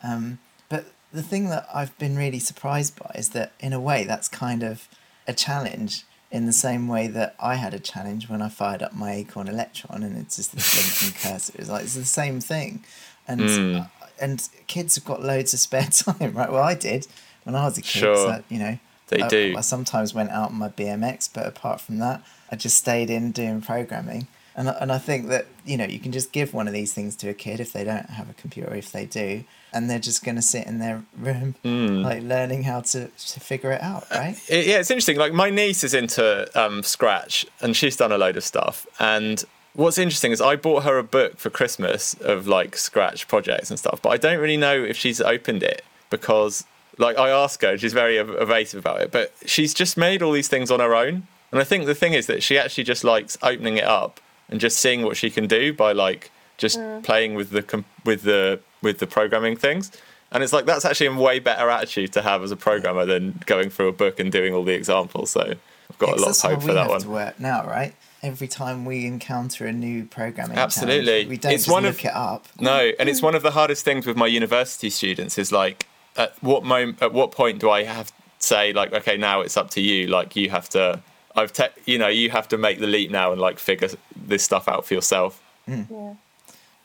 Um, 0.01 0.39
but 0.69 0.85
the 1.11 1.21
thing 1.23 1.49
that 1.49 1.67
I've 1.73 1.97
been 1.97 2.15
really 2.15 2.39
surprised 2.39 2.97
by 2.97 3.11
is 3.15 3.29
that, 3.29 3.51
in 3.59 3.73
a 3.73 3.79
way, 3.79 4.05
that's 4.05 4.29
kind 4.29 4.63
of 4.63 4.87
a 5.27 5.33
challenge 5.33 6.05
in 6.31 6.45
the 6.45 6.53
same 6.53 6.87
way 6.87 7.07
that 7.07 7.35
I 7.39 7.55
had 7.55 7.73
a 7.73 7.79
challenge 7.79 8.29
when 8.29 8.41
I 8.41 8.49
fired 8.49 8.81
up 8.81 8.93
my 8.93 9.13
Acorn 9.13 9.47
Electron 9.47 10.03
and 10.03 10.15
it's 10.15 10.35
just 10.37 10.55
this 10.55 10.69
blinking 11.01 11.19
cursor. 11.33 11.53
It's 11.57 11.69
like 11.69 11.83
it's 11.83 11.95
the 11.95 12.05
same 12.05 12.39
thing, 12.39 12.85
and 13.27 13.41
Mm. 13.41 13.89
And 14.21 14.47
kids 14.67 14.95
have 14.95 15.05
got 15.05 15.21
loads 15.23 15.53
of 15.53 15.59
spare 15.59 15.83
time, 15.91 16.33
right? 16.33 16.51
Well, 16.51 16.63
I 16.63 16.75
did 16.75 17.07
when 17.43 17.55
I 17.55 17.65
was 17.65 17.77
a 17.77 17.81
kid. 17.81 17.99
Sure. 17.99 18.15
So, 18.15 18.43
you 18.49 18.59
know, 18.59 18.77
They 19.07 19.21
I, 19.21 19.27
do. 19.27 19.55
I 19.57 19.61
sometimes 19.61 20.13
went 20.13 20.29
out 20.31 20.49
on 20.51 20.55
my 20.55 20.69
BMX, 20.69 21.29
but 21.33 21.45
apart 21.47 21.81
from 21.81 21.97
that, 21.99 22.21
I 22.51 22.55
just 22.55 22.77
stayed 22.77 23.09
in 23.09 23.31
doing 23.31 23.61
programming. 23.61 24.27
And 24.55 24.69
I- 24.69 24.77
and 24.81 24.91
I 24.91 24.97
think 24.97 25.29
that 25.29 25.45
you 25.65 25.77
know 25.77 25.85
you 25.85 25.99
can 25.99 26.11
just 26.11 26.31
give 26.33 26.53
one 26.53 26.67
of 26.67 26.73
these 26.73 26.91
things 26.93 27.15
to 27.17 27.29
a 27.29 27.33
kid 27.33 27.59
if 27.61 27.71
they 27.71 27.83
don't 27.85 28.09
have 28.09 28.29
a 28.29 28.33
computer, 28.33 28.73
if 28.75 28.91
they 28.91 29.05
do, 29.05 29.45
and 29.71 29.89
they're 29.89 29.99
just 29.99 30.25
going 30.25 30.35
to 30.35 30.41
sit 30.41 30.67
in 30.67 30.79
their 30.79 31.03
room 31.17 31.55
Hmm. 31.63 32.01
like 32.01 32.21
learning 32.23 32.63
how 32.63 32.81
to 32.81 33.07
to 33.07 33.39
figure 33.39 33.71
it 33.71 33.81
out, 33.81 34.05
right? 34.11 34.35
It- 34.49 34.65
yeah, 34.67 34.79
it's 34.79 34.91
interesting. 34.91 35.17
Like 35.17 35.31
my 35.33 35.49
niece 35.49 35.83
is 35.85 35.93
into 35.93 36.25
um, 36.61 36.83
Scratch, 36.83 37.45
and 37.61 37.75
she's 37.77 37.95
done 37.95 38.11
a 38.11 38.17
load 38.17 38.35
of 38.35 38.43
stuff. 38.43 38.85
And 38.99 39.45
what's 39.73 39.97
interesting 39.97 40.31
is 40.31 40.41
I 40.41 40.55
bought 40.55 40.83
her 40.83 40.97
a 40.97 41.03
book 41.03 41.37
for 41.37 41.49
Christmas 41.49 42.13
of 42.15 42.47
like 42.47 42.75
Scratch 42.75 43.27
projects 43.27 43.69
and 43.69 43.79
stuff, 43.79 44.01
but 44.01 44.09
I 44.09 44.17
don't 44.17 44.39
really 44.39 44.57
know 44.57 44.75
if 44.75 44.97
she's 44.97 45.21
opened 45.21 45.63
it 45.63 45.83
because, 46.09 46.65
like, 46.97 47.17
I 47.17 47.29
ask 47.29 47.61
her, 47.61 47.77
she's 47.77 47.93
very 47.93 48.17
ev- 48.17 48.29
evasive 48.29 48.79
about 48.79 49.01
it, 49.01 49.11
but 49.11 49.33
she's 49.45 49.73
just 49.73 49.97
made 49.97 50.21
all 50.21 50.31
these 50.31 50.47
things 50.47 50.71
on 50.71 50.79
her 50.79 50.95
own. 50.95 51.27
And 51.51 51.59
I 51.59 51.63
think 51.63 51.85
the 51.85 51.95
thing 51.95 52.13
is 52.13 52.27
that 52.27 52.43
she 52.43 52.57
actually 52.57 52.83
just 52.83 53.03
likes 53.03 53.37
opening 53.41 53.77
it 53.77 53.85
up 53.85 54.19
and 54.49 54.59
just 54.59 54.77
seeing 54.77 55.03
what 55.03 55.17
she 55.17 55.29
can 55.29 55.47
do 55.47 55.73
by 55.73 55.91
like 55.91 56.31
just 56.57 56.79
hmm. 56.79 57.01
playing 57.01 57.35
with 57.35 57.51
the 57.51 57.63
com- 57.63 57.85
with 58.05 58.23
the 58.23 58.59
with 58.81 58.99
the 58.99 59.07
programming 59.07 59.55
things. 59.55 59.91
And 60.31 60.43
it's 60.43 60.53
like 60.53 60.65
that's 60.65 60.85
actually 60.85 61.07
a 61.07 61.13
way 61.13 61.39
better 61.39 61.69
attitude 61.69 62.13
to 62.13 62.21
have 62.21 62.43
as 62.43 62.51
a 62.51 62.55
programmer 62.55 63.05
than 63.05 63.41
going 63.45 63.69
through 63.69 63.87
a 63.87 63.93
book 63.93 64.19
and 64.19 64.31
doing 64.31 64.53
all 64.53 64.63
the 64.63 64.73
examples. 64.73 65.31
So 65.31 65.41
I've 65.41 65.97
got 65.97 66.17
a 66.17 66.21
lot 66.21 66.31
of 66.31 66.41
hope 66.41 66.61
for 66.61 66.73
that 66.73 66.81
have 66.81 66.89
one. 66.89 67.01
to 67.01 67.09
work 67.09 67.39
now, 67.39 67.65
right? 67.65 67.95
Every 68.21 68.47
time 68.49 68.83
we 68.85 69.05
encounter 69.05 69.65
a 69.65 69.71
new 69.71 70.03
programming, 70.05 70.55
challenge, 70.55 70.77
Absolutely. 70.77 71.25
we 71.27 71.37
don't 71.37 71.53
It's 71.53 71.63
just 71.65 71.71
one 71.71 71.85
of- 71.85 71.95
look 71.95 72.05
it 72.05 72.13
up. 72.13 72.47
No, 72.59 72.91
and 72.99 73.07
it's 73.07 73.21
one 73.21 73.33
of 73.35 73.43
the 73.43 73.51
hardest 73.51 73.85
things 73.85 74.05
with 74.05 74.17
my 74.17 74.27
university 74.27 74.89
students 74.89 75.37
is 75.37 75.51
like 75.51 75.87
at 76.17 76.33
what 76.41 76.63
moment 76.65 77.01
at 77.01 77.13
what 77.13 77.31
point 77.31 77.59
do 77.59 77.69
I 77.69 77.83
have 77.83 78.07
to 78.07 78.13
say 78.39 78.73
like 78.73 78.91
okay 78.93 79.15
now 79.17 79.41
it's 79.41 79.55
up 79.57 79.69
to 79.71 79.81
you 79.81 80.07
like 80.07 80.35
you 80.35 80.49
have 80.49 80.67
to 80.69 81.01
I've 81.35 81.53
te- 81.53 81.75
you 81.85 81.97
know 81.97 82.07
you 82.07 82.29
have 82.31 82.47
to 82.49 82.57
make 82.57 82.79
the 82.79 82.87
leap 82.87 83.11
now 83.11 83.31
and 83.31 83.39
like 83.39 83.57
figure 83.59 83.89
this 84.15 84.43
stuff 84.43 84.67
out 84.67 84.85
for 84.85 84.93
yourself. 84.95 85.41
Yeah. 85.67 86.13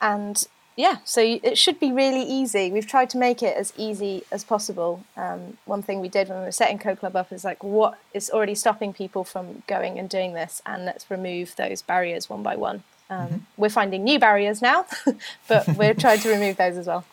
And 0.00 0.44
yeah, 0.76 0.98
so 1.04 1.20
it 1.20 1.56
should 1.56 1.78
be 1.78 1.92
really 1.92 2.22
easy. 2.22 2.72
We've 2.72 2.86
tried 2.86 3.08
to 3.10 3.18
make 3.18 3.42
it 3.42 3.56
as 3.56 3.72
easy 3.76 4.24
as 4.32 4.42
possible. 4.42 5.04
Um, 5.16 5.56
one 5.66 5.82
thing 5.82 6.00
we 6.00 6.08
did 6.08 6.28
when 6.28 6.38
we 6.38 6.44
were 6.44 6.52
setting 6.52 6.78
Code 6.78 6.98
Club 6.98 7.14
up 7.14 7.32
is 7.32 7.44
like, 7.44 7.62
what 7.62 7.98
is 8.12 8.28
already 8.30 8.56
stopping 8.56 8.92
people 8.92 9.22
from 9.22 9.62
going 9.68 9.98
and 9.98 10.08
doing 10.08 10.32
this, 10.32 10.60
and 10.66 10.84
let's 10.84 11.08
remove 11.10 11.54
those 11.56 11.80
barriers 11.82 12.28
one 12.28 12.42
by 12.42 12.56
one. 12.56 12.82
Um, 13.10 13.46
We're 13.56 13.68
finding 13.68 14.02
new 14.02 14.18
barriers 14.18 14.62
now, 14.62 14.86
but 15.48 15.68
we're 15.76 15.94
trying 15.94 16.20
to 16.20 16.30
remove 16.30 16.56
those 16.56 16.76
as 16.76 16.86
well. 16.86 17.04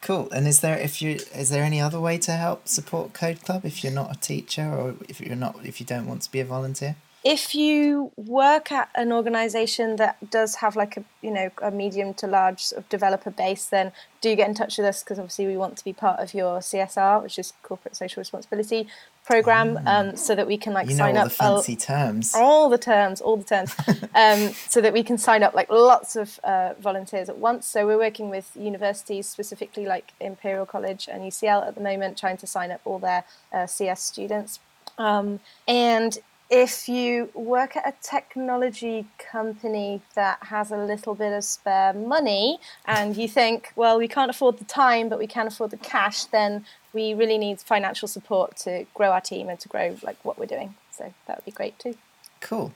Cool. 0.00 0.28
And 0.32 0.46
is 0.46 0.60
there 0.60 0.76
if 0.76 1.00
you 1.00 1.20
is 1.34 1.48
there 1.48 1.64
any 1.64 1.80
other 1.80 1.98
way 1.98 2.18
to 2.18 2.32
help 2.32 2.68
support 2.68 3.14
Code 3.14 3.40
Club 3.42 3.64
if 3.64 3.82
you're 3.82 3.92
not 3.92 4.14
a 4.14 4.20
teacher 4.20 4.62
or 4.62 4.96
if 5.08 5.18
you're 5.20 5.34
not 5.36 5.64
if 5.64 5.80
you 5.80 5.86
don't 5.86 6.06
want 6.06 6.20
to 6.22 6.30
be 6.30 6.40
a 6.40 6.44
volunteer? 6.44 6.96
If 7.24 7.54
you 7.54 8.12
work 8.16 8.70
at 8.70 8.90
an 8.94 9.10
organization 9.10 9.96
that 9.96 10.30
does 10.30 10.56
have 10.56 10.76
like 10.76 10.96
a 10.98 11.04
you 11.22 11.30
know 11.30 11.50
a 11.62 11.70
medium 11.70 12.12
to 12.14 12.26
large 12.26 12.62
sort 12.62 12.82
of 12.82 12.88
developer 12.90 13.30
base 13.30 13.66
then 13.66 13.92
do 14.20 14.36
get 14.36 14.48
in 14.48 14.54
touch 14.54 14.76
with 14.76 14.86
us 14.86 15.02
because 15.02 15.18
obviously 15.18 15.46
we 15.46 15.56
want 15.56 15.76
to 15.76 15.84
be 15.84 15.92
part 15.92 16.20
of 16.20 16.34
your 16.34 16.58
csr 16.58 17.22
which 17.22 17.38
is 17.38 17.54
corporate 17.62 17.96
social 17.96 18.20
responsibility 18.20 18.86
program 19.24 19.80
um, 19.86 20.16
so 20.16 20.34
that 20.34 20.46
we 20.46 20.58
can 20.58 20.74
like 20.74 20.88
You 20.88 20.96
sign 20.96 21.16
all 21.16 21.22
up 21.22 21.28
the 21.30 21.34
fancy 21.34 21.76
terms. 21.76 22.34
all 22.34 22.68
the 22.68 22.78
terms 22.78 23.20
all 23.20 23.36
the 23.36 23.44
terms. 23.44 23.74
Um, 24.14 24.52
so 24.68 24.80
that 24.80 24.92
we 24.92 25.02
can 25.02 25.18
sign 25.18 25.42
up 25.42 25.54
like 25.54 25.68
lots 25.70 26.14
of 26.14 26.38
uh, 26.44 26.74
volunteers 26.78 27.28
at 27.28 27.36
once. 27.36 27.66
So 27.66 27.84
we're 27.84 27.98
working 27.98 28.30
with 28.30 28.48
universities 28.54 29.26
specifically 29.26 29.86
like 29.86 30.12
imperial 30.20 30.66
college 30.66 31.08
and 31.10 31.24
ucl 31.24 31.66
at 31.66 31.74
the 31.74 31.80
moment 31.80 32.16
trying 32.16 32.36
to 32.36 32.46
sign 32.46 32.70
up 32.70 32.80
all 32.84 33.00
their 33.00 33.24
uh, 33.52 33.66
cs 33.66 34.00
students. 34.00 34.60
Um, 34.98 35.40
and 35.66 36.18
if 36.50 36.88
you 36.88 37.30
work 37.34 37.76
at 37.76 37.86
a 37.88 37.94
technology 38.02 39.06
company 39.18 40.02
that 40.14 40.38
has 40.44 40.70
a 40.70 40.76
little 40.76 41.14
bit 41.14 41.32
of 41.32 41.42
spare 41.44 41.92
money 41.92 42.58
and 42.86 43.16
you 43.16 43.26
think, 43.28 43.72
well, 43.76 43.98
we 43.98 44.06
can't 44.08 44.30
afford 44.30 44.58
the 44.58 44.64
time, 44.64 45.08
but 45.08 45.18
we 45.18 45.26
can 45.26 45.46
afford 45.46 45.70
the 45.70 45.76
cash, 45.78 46.24
then 46.26 46.64
we 46.92 47.14
really 47.14 47.38
need 47.38 47.60
financial 47.60 48.06
support 48.06 48.56
to 48.58 48.84
grow 48.94 49.10
our 49.10 49.20
team 49.20 49.48
and 49.48 49.58
to 49.60 49.68
grow 49.68 49.96
like 50.02 50.16
what 50.24 50.38
we're 50.38 50.46
doing. 50.46 50.74
So 50.92 51.12
that 51.26 51.38
would 51.38 51.44
be 51.44 51.50
great 51.50 51.78
too. 51.78 51.96
Cool. 52.40 52.72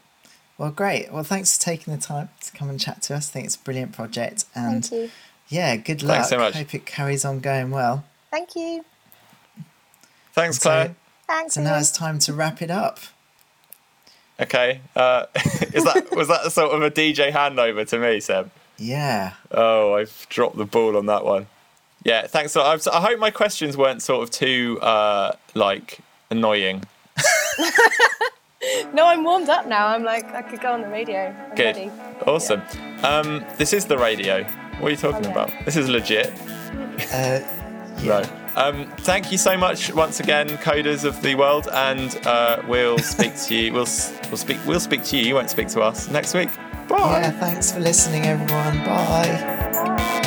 Well, 0.56 0.70
great. 0.72 1.12
Well, 1.12 1.22
thanks 1.22 1.56
for 1.56 1.62
taking 1.64 1.94
the 1.94 2.00
time 2.00 2.30
to 2.40 2.52
come 2.52 2.68
and 2.68 2.80
chat 2.80 3.02
to 3.02 3.14
us. 3.14 3.28
I 3.28 3.32
think 3.32 3.46
it's 3.46 3.54
a 3.54 3.60
brilliant 3.60 3.92
project, 3.92 4.44
and 4.56 4.84
Thank 4.84 5.02
you. 5.04 5.10
yeah, 5.48 5.76
good 5.76 6.02
luck. 6.02 6.16
Thanks 6.16 6.30
so 6.30 6.38
much. 6.38 6.54
Hope 6.54 6.74
it 6.74 6.84
carries 6.84 7.24
on 7.24 7.38
going 7.38 7.70
well. 7.70 8.04
Thank 8.32 8.56
you. 8.56 8.84
Thanks, 10.32 10.56
So- 10.58 10.62
Clare. 10.70 10.96
Thanks. 11.28 11.54
So 11.54 11.62
now 11.62 11.76
it's 11.78 11.90
time 11.92 12.18
to 12.20 12.32
wrap 12.32 12.62
it 12.62 12.70
up. 12.70 12.98
Okay. 14.40 14.80
Uh, 14.94 15.26
is 15.72 15.84
that 15.84 16.08
was 16.12 16.28
that 16.28 16.50
sort 16.52 16.72
of 16.72 16.82
a 16.82 16.90
DJ 16.90 17.32
handover 17.32 17.86
to 17.88 17.98
me, 17.98 18.20
Seb? 18.20 18.50
Yeah. 18.78 19.32
Oh, 19.50 19.94
I've 19.94 20.26
dropped 20.30 20.56
the 20.56 20.64
ball 20.64 20.96
on 20.96 21.06
that 21.06 21.24
one. 21.24 21.46
Yeah, 22.04 22.26
thanks. 22.28 22.54
a 22.54 22.60
lot. 22.60 22.86
I 22.86 22.98
I 22.98 23.00
hope 23.00 23.18
my 23.18 23.30
questions 23.30 23.76
weren't 23.76 24.02
sort 24.02 24.22
of 24.22 24.30
too 24.30 24.78
uh, 24.80 25.32
like 25.54 25.98
annoying. 26.30 26.84
No, 28.92 29.06
I'm 29.06 29.22
warmed 29.22 29.48
up 29.48 29.66
now. 29.66 29.86
I'm 29.88 30.02
like, 30.02 30.24
I 30.34 30.42
could 30.42 30.60
go 30.60 30.72
on 30.72 30.80
the 30.82 30.88
radio. 30.88 31.34
I'm 31.50 31.54
Good, 31.54 31.76
ready. 31.76 31.90
awesome. 32.26 32.60
Um, 33.02 33.44
this 33.56 33.72
is 33.72 33.84
the 33.86 33.96
radio. 33.96 34.42
What 34.80 34.88
are 34.88 34.90
you 34.90 34.96
talking 34.96 35.20
Okay. 35.20 35.30
about? 35.30 35.50
This 35.64 35.76
is 35.76 35.88
legit. 35.88 36.26
Uh, 37.12 37.40
yeah. 38.02 38.18
Right. 38.18 38.30
Um, 38.58 38.88
thank 38.98 39.30
you 39.30 39.38
so 39.38 39.56
much 39.56 39.94
once 39.94 40.18
again, 40.18 40.48
coders 40.48 41.04
of 41.04 41.22
the 41.22 41.36
world, 41.36 41.68
and 41.72 42.18
uh, 42.26 42.60
we'll 42.66 42.98
speak 42.98 43.36
to 43.42 43.54
you. 43.54 43.72
We'll 43.72 43.86
we'll 44.26 44.36
speak. 44.36 44.58
We'll 44.66 44.80
speak 44.80 45.04
to 45.04 45.16
you. 45.16 45.26
You 45.26 45.34
won't 45.36 45.48
speak 45.48 45.68
to 45.68 45.80
us 45.80 46.08
next 46.08 46.34
week. 46.34 46.48
Bye. 46.88 47.20
Yeah, 47.20 47.30
thanks 47.30 47.70
for 47.70 47.78
listening, 47.78 48.24
everyone. 48.24 48.78
Bye. 48.84 50.24